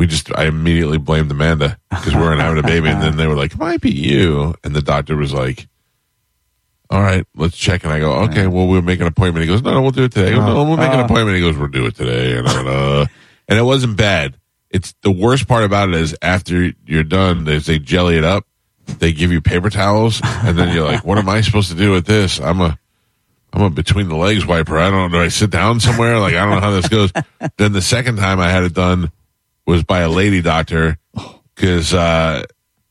we 0.01 0.07
just 0.07 0.35
I 0.35 0.47
immediately 0.47 0.97
blamed 0.97 1.31
Amanda 1.31 1.79
because 1.91 2.15
we 2.15 2.23
weren't 2.23 2.41
having 2.41 2.59
a 2.59 2.67
baby, 2.67 2.89
and 2.89 3.03
then 3.03 3.19
they 3.19 3.27
were 3.27 3.35
like, 3.35 3.53
"It 3.53 3.59
might 3.59 3.83
be 3.83 3.91
you," 3.91 4.55
and 4.65 4.75
the 4.75 4.81
doctor 4.81 5.15
was 5.15 5.35
like. 5.35 5.69
All 6.89 7.01
right, 7.01 7.25
let's 7.37 7.57
check. 7.57 7.85
And 7.85 7.93
I 7.93 8.01
go, 8.01 8.11
okay, 8.25 8.49
well, 8.49 8.67
we'll 8.67 8.83
make 8.83 8.99
an 8.99 9.07
appointment. 9.07 9.45
He 9.45 9.49
goes, 9.49 9.63
no, 9.63 9.73
no, 9.73 9.81
we'll 9.81 9.93
do 9.93 10.03
it 10.03 10.11
today. 10.11 10.33
Go, 10.33 10.45
no, 10.45 10.65
we'll 10.65 10.77
make 10.77 10.93
an 10.93 10.99
appointment. 10.99 11.37
He 11.37 11.41
goes, 11.41 11.57
we'll 11.57 11.69
do 11.69 11.87
it 11.87 11.95
today. 11.95 12.37
And, 12.37 12.49
uh, 12.49 13.07
and 13.47 13.57
it 13.57 13.63
wasn't 13.63 13.97
bad. 13.97 14.37
It's 14.71 14.93
the 15.03 15.13
worst 15.13 15.47
part 15.47 15.63
about 15.63 15.91
it 15.91 15.95
is 15.95 16.17
after 16.21 16.73
you're 16.87 17.05
done, 17.05 17.45
they 17.45 17.59
they 17.59 17.79
jelly 17.79 18.17
it 18.17 18.25
up. 18.25 18.45
They 18.87 19.13
give 19.13 19.31
you 19.31 19.41
paper 19.41 19.71
towels, 19.71 20.21
and 20.25 20.59
then 20.59 20.75
you're 20.75 20.85
like, 20.85 21.05
what 21.05 21.17
am 21.17 21.29
I 21.29 21.43
supposed 21.43 21.71
to 21.71 21.77
do 21.77 21.93
with 21.93 22.07
this? 22.07 22.41
I'm 22.41 22.61
a 22.61 22.77
I'm 23.53 23.63
a 23.63 23.71
between 23.71 24.09
the 24.09 24.17
legs 24.17 24.45
wiper. 24.45 24.77
I 24.77 24.91
don't 24.91 25.13
know. 25.13 25.19
Do 25.19 25.23
I 25.23 25.29
sit 25.29 25.51
down 25.51 25.79
somewhere? 25.79 26.19
Like, 26.19 26.35
I 26.35 26.45
don't 26.45 26.57
know 26.57 26.61
how 26.61 26.73
this 26.73 26.89
goes. 26.89 27.13
then 27.57 27.73
the 27.73 27.83
second 27.83 28.17
time 28.17 28.41
I 28.41 28.51
had 28.51 28.65
it 28.65 28.75
done 28.75 29.13
was 29.71 29.85
by 29.85 30.01
a 30.01 30.09
lady 30.09 30.43
doctor 30.43 30.99
because, 31.55 31.95
uh, 31.95 32.45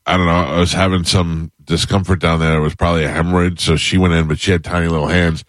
I 0.05 0.17
don't 0.17 0.25
know. 0.25 0.31
I 0.31 0.59
was 0.59 0.73
having 0.73 1.03
some 1.03 1.51
discomfort 1.63 2.19
down 2.19 2.39
there. 2.39 2.57
It 2.57 2.61
was 2.61 2.75
probably 2.75 3.03
a 3.03 3.09
hemorrhoid. 3.09 3.59
So 3.59 3.75
she 3.75 3.97
went 3.97 4.13
in, 4.13 4.27
but 4.27 4.39
she 4.39 4.51
had 4.51 4.63
tiny 4.63 4.87
little 4.87 5.07
hands. 5.07 5.43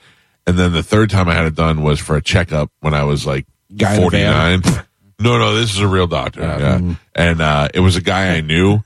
And 0.47 0.59
then 0.59 0.73
the 0.73 0.83
third 0.83 1.09
time 1.09 1.29
I 1.29 1.35
had 1.35 1.47
it 1.47 1.55
done 1.55 1.83
was 1.83 2.01
for 2.01 2.17
a 2.17 2.23
checkup 2.23 2.71
when 2.81 2.93
I 2.93 3.05
was 3.05 3.27
like 3.27 3.47
Guy 3.75 3.95
in 3.95 4.03
the 4.03 4.09
van? 4.11 4.63
49. 4.63 4.87
No, 5.21 5.39
no, 5.39 5.55
this 5.55 5.73
is 5.73 5.81
a 5.81 5.89
real 5.89 6.07
doctor. 6.07 6.41
Yeah. 6.41 6.95
And, 7.15 7.41
uh, 7.41 7.69
it 7.73 7.81
was 7.81 7.97
a 7.97 8.01
guy 8.01 8.35
I 8.37 8.41
knew 8.41 8.81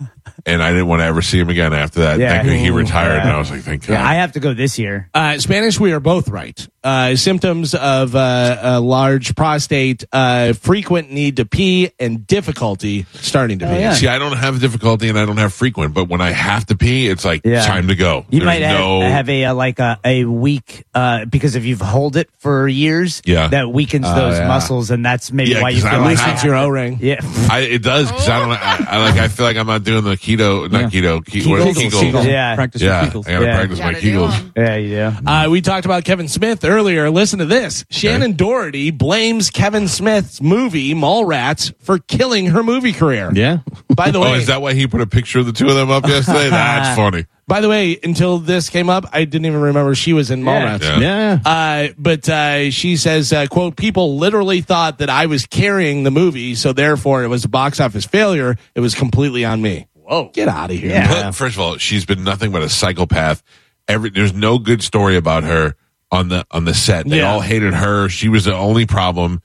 and 0.47 0.63
I 0.63 0.71
didn't 0.71 0.87
want 0.87 1.01
to 1.01 1.05
ever 1.07 1.23
see 1.23 1.39
him 1.39 1.49
again 1.49 1.73
after 1.73 2.01
that. 2.01 2.19
Yeah. 2.19 2.31
Thankfully, 2.31 2.59
he 2.59 2.71
retired 2.71 3.21
and 3.21 3.31
I 3.31 3.39
was 3.39 3.51
like, 3.51 3.63
thank 3.63 3.87
God. 3.87 3.95
Yeah, 3.95 4.07
I 4.07 4.15
have 4.15 4.33
to 4.33 4.41
go 4.41 4.55
this 4.55 4.79
year. 4.79 5.09
Uh, 5.15 5.39
Spanish, 5.39 5.79
we 5.81 5.93
are 5.93 6.01
both 6.01 6.29
right. 6.29 6.67
Uh, 6.83 7.17
symptoms 7.17 7.75
of 7.75 8.15
uh, 8.15 8.59
a 8.61 8.81
large 8.81 9.35
prostate, 9.35 10.05
uh, 10.13 10.53
frequent 10.53 11.11
need 11.11 11.37
to 11.39 11.47
pee, 11.47 11.91
and 11.99 12.27
difficulty 12.27 13.07
starting 13.15 13.59
to 13.61 13.67
pee. 13.67 13.73
yeah. 13.81 13.95
See, 13.95 14.07
I 14.07 14.19
don't 14.19 14.37
have 14.37 14.61
difficulty 14.61 15.09
and 15.09 15.19
I 15.19 15.25
don't 15.25 15.39
have 15.39 15.55
frequent, 15.55 15.95
but 15.95 16.09
when 16.11 16.21
I 16.21 16.31
have 16.33 16.67
to 16.67 16.77
pee, 16.77 17.09
it's 17.09 17.25
like 17.25 17.41
Yeah. 17.45 17.65
time 17.65 17.89
to 17.89 17.95
go. 17.95 18.27
You 18.29 18.41
There's 18.41 18.45
might 18.47 18.61
have, 18.63 18.79
no, 18.81 19.01
have 19.01 19.29
a 19.31 19.47
uh, 19.47 19.55
like 19.55 19.79
a, 19.79 19.99
a 20.05 20.25
weak 20.27 20.85
uh, 20.95 21.25
because 21.25 21.57
if 21.57 21.65
you've 21.65 21.81
hold 21.81 22.17
it 22.17 22.29
for 22.39 22.69
years, 22.69 23.23
Yeah. 23.25 23.49
that 23.49 23.73
weakens 23.73 24.05
those 24.07 24.37
yeah. 24.39 24.47
muscles, 24.47 24.91
and 24.91 25.03
that's 25.03 25.33
maybe 25.33 25.53
Yeah, 25.53 25.63
why 25.63 25.71
you 25.71 25.77
'cause 25.79 25.87
I 25.87 25.91
feel 25.93 25.99
don't 26.01 26.07
like 26.09 26.19
have- 26.19 26.35
It's 26.35 26.45
your 26.45 26.57
O 26.57 26.69
ring. 26.69 26.99
yeah. 27.01 27.21
I, 27.51 27.61
it 27.61 27.83
does 27.83 28.11
because 28.13 28.29
I 28.29 28.39
don't. 28.41 28.51
I, 28.51 28.87
I 28.91 28.99
like. 29.09 29.19
I 29.21 29.29
feel 29.29 29.47
like 29.47 29.57
I'm 29.57 29.67
not 29.67 29.85
doing 29.85 30.05
the 30.05 30.17
keto, 30.37 30.71
not 30.71 30.93
keto, 30.93 31.21
ke- 31.21 31.47
what 31.49 31.61
is 31.61 31.77
it? 31.77 31.93
Kegels. 31.93 32.13
Kegels. 32.13 32.25
Yeah. 32.27 32.55
Practice 32.55 32.83
Yeah, 32.83 33.03
your 33.03 33.11
Kegels. 33.13 33.29
I 33.29 33.33
gotta 33.33 33.45
Yeah. 33.47 33.55
practice 33.57 33.79
my 33.79 33.93
Gotta 33.93 34.01
do 34.03 34.13
Kegels. 34.19 34.39
'em. 34.39 34.53
Yeah, 34.57 34.77
you 34.77 34.89
do. 34.89 35.31
Uh, 35.31 35.47
we 35.51 35.61
talked 35.61 35.85
about 35.85 36.05
Kevin 36.05 36.29
Smith 36.29 36.65
earlier. 36.65 37.11
Listen 37.11 37.39
to 37.41 37.47
this. 37.47 37.85
Shannen 37.93 38.37
Doherty 38.37 38.91
blames 38.91 39.51
Kevin 39.51 39.89
Smith's 39.89 40.41
movie 40.43 40.95
Mallrats 40.95 41.73
for 41.81 41.99
killing 41.99 42.47
her 42.47 42.63
movie 42.63 42.93
career. 42.93 43.31
Yeah. 43.35 43.59
By 43.95 44.11
the 44.11 44.21
way, 44.21 44.33
Oh, 44.33 44.35
is 44.35 44.47
that 44.49 44.63
why 44.63 44.75
he 44.75 44.87
put 44.87 45.01
a 45.01 45.07
picture 45.07 45.39
of 45.41 45.47
the 45.47 45.53
two 45.53 45.69
of 45.69 45.75
them 45.75 45.91
up 45.91 46.07
yesterday? 46.07 46.49
That's 46.51 46.97
funny. 46.97 47.27
by 47.47 47.61
the 47.61 47.69
way, 47.69 47.99
until 48.03 48.39
this 48.39 48.71
came 48.71 48.89
up, 48.89 49.05
I 49.13 49.25
didn't 49.25 49.45
even 49.47 49.61
remember 49.61 49.95
she 49.95 50.13
was 50.15 50.31
in 50.31 50.43
Mallrats. 50.43 50.83
Yeah. 50.83 50.99
Yeah. 50.99 51.39
Uh, 51.45 51.89
but 51.99 52.27
uh, 52.29 52.71
she 52.71 52.97
says, 52.97 53.33
uh, 53.35 53.47
"quote 53.51 53.77
People 53.77 54.17
literally 54.17 54.63
thought 54.63 54.99
that 54.99 55.11
I 55.11 55.27
was 55.27 55.45
carrying 55.47 56.05
the 56.05 56.11
movie, 56.11 56.55
so 56.55 56.73
therefore 56.73 57.23
it 57.23 57.29
was 57.29 57.45
a 57.45 57.49
box 57.49 57.81
office 57.81 58.07
failure. 58.07 58.57
It 58.75 58.81
was 58.81 58.95
completely 58.95 59.45
on 59.45 59.61
me. 59.61 59.87
Whoa, 60.05 60.31
get 60.33 60.49
out 60.49 60.71
of 60.71 60.77
here! 60.79 61.05
But 61.09 61.33
first 61.33 61.57
of 61.57 61.61
all, 61.61 61.79
she's 61.79 62.05
been 62.05 62.25
nothing 62.25 62.53
but 62.53 62.63
a 62.63 62.69
psychopath. 62.69 63.43
Every 63.89 64.11
there's 64.11 64.33
no 64.35 64.59
good 64.59 64.83
story 64.83 65.17
about 65.17 65.45
her 65.45 65.75
on 66.11 66.29
the 66.29 66.47
on 66.51 66.65
the 66.65 66.75
set. 66.75 67.09
They 67.09 67.19
Yeah. 67.19 67.33
all 67.33 67.41
hated 67.41 67.75
her. 67.75 68.09
She 68.09 68.29
was 68.29 68.45
the 68.45 68.55
only 68.55 68.87
problem. 68.87 69.41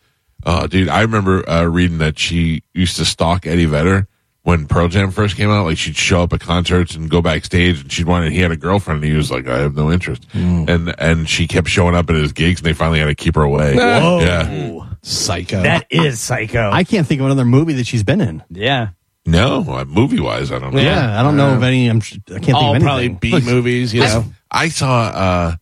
Uh, 0.46 0.68
dude, 0.68 0.88
I 0.90 1.02
remember 1.02 1.48
uh, 1.50 1.64
reading 1.66 1.98
that 2.00 2.18
she 2.20 2.64
used 2.74 2.96
to 2.98 3.06
stalk 3.06 3.46
Eddie 3.46 3.66
Vedder 3.66 4.08
when 4.44 4.68
Pearl 4.68 4.88
Jam 4.88 5.12
first 5.12 5.36
came 5.36 5.50
out. 5.50 5.66
Like 5.66 5.78
she'd 5.78 5.98
show 5.98 6.24
up 6.24 6.32
at 6.32 6.40
concerts 6.40 6.96
and 6.96 7.10
go 7.10 7.22
backstage, 7.22 7.82
and 7.82 7.92
she'd 7.92 8.06
want. 8.06 8.26
And 8.26 8.34
he 8.34 8.40
had 8.40 8.52
a 8.52 8.56
girlfriend, 8.58 9.04
and 9.04 9.12
he 9.12 9.18
was 9.18 9.30
like, 9.32 9.48
"I 9.48 9.60
have 9.60 9.76
no 9.76 9.92
interest." 9.92 10.26
And 10.34 10.94
and 10.98 11.28
she 11.30 11.48
kept 11.48 11.68
showing 11.68 11.96
up 11.96 12.10
at 12.10 12.16
his 12.16 12.32
gigs, 12.32 12.60
and 12.62 12.66
they 12.66 12.74
finally 12.74 13.00
had 13.00 13.06
to 13.08 13.16
keep 13.16 13.36
her 13.36 13.42
away. 13.44 13.76
Whoa. 13.76 14.20
Yeah, 14.22 14.86
Psycho. 15.02 15.62
That 15.64 15.88
is 15.90 16.20
psycho. 16.22 16.70
I 16.72 16.84
can't 16.84 17.08
think 17.08 17.20
of 17.22 17.26
another 17.26 17.46
movie 17.46 17.74
that 17.74 17.88
she's 17.88 18.04
been 18.04 18.22
in. 18.22 18.44
yeah. 18.50 18.90
No, 19.30 19.66
uh, 19.68 19.86
movie 19.86 20.20
wise, 20.20 20.52
I 20.52 20.60
don't 20.60 20.74
know. 20.74 20.82
Yeah, 20.82 21.20
I 21.20 21.24
don't 21.24 21.38
know 21.38 21.54
of 21.56 21.64
any. 21.64 21.88
I'm, 21.88 21.98
I 21.98 22.00
can't 22.00 22.46
think 22.46 22.54
all 22.56 22.76
of 22.76 22.82
probably 22.82 23.06
anything. 23.06 23.20
B 23.20 23.42
movies, 23.42 23.94
you 23.94 24.02
know. 24.02 24.26
I 24.52 24.70
saw 24.70 25.02
uh, 25.04 25.56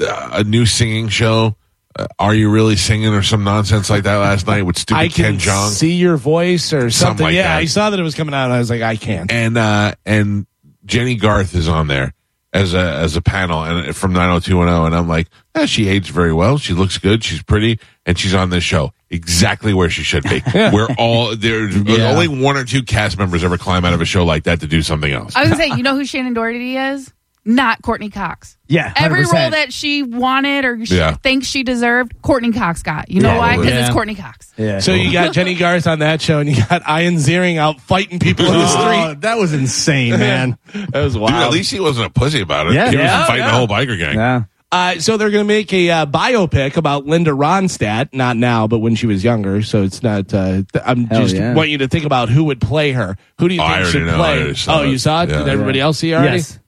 a 0.00 0.44
new 0.44 0.66
singing 0.66 1.08
show. 1.08 1.56
Uh, 1.94 2.06
Are 2.18 2.34
you 2.34 2.50
really 2.50 2.76
singing 2.76 3.12
or 3.12 3.22
some 3.22 3.44
nonsense 3.44 3.90
like 3.90 4.04
that 4.04 4.16
last 4.16 4.46
night 4.46 4.62
with 4.62 4.78
stupid 4.78 4.98
I 5.00 5.08
can 5.08 5.38
Ken 5.38 5.38
Jeong? 5.38 5.68
see 5.68 5.92
your 5.92 6.16
voice 6.16 6.72
or 6.72 6.90
something. 6.90 7.24
like 7.24 7.34
yeah, 7.34 7.42
that. 7.42 7.58
I 7.58 7.64
saw 7.66 7.90
that 7.90 8.00
it 8.00 8.02
was 8.02 8.14
coming 8.14 8.34
out. 8.34 8.44
and 8.44 8.54
I 8.54 8.58
was 8.58 8.70
like, 8.70 8.80
I 8.82 8.96
can't. 8.96 9.30
and 9.30 9.58
uh, 9.58 9.94
and 10.06 10.46
Jennie 10.86 11.16
Garth 11.16 11.54
is 11.54 11.68
on 11.68 11.88
there 11.88 12.14
as 12.54 12.72
a 12.72 12.80
as 12.80 13.16
a 13.16 13.22
panel 13.22 13.62
and 13.62 13.94
from 13.94 14.12
90210 14.12 14.86
and 14.86 14.94
I'm 14.94 15.08
like, 15.08 15.28
eh, 15.54 15.66
she 15.66 15.88
aged 15.88 16.10
very 16.10 16.32
well. 16.32 16.56
She 16.58 16.72
looks 16.72 16.98
good. 16.98 17.22
She's 17.24 17.42
pretty 17.42 17.78
and 18.06 18.18
she's 18.18 18.34
on 18.34 18.50
this 18.50 18.64
show 18.64 18.92
exactly 19.12 19.72
where 19.74 19.90
she 19.90 20.02
should 20.02 20.24
be. 20.24 20.42
We're 20.54 20.88
all 20.98 21.36
there's 21.36 21.76
only 21.76 22.28
one 22.28 22.56
or 22.56 22.64
two 22.64 22.82
cast 22.82 23.18
members 23.18 23.44
ever 23.44 23.58
climb 23.58 23.84
out 23.84 23.92
of 23.94 24.00
a 24.00 24.04
show 24.04 24.24
like 24.24 24.44
that 24.44 24.60
to 24.60 24.66
do 24.66 24.82
something 24.82 25.12
else. 25.12 25.36
I 25.36 25.42
was 25.42 25.50
gonna 25.50 25.62
say, 25.62 25.76
you 25.76 25.82
know 25.82 25.94
who 25.94 26.02
Shannen 26.02 26.34
Doherty 26.34 26.76
is? 26.76 27.12
Not 27.44 27.82
Courteney 27.82 28.08
Cox. 28.10 28.56
Yeah. 28.68 28.92
Every 28.94 29.24
100%. 29.24 29.32
role 29.32 29.50
that 29.50 29.72
she 29.72 30.04
wanted 30.04 30.64
or 30.64 30.86
she 30.86 30.96
Yeah. 30.96 31.16
thinks 31.16 31.48
she 31.48 31.64
deserved, 31.64 32.12
Courteney 32.22 32.52
Cox 32.52 32.84
got. 32.84 33.10
You 33.10 33.20
know 33.20 33.32
Yeah. 33.32 33.38
why? 33.38 33.56
Because 33.56 33.72
Yeah. 33.72 33.80
it's 33.86 33.90
Courteney 33.92 34.14
Cox. 34.14 34.52
Yeah. 34.56 34.78
So 34.78 34.94
you 34.94 35.12
got 35.12 35.32
Jennie 35.34 35.56
Garth 35.56 35.88
on 35.88 35.98
that 35.98 36.22
show, 36.22 36.38
and 36.38 36.48
you 36.48 36.62
got 36.68 36.82
Ian 36.88 37.16
Ziering 37.16 37.56
out 37.58 37.80
fighting 37.80 38.20
people 38.20 38.46
in 38.46 38.52
the 38.52 38.64
Oh, 38.64 39.02
street. 39.08 39.22
that 39.22 39.38
was 39.38 39.52
insane, 39.52 40.20
man. 40.20 40.56
That 40.92 41.02
was 41.02 41.14
Dude, 41.14 41.22
wild. 41.22 41.34
at 41.34 41.50
least 41.50 41.72
he 41.72 41.80
wasn't 41.80 42.06
a 42.06 42.10
pussy 42.10 42.42
about 42.42 42.68
it. 42.68 42.74
Yeah. 42.74 42.90
he 42.90 42.96
was 42.96 43.04
Yeah. 43.06 43.26
fighting 43.26 43.44
Yeah. 43.44 43.50
the 43.50 43.56
whole 43.56 43.66
biker 43.68 43.98
gang. 43.98 44.14
yeah. 44.14 44.42
Uh, 44.72 44.98
so 44.98 45.18
they're 45.18 45.30
going 45.30 45.44
to 45.44 45.48
make 45.48 45.70
a 45.74 45.90
uh, 45.90 46.06
biopic 46.06 46.78
about 46.78 47.04
Linda 47.04 47.30
Ronstadt, 47.30 48.14
not 48.14 48.38
now, 48.38 48.66
but 48.66 48.78
when 48.78 48.94
she 48.94 49.06
was 49.06 49.22
younger. 49.22 49.62
So 49.62 49.82
it's 49.82 50.02
not. 50.02 50.32
Uh, 50.32 50.62
th- 50.72 50.82
I'm 50.84 51.04
Hell 51.04 51.20
just 51.22 51.34
yeah. 51.36 51.52
want 51.52 51.68
you 51.68 51.76
to 51.78 51.88
think 51.88 52.06
about 52.06 52.30
who 52.30 52.44
would 52.44 52.58
play 52.60 52.92
her. 52.92 53.16
Who 53.38 53.48
do 53.48 53.54
you 53.54 53.60
Oh, 53.60 53.64
I 53.64 53.68
think 53.68 53.78
already 53.82 53.92
should 53.92 54.06
know. 54.06 54.14
I 54.14 54.16
play? 54.16 54.38
already 54.38 54.54
saw 54.54 54.78
oh, 54.78 54.82
it. 54.84 54.88
you 54.88 54.98
saw 54.98 55.22
it? 55.24 55.28
Yeah. 55.28 55.38
Did 55.40 55.48
everybody 55.48 55.78
else 55.80 55.98
see 55.98 56.12
it 56.12 56.14
already? 56.14 56.36
Yes. 56.38 56.58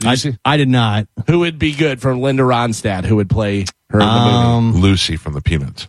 Did 0.00 0.04
you 0.04 0.10
I, 0.10 0.14
see? 0.16 0.36
I 0.44 0.56
did 0.58 0.68
not. 0.68 1.08
Who 1.28 1.38
would 1.38 1.58
be 1.58 1.72
good 1.74 2.02
from 2.02 2.20
Linda 2.20 2.42
Ronstadt? 2.42 3.06
Who 3.06 3.16
would 3.16 3.30
play 3.30 3.64
her 3.88 4.00
in 4.00 4.06
the 4.06 4.12
movie? 4.12 4.34
Um, 4.36 4.72
Lucy 4.74 5.16
from 5.16 5.32
the 5.32 5.40
Peanuts. 5.40 5.88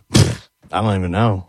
I 0.72 0.80
don't 0.80 0.96
even 0.96 1.10
know. 1.10 1.47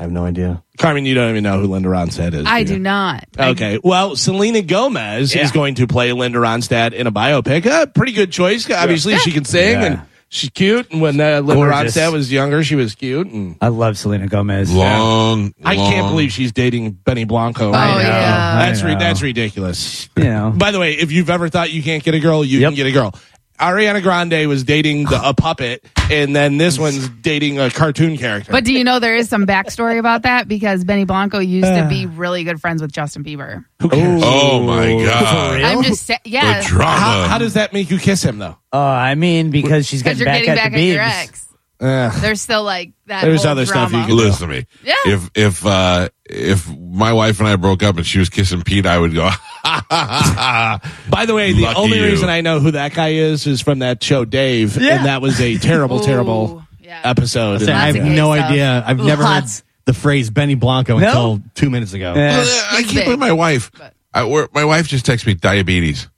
I 0.00 0.04
have 0.04 0.12
no 0.12 0.24
idea. 0.24 0.62
Carmen, 0.78 1.04
you 1.04 1.14
don't 1.14 1.28
even 1.28 1.42
know 1.42 1.60
who 1.60 1.66
Linda 1.66 1.90
Ronstadt 1.90 2.32
is. 2.32 2.46
I 2.46 2.64
do 2.64 2.74
do 2.74 2.78
not. 2.80 3.26
Okay. 3.38 3.78
Well, 3.84 4.16
Selena 4.16 4.62
Gomez 4.62 5.34
Yeah. 5.34 5.42
is 5.44 5.52
going 5.52 5.74
to 5.74 5.86
play 5.86 6.10
Linda 6.12 6.38
Ronstadt 6.38 6.94
in 6.94 7.06
a 7.06 7.12
biopic. 7.12 7.66
A 7.66 7.86
pretty 7.86 8.12
good 8.12 8.32
choice. 8.32 8.68
Obviously, 8.70 9.18
she 9.18 9.30
can 9.30 9.44
sing 9.44 9.72
Yeah. 9.80 9.84
and 9.86 10.00
she's 10.30 10.48
cute. 10.48 10.90
And 10.90 11.02
when 11.02 11.20
uh, 11.20 11.40
Linda 11.40 11.54
Gorgeous. 11.54 11.94
Ronstadt 11.98 12.12
was 12.14 12.32
younger, 12.32 12.64
she 12.64 12.76
was 12.76 12.94
cute. 12.94 13.26
And 13.26 13.56
I 13.60 13.68
love 13.68 13.98
Selena 13.98 14.26
Gomez. 14.26 14.72
Long, 14.72 15.52
I 15.62 15.76
can't 15.76 16.08
believe 16.08 16.32
she's 16.32 16.52
dating 16.52 16.92
Benny 16.92 17.24
Blanco. 17.24 17.68
Oh, 17.68 17.72
right 17.72 18.02
now. 18.02 18.08
yeah. 18.08 18.66
That's 18.66 18.82
re- 18.82 18.94
that's 18.94 19.20
ridiculous. 19.20 20.08
You 20.16 20.24
know. 20.24 20.50
By 20.56 20.70
the 20.70 20.80
way, 20.80 20.94
if 20.94 21.12
you've 21.12 21.28
ever 21.28 21.50
thought 21.50 21.70
you 21.72 21.82
can't 21.82 22.02
get 22.02 22.14
a 22.14 22.20
girl, 22.20 22.42
you 22.42 22.60
Yep. 22.60 22.70
can 22.70 22.76
get 22.76 22.86
a 22.86 22.92
girl. 22.92 23.14
Ariana 23.60 24.02
Grande 24.02 24.48
was 24.48 24.64
dating 24.64 25.04
the, 25.04 25.20
a 25.22 25.34
puppet, 25.34 25.84
and 26.10 26.34
then 26.34 26.56
this 26.56 26.78
one's 26.78 27.08
dating 27.08 27.58
a 27.58 27.70
cartoon 27.70 28.16
character. 28.16 28.50
But 28.52 28.64
do 28.64 28.72
you 28.72 28.82
know 28.84 28.98
there 28.98 29.14
is 29.16 29.28
some 29.28 29.46
backstory 29.46 29.98
about 29.98 30.22
that? 30.22 30.48
Because 30.48 30.82
Benny 30.82 31.04
Blanco 31.04 31.38
used 31.38 31.66
to 31.68 31.86
be 31.88 32.06
really 32.06 32.42
good 32.44 32.60
friends 32.60 32.80
with 32.82 32.90
Justin 32.92 33.22
Bieber. 33.22 33.64
Who 33.82 33.88
cares? 33.90 34.22
Oh 34.24 34.62
my 34.62 35.04
god! 35.04 35.60
I'm 35.62 35.82
just 35.82 36.06
saying, 36.06 36.20
yeah. 36.24 36.60
The 36.62 36.66
drama. 36.68 36.90
how, 36.98 37.28
how 37.28 37.38
does 37.38 37.54
that 37.54 37.72
make 37.72 37.90
you 37.90 37.98
kiss 37.98 38.22
him, 38.24 38.38
though? 38.38 38.56
Oh, 38.72 38.80
I 38.80 39.14
mean, 39.14 39.50
because 39.50 39.86
she's 39.86 40.02
Because 40.02 40.18
getting 40.18 40.44
you're 40.44 40.56
back 40.56 40.56
getting 40.56 40.60
at 40.60 40.64
back 40.64 40.72
the 40.72 40.90
at 40.90 40.94
your 40.94 41.02
Biebs. 41.04 41.28
ex. 41.28 41.46
Uh, 41.82 42.20
There's 42.20 42.42
still 42.42 42.62
like 42.62 42.92
that. 43.06 43.22
There's 43.24 43.42
whole 43.42 43.52
other 43.52 43.64
stuff 43.64 43.88
drama. 43.90 44.06
you 44.06 44.16
can- 44.16 44.24
Listen 44.26 44.48
to 44.48 44.54
me. 44.54 44.66
Yeah. 44.84 44.94
If 45.06 45.30
if 45.34 45.64
uh 45.66 46.08
if 46.26 46.68
my 46.76 47.12
wife 47.14 47.38
and 47.40 47.48
I 47.48 47.56
broke 47.56 47.82
up 47.82 47.96
and 47.96 48.06
she 48.06 48.18
was 48.18 48.28
kissing 48.28 48.60
Pete, 48.62 48.84
I 48.86 48.98
would 48.98 49.14
go. 49.14 49.30
By 51.10 51.24
the 51.26 51.34
way, 51.34 51.52
the 51.52 51.62
Lucky 51.62 51.78
only 51.78 51.98
you. 51.98 52.04
reason 52.04 52.28
I 52.28 52.40
know 52.40 52.60
who 52.60 52.70
that 52.72 52.94
guy 52.94 53.10
is 53.10 53.46
is 53.46 53.60
from 53.60 53.80
that 53.80 54.02
show 54.02 54.24
Dave, 54.24 54.76
and 54.76 55.06
that 55.06 55.20
was 55.22 55.40
a 55.40 55.58
terrible, 55.58 56.00
Ooh, 56.00 56.04
terrible 56.04 56.64
yeah. 56.80 57.00
episode. 57.04 57.58
Say, 57.62 57.72
I 57.72 57.86
have 57.86 57.96
Lots 57.96 58.08
of 58.08 58.12
no 58.14 58.32
gay 58.34 58.38
stuff. 58.40 58.50
idea. 58.50 58.84
I've 58.86 58.98
never 58.98 59.22
heard 59.22 59.30
Lots. 59.42 59.62
the 59.84 59.94
phrase 59.94 60.30
Benny 60.30 60.54
Blanco 60.54 60.98
No? 60.98 61.06
until 61.32 61.42
two 61.54 61.70
minutes 61.70 61.92
ago. 61.92 62.14
Yeah. 62.14 62.44
I 62.70 62.82
keep 62.82 62.94
big, 62.94 63.08
with 63.08 63.18
my 63.18 63.32
wife. 63.32 63.70
but- 63.76 63.94
I, 64.12 64.24
we're- 64.24 64.48
my 64.52 64.64
wife 64.64 64.88
just 64.88 65.04
texts 65.06 65.26
me 65.26 65.34
diabetes. 65.34 66.08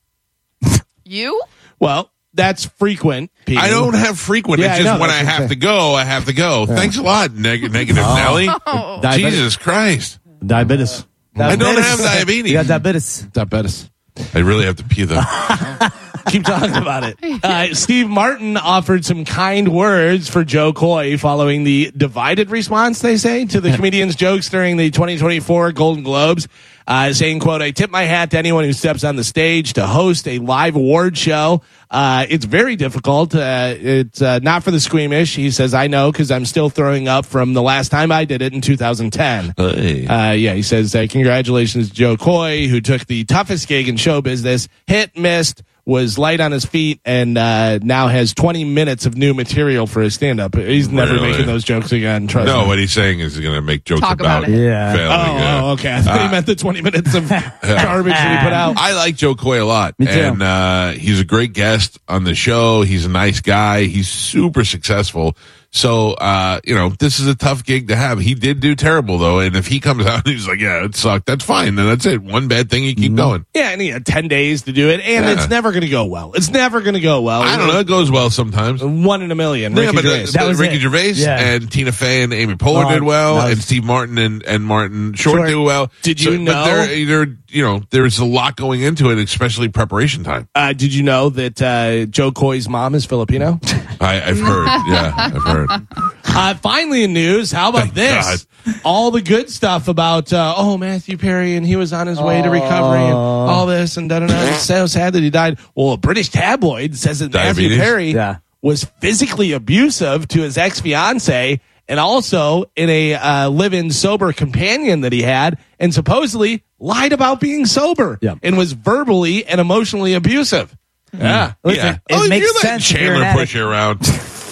You? 1.04 1.42
well, 1.78 2.10
that's 2.32 2.64
frequent. 2.64 3.30
Pete. 3.44 3.58
I 3.58 3.68
don't 3.68 3.94
have 3.94 4.18
frequent. 4.18 4.60
Yeah, 4.62 4.68
it's 4.76 4.84
just 4.84 4.94
know, 4.94 4.98
when 5.00 5.10
that's 5.10 5.20
I 5.20 5.24
what 5.24 5.34
I'm 5.34 5.40
have 5.42 5.50
to 5.50 5.56
go, 5.56 5.94
I 5.94 6.04
have 6.04 6.24
to 6.26 6.32
go. 6.32 6.64
Thanks 6.64 6.96
a 6.96 7.02
lot, 7.02 7.32
neg- 7.34 7.70
negative 7.70 8.02
oh. 8.06 8.14
Nelly. 8.14 8.48
Oh. 8.66 9.00
Diabetes. 9.02 9.32
Jesus 9.32 9.56
Christ. 9.58 10.18
Diabetes. 10.46 11.04
I 11.36 11.56
don't 11.56 11.76
have 11.82 11.98
You 11.98 12.04
diabetes. 12.04 12.52
got 12.52 12.66
diabetes. 12.66 13.22
Diabetes. 13.32 13.90
I 14.34 14.40
really 14.40 14.64
have 14.66 14.76
to 14.76 14.84
pee 14.84 15.04
though. 15.04 15.22
Keep 16.28 16.44
talking 16.44 16.76
about 16.76 17.04
it. 17.04 17.16
Uh, 17.42 17.74
Steve 17.74 18.08
Martin 18.08 18.56
offered 18.56 19.04
some 19.04 19.24
kind 19.24 19.74
words 19.74 20.28
for 20.30 20.44
Jo 20.44 20.72
Koy 20.72 21.16
following 21.18 21.64
the 21.64 21.90
divided 21.96 22.50
response, 22.50 23.00
they 23.00 23.16
say, 23.16 23.46
to 23.46 23.60
the 23.60 23.72
comedian's 23.74 24.14
jokes 24.14 24.48
during 24.48 24.76
the 24.76 24.90
2024 24.90 25.72
Golden 25.72 26.04
Globes. 26.04 26.46
Uh, 26.86 27.12
saying, 27.12 27.40
quote, 27.40 27.62
I 27.62 27.70
tip 27.70 27.90
my 27.90 28.02
hat 28.02 28.30
to 28.32 28.38
anyone 28.38 28.64
who 28.64 28.72
steps 28.72 29.04
on 29.04 29.16
the 29.16 29.24
stage 29.24 29.74
to 29.74 29.86
host 29.86 30.26
a 30.26 30.38
live 30.38 30.76
award 30.76 31.16
show. 31.16 31.62
Uh, 31.90 32.26
it's 32.28 32.44
very 32.44 32.76
difficult. 32.76 33.34
Uh, 33.34 33.74
it's 33.78 34.22
uh, 34.22 34.38
not 34.40 34.64
for 34.64 34.70
the 34.70 34.80
squeamish. 34.80 35.36
He 35.36 35.50
says, 35.50 35.74
I 35.74 35.86
know 35.86 36.10
because 36.10 36.30
I'm 36.30 36.46
still 36.46 36.70
throwing 36.70 37.08
up 37.08 37.26
from 37.26 37.54
the 37.54 37.62
last 37.62 37.90
time 37.90 38.10
I 38.10 38.24
did 38.24 38.42
it 38.42 38.52
in 38.52 38.60
2010. 38.60 39.54
Hey. 39.56 40.06
Uh, 40.06 40.32
yeah, 40.32 40.54
he 40.54 40.62
says, 40.62 40.94
uh, 40.94 41.06
congratulations 41.08 41.88
to 41.88 41.94
Jo 41.94 42.16
Koy, 42.16 42.66
who 42.66 42.80
took 42.80 43.06
the 43.06 43.24
toughest 43.24 43.68
gig 43.68 43.88
in 43.88 43.96
show 43.96 44.20
business, 44.22 44.68
hit, 44.86 45.16
missed, 45.16 45.62
was 45.84 46.16
light 46.16 46.40
on 46.40 46.52
his 46.52 46.64
feet, 46.64 47.00
and 47.04 47.36
uh, 47.36 47.78
now 47.82 48.06
has 48.06 48.32
20 48.34 48.64
minutes 48.64 49.04
of 49.04 49.16
new 49.16 49.34
material 49.34 49.86
for 49.86 50.00
his 50.00 50.14
stand 50.14 50.38
up. 50.40 50.54
He's 50.54 50.88
never 50.88 51.14
Really? 51.14 51.30
making 51.32 51.46
those 51.46 51.64
jokes 51.64 51.90
again. 51.90 52.28
Trust 52.28 52.46
no, 52.46 52.62
me. 52.62 52.66
what 52.68 52.78
he's 52.78 52.92
saying 52.92 53.18
is 53.20 53.34
he's 53.34 53.42
going 53.42 53.56
to 53.56 53.62
make 53.62 53.84
jokes 53.84 54.00
Talk 54.00 54.20
about, 54.20 54.44
about 54.44 54.52
it. 54.54 54.62
Yeah. 54.62 54.92
failing. 54.94 55.10
Oh, 55.10 55.36
uh, 55.36 55.60
oh, 55.64 55.70
okay. 55.72 55.92
I 55.94 56.00
thought 56.02 56.20
he 56.22 56.28
meant 56.28 56.46
the 56.46 56.54
20 56.54 56.82
minutes 56.82 57.14
of 57.14 57.28
garbage 57.28 58.12
that 58.12 58.38
he 58.40 58.44
put 58.46 58.52
out. 58.52 58.76
I 58.76 58.92
like 58.94 59.16
Jo 59.16 59.34
Koy 59.34 59.62
a 59.62 59.66
lot, 59.66 59.98
Me 59.98 60.06
too. 60.06 60.12
and 60.12 60.40
uh, 60.42 60.90
he's 60.92 61.18
a 61.20 61.24
great 61.24 61.52
guest 61.52 61.98
on 62.08 62.24
the 62.24 62.34
show. 62.36 62.82
He's 62.82 63.04
a 63.06 63.10
nice 63.10 63.40
guy. 63.40 63.84
He's 63.84 64.08
super 64.08 64.64
successful. 64.64 65.36
So, 65.74 66.12
uh, 66.12 66.60
you 66.64 66.74
know, 66.74 66.90
this 66.90 67.18
is 67.18 67.26
a 67.26 67.34
tough 67.34 67.64
gig 67.64 67.88
to 67.88 67.96
have. 67.96 68.18
He 68.18 68.34
did 68.34 68.60
do 68.60 68.74
terrible 68.74 69.16
though, 69.16 69.40
and 69.40 69.56
if 69.56 69.66
he 69.66 69.80
comes 69.80 70.04
out 70.06 70.26
and 70.26 70.34
he's 70.34 70.46
like, 70.46 70.60
"Yeah, 70.60 70.84
it 70.84 70.94
sucked," 70.94 71.24
that's 71.24 71.44
fine. 71.44 71.76
Then 71.76 71.86
that's 71.86 72.04
it. 72.04 72.22
One 72.22 72.46
bad 72.46 72.68
thing, 72.70 72.84
you 72.84 72.94
keep 72.94 73.14
going. 73.14 73.46
Yeah, 73.54 73.70
and 73.70 73.80
he 73.80 73.88
had 73.88 74.04
10 74.04 74.28
days 74.28 74.62
to 74.62 74.72
do 74.72 74.90
it, 74.90 75.00
and 75.00 75.24
Yeah. 75.24 75.32
it's 75.32 75.48
never 75.48 75.72
going 75.72 75.80
to 75.82 75.88
go 75.88 76.04
well. 76.04 76.32
It's 76.34 76.50
never 76.50 76.82
going 76.82 76.92
to 76.94 77.00
go 77.00 77.22
well. 77.22 77.40
I 77.40 77.56
don't 77.56 77.68
know. 77.68 77.78
It 77.80 77.86
goes 77.86 78.10
well 78.10 78.28
sometimes. 78.28 78.84
One 78.84 79.22
in 79.22 79.30
a 79.30 79.34
million. 79.34 79.74
Yeah, 79.74 79.92
but, 79.92 80.02
Gervais. 80.02 80.24
but 80.26 80.34
That 80.34 80.46
was 80.48 80.58
Ricky 80.60 80.76
it. 80.76 80.80
Gervais 80.80 81.12
Yeah. 81.12 81.38
and 81.40 81.72
Tina 81.72 81.90
Fey 81.92 82.22
and 82.22 82.34
Amy 82.34 82.54
Poehler 82.56 82.84
Oh, 82.86 82.90
did 82.92 83.02
well, 83.02 83.36
was- 83.36 83.52
and 83.52 83.62
Steve 83.62 83.84
Martin 83.84 84.18
and, 84.18 84.42
and 84.42 84.64
Martin 84.64 85.14
Short, 85.14 85.36
Short. 85.38 85.48
did 85.48 85.56
well. 85.56 85.90
Did 86.02 86.20
you 86.22 86.32
But 86.32 86.40
know- 86.40 86.64
there, 86.66 87.06
there, 87.06 87.36
you 87.48 87.62
know, 87.64 87.82
there's 87.90 88.18
a 88.18 88.26
lot 88.26 88.56
going 88.56 88.82
into 88.82 89.10
it, 89.10 89.18
especially 89.18 89.68
preparation 89.68 90.22
time. 90.22 90.48
Uh, 90.54 90.74
did 90.74 90.92
you 90.92 91.02
know 91.02 91.30
that 91.30 91.62
uh, 91.62 92.04
Jo 92.06 92.30
Koy's 92.30 92.68
mom 92.68 92.94
is 92.94 93.06
Filipino? 93.06 93.58
I, 94.02 94.20
I've 94.28 94.38
heard. 94.40 94.66
Yeah, 94.88 95.12
I've 95.16 95.42
heard. 95.42 95.70
Uh, 96.34 96.54
finally, 96.54 97.04
in 97.04 97.12
news, 97.12 97.52
how 97.52 97.68
about 97.68 97.90
Thank 97.90 97.94
this? 97.94 98.46
All 98.86 99.10
the 99.10 99.20
good 99.20 99.50
stuff 99.50 99.86
about 99.88 100.32
uh, 100.32 100.54
oh 100.56 100.78
Matthew 100.78 101.18
Perry 101.18 101.56
and 101.56 101.66
he 101.66 101.76
was 101.76 101.92
on 101.92 102.06
his 102.06 102.18
way 102.18 102.40
to 102.40 102.48
recovery 102.48 103.00
and 103.04 103.12
all 103.12 103.66
this 103.66 103.98
and 103.98 104.08
da 104.08 104.20
da 104.20 104.28
da. 104.28 104.52
So 104.54 104.86
sad 104.86 105.12
that 105.12 105.22
he 105.22 105.28
died. 105.28 105.58
Well, 105.74 105.92
a 105.92 105.96
British 105.98 106.30
tabloid 106.30 106.96
says 106.96 107.18
that 107.18 107.34
Matthew 107.34 107.76
Perry 107.76 108.12
Yeah. 108.12 108.36
was 108.62 108.84
physically 109.00 109.52
abusive 109.52 110.26
to 110.28 110.40
his 110.40 110.56
ex 110.56 110.80
fiance 110.80 111.60
and 111.86 112.00
also 112.00 112.64
in 112.76 112.88
a 112.88 113.14
uh, 113.14 113.50
live-in 113.50 113.90
sober 113.90 114.32
companion 114.32 115.02
that 115.02 115.12
he 115.12 115.20
had, 115.20 115.58
and 115.78 115.92
supposedly 115.92 116.62
lied 116.78 117.12
about 117.12 117.40
being 117.40 117.66
sober 117.66 118.18
Yeah. 118.22 118.36
and 118.42 118.56
was 118.56 118.72
verbally 118.72 119.44
and 119.44 119.60
emotionally 119.60 120.14
abusive. 120.14 120.74
Mm. 121.14 121.20
Yeah. 121.20 121.52
Listen, 121.62 121.84
yeah. 121.86 121.92
it 121.92 122.00
oh, 122.10 122.28
makes 122.28 122.46
you 122.46 122.52
let 122.54 122.62
sense 122.62 122.90
if 122.90 123.00
you're 123.00 123.14
an 123.14 123.20
Chandler 123.20 123.40
push 123.42 123.54
you 123.54 123.66
around. 123.66 124.00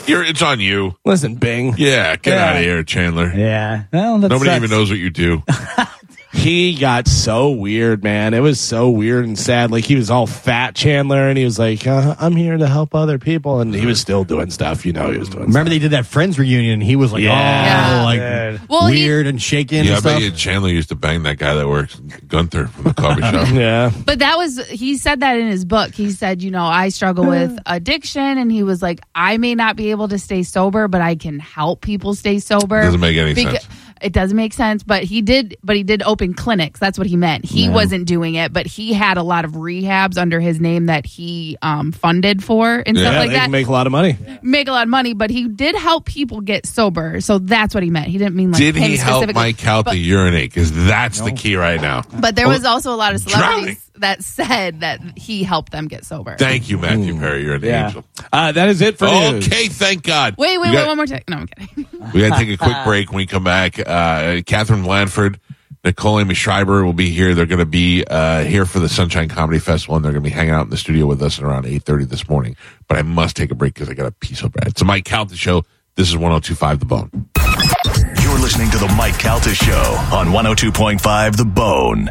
You're, 0.06 0.24
it's 0.24 0.42
on 0.42 0.60
you. 0.60 0.96
Listen, 1.04 1.36
Bing. 1.36 1.74
Yeah, 1.78 2.16
get 2.16 2.34
Yeah. 2.34 2.44
out 2.44 2.56
of 2.56 2.62
here, 2.62 2.82
Chandler. 2.82 3.32
Yeah. 3.34 3.84
Well, 3.92 4.18
Nobody 4.18 4.44
sucks. 4.46 4.56
even 4.56 4.70
knows 4.70 4.90
what 4.90 4.98
you 4.98 5.10
do. 5.10 5.42
he 6.32 6.74
got 6.76 7.08
so 7.08 7.50
weird, 7.50 8.02
man. 8.04 8.34
It 8.34 8.40
was 8.40 8.60
so 8.60 8.88
weird 8.90 9.24
and 9.24 9.38
sad. 9.38 9.70
Like 9.70 9.84
he 9.84 9.96
was 9.96 10.10
all 10.10 10.26
fat 10.26 10.74
Chandler, 10.74 11.28
and 11.28 11.36
he 11.36 11.44
was 11.44 11.58
like, 11.58 11.86
uh, 11.86 12.14
"I'm 12.20 12.36
here 12.36 12.56
to 12.56 12.66
help 12.68 12.94
other 12.94 13.18
people," 13.18 13.60
and 13.60 13.74
he 13.74 13.84
was 13.86 14.00
still 14.00 14.24
doing 14.24 14.50
stuff. 14.50 14.86
You 14.86 14.92
know, 14.92 15.10
he 15.10 15.18
was 15.18 15.28
doing. 15.28 15.46
Remember 15.46 15.70
they 15.70 15.78
did 15.78 15.90
that 15.92 16.06
Friends 16.06 16.38
reunion 16.38 16.74
and 16.74 16.82
he 16.82 16.96
was 16.96 17.12
like, 17.12 17.22
Yeah. 17.22 18.00
oh, 18.00 18.04
like 18.04 18.20
Dude. 18.20 18.68
Well, 18.68 18.86
he- 18.86 19.02
weird 19.04 19.26
and 19.26 19.40
shaking 19.40 19.84
Yeah, 19.84 19.96
I 19.96 20.00
bet 20.00 20.22
you 20.22 20.30
Chandler 20.30 20.70
used 20.70 20.88
to 20.90 20.94
bang 20.94 21.22
that 21.24 21.38
guy 21.38 21.54
that 21.54 21.68
works 21.68 21.96
Gunther 22.28 22.68
from 22.68 22.84
the 22.84 22.94
coffee 22.94 23.20
shop. 23.22 23.48
Yeah, 23.52 23.90
But 24.06 24.20
that 24.20 24.36
was 24.38 24.64
he 24.68 24.96
said 24.96 25.20
that 25.20 25.36
in 25.38 25.48
his 25.48 25.64
book. 25.64 25.94
He 25.94 26.10
said, 26.12 26.42
you 26.42 26.50
know, 26.50 26.64
I 26.64 26.88
struggle 26.90 27.26
with 27.26 27.58
addiction 27.66 28.22
and 28.38 28.50
he 28.52 28.62
was 28.62 28.80
like, 28.82 29.00
I 29.14 29.36
may 29.38 29.54
not 29.54 29.76
be 29.76 29.90
able 29.90 30.08
to 30.08 30.18
stay 30.18 30.42
sober, 30.42 30.88
but 30.88 31.00
I 31.00 31.16
can 31.16 31.38
help 31.38 31.80
people 31.80 32.14
stay 32.14 32.38
sober. 32.38 32.82
Doesn't 32.82 33.00
make 33.00 33.16
any 33.16 33.34
Beca- 33.34 33.60
sense. 33.60 33.66
It 34.00 34.12
doesn't 34.12 34.36
make 34.36 34.52
sense, 34.52 34.82
but 34.82 35.04
he 35.04 35.22
did 35.22 35.56
but 35.62 35.76
he 35.76 35.82
did 35.82 36.02
open 36.02 36.34
clinics. 36.34 36.80
That's 36.80 36.98
what 36.98 37.06
he 37.06 37.16
meant. 37.16 37.44
He 37.44 37.68
wasn't 37.68 38.06
doing 38.06 38.34
it, 38.34 38.52
but 38.52 38.66
he 38.66 38.92
had 38.92 39.16
a 39.16 39.22
lot 39.22 39.44
of 39.44 39.52
rehabs 39.52 40.18
under 40.18 40.40
his 40.40 40.60
name 40.60 40.86
that 40.86 41.06
he 41.06 41.56
um, 41.62 41.92
funded 41.92 42.42
for 42.42 42.82
and 42.84 42.98
stuff 42.98 43.14
like 43.14 43.30
they 43.30 43.36
that. 43.36 43.50
make 43.50 43.66
a 43.66 43.72
lot 43.72 43.86
of 43.86 43.92
money. 43.92 44.16
make 44.42 44.68
a 44.68 44.72
lot 44.72 44.82
of 44.82 44.88
money, 44.88 45.14
but 45.14 45.30
he 45.30 45.48
did 45.48 45.74
help 45.74 46.04
people 46.04 46.40
get 46.40 46.66
sober. 46.66 47.20
So 47.20 47.38
that's 47.38 47.74
what 47.74 47.82
he 47.82 47.90
meant. 47.90 48.08
He 48.08 48.18
didn't 48.18 48.34
mean 48.34 48.52
like 48.52 48.60
Did 48.60 48.76
him 48.76 48.90
he 48.90 48.96
help. 48.96 49.32
Mike 49.34 49.66
out 49.66 49.84
but, 49.84 49.92
to 49.92 49.98
urinate? 49.98 50.50
Because 50.50 50.72
that's 50.72 51.20
the 51.20 51.32
key 51.32 51.56
right 51.56 51.80
now. 51.80 52.02
but 52.20 52.36
there 52.36 52.48
was 52.48 52.64
also 52.64 52.92
a 52.92 52.96
lot 52.96 53.14
of 53.14 53.24
Drowning. 53.24 53.76
Celebrities 54.00 54.36
that 54.36 54.46
said 54.46 54.80
that 54.80 55.00
he 55.18 55.42
helped 55.42 55.72
them 55.72 55.88
get 55.88 56.04
sober. 56.04 56.36
Thank 56.38 56.68
you, 56.68 56.78
Matthew 56.78 57.18
Perry. 57.18 57.44
You're 57.44 57.54
an 57.54 57.62
Yeah. 57.62 57.86
angel. 57.86 58.04
Uh, 58.32 58.52
that 58.52 58.68
is 58.68 58.80
it 58.80 58.98
for 58.98 59.06
news. 59.06 59.46
Okay, 59.46 59.68
thank 59.68 60.02
God. 60.02 60.34
Wait, 60.38 60.58
wait, 60.58 60.70
We 60.70 60.76
wait, 60.76 60.82
got- 60.82 60.88
one 60.88 60.96
more 60.96 61.06
time. 61.06 61.22
No, 61.28 61.36
I'm 61.38 61.46
kidding. 61.46 61.86
We 62.14 62.20
got 62.26 62.38
to 62.38 62.44
take 62.44 62.54
a 62.60 62.62
quick 62.62 62.76
break. 62.84 63.10
When 63.10 63.18
we 63.18 63.26
come 63.26 63.44
back, 63.44 63.78
uh, 63.78 64.40
Catherine 64.46 64.82
Blanford, 64.82 65.38
Nicole 65.84 66.18
Aimee 66.20 66.34
Schreiber 66.34 66.84
will 66.84 66.92
be 66.92 67.10
here. 67.10 67.34
They're 67.34 67.46
going 67.46 67.58
to 67.60 67.66
be 67.66 68.04
uh, 68.04 68.42
here 68.44 68.66
for 68.66 68.80
the 68.80 68.88
Sunshine 68.88 69.28
Comedy 69.28 69.58
Festival, 69.58 69.96
and 69.96 70.04
they're 70.04 70.12
going 70.12 70.24
to 70.24 70.28
be 70.28 70.34
hanging 70.34 70.52
out 70.54 70.64
in 70.64 70.70
the 70.70 70.76
studio 70.76 71.06
with 71.06 71.22
us 71.22 71.38
at 71.38 71.44
around 71.44 71.66
eight 71.66 71.82
thirty 71.84 72.04
this 72.04 72.28
morning. 72.28 72.56
But 72.88 72.98
I 72.98 73.02
must 73.02 73.36
take 73.36 73.50
a 73.50 73.54
break 73.54 73.74
because 73.74 73.88
I 73.88 73.94
got 73.94 74.06
a 74.06 74.12
piece 74.12 74.42
of 74.42 74.52
bread. 74.52 74.66
It's 74.68 74.80
a 74.82 74.84
Mike 74.84 75.04
Calta 75.04 75.36
show. 75.36 75.64
This 75.96 76.08
is 76.08 76.16
one 76.16 76.30
hundred 76.32 76.44
two 76.44 76.54
five 76.54 76.80
The 76.80 76.86
Bone. 76.86 77.28
You're 78.22 78.38
listening 78.38 78.70
to 78.70 78.78
the 78.78 78.88
Mike 78.96 79.18
Calta 79.18 79.54
Show 79.54 79.72
on 80.12 80.28
102.5 80.28 81.36
The 81.36 81.44
Bone. 81.44 82.10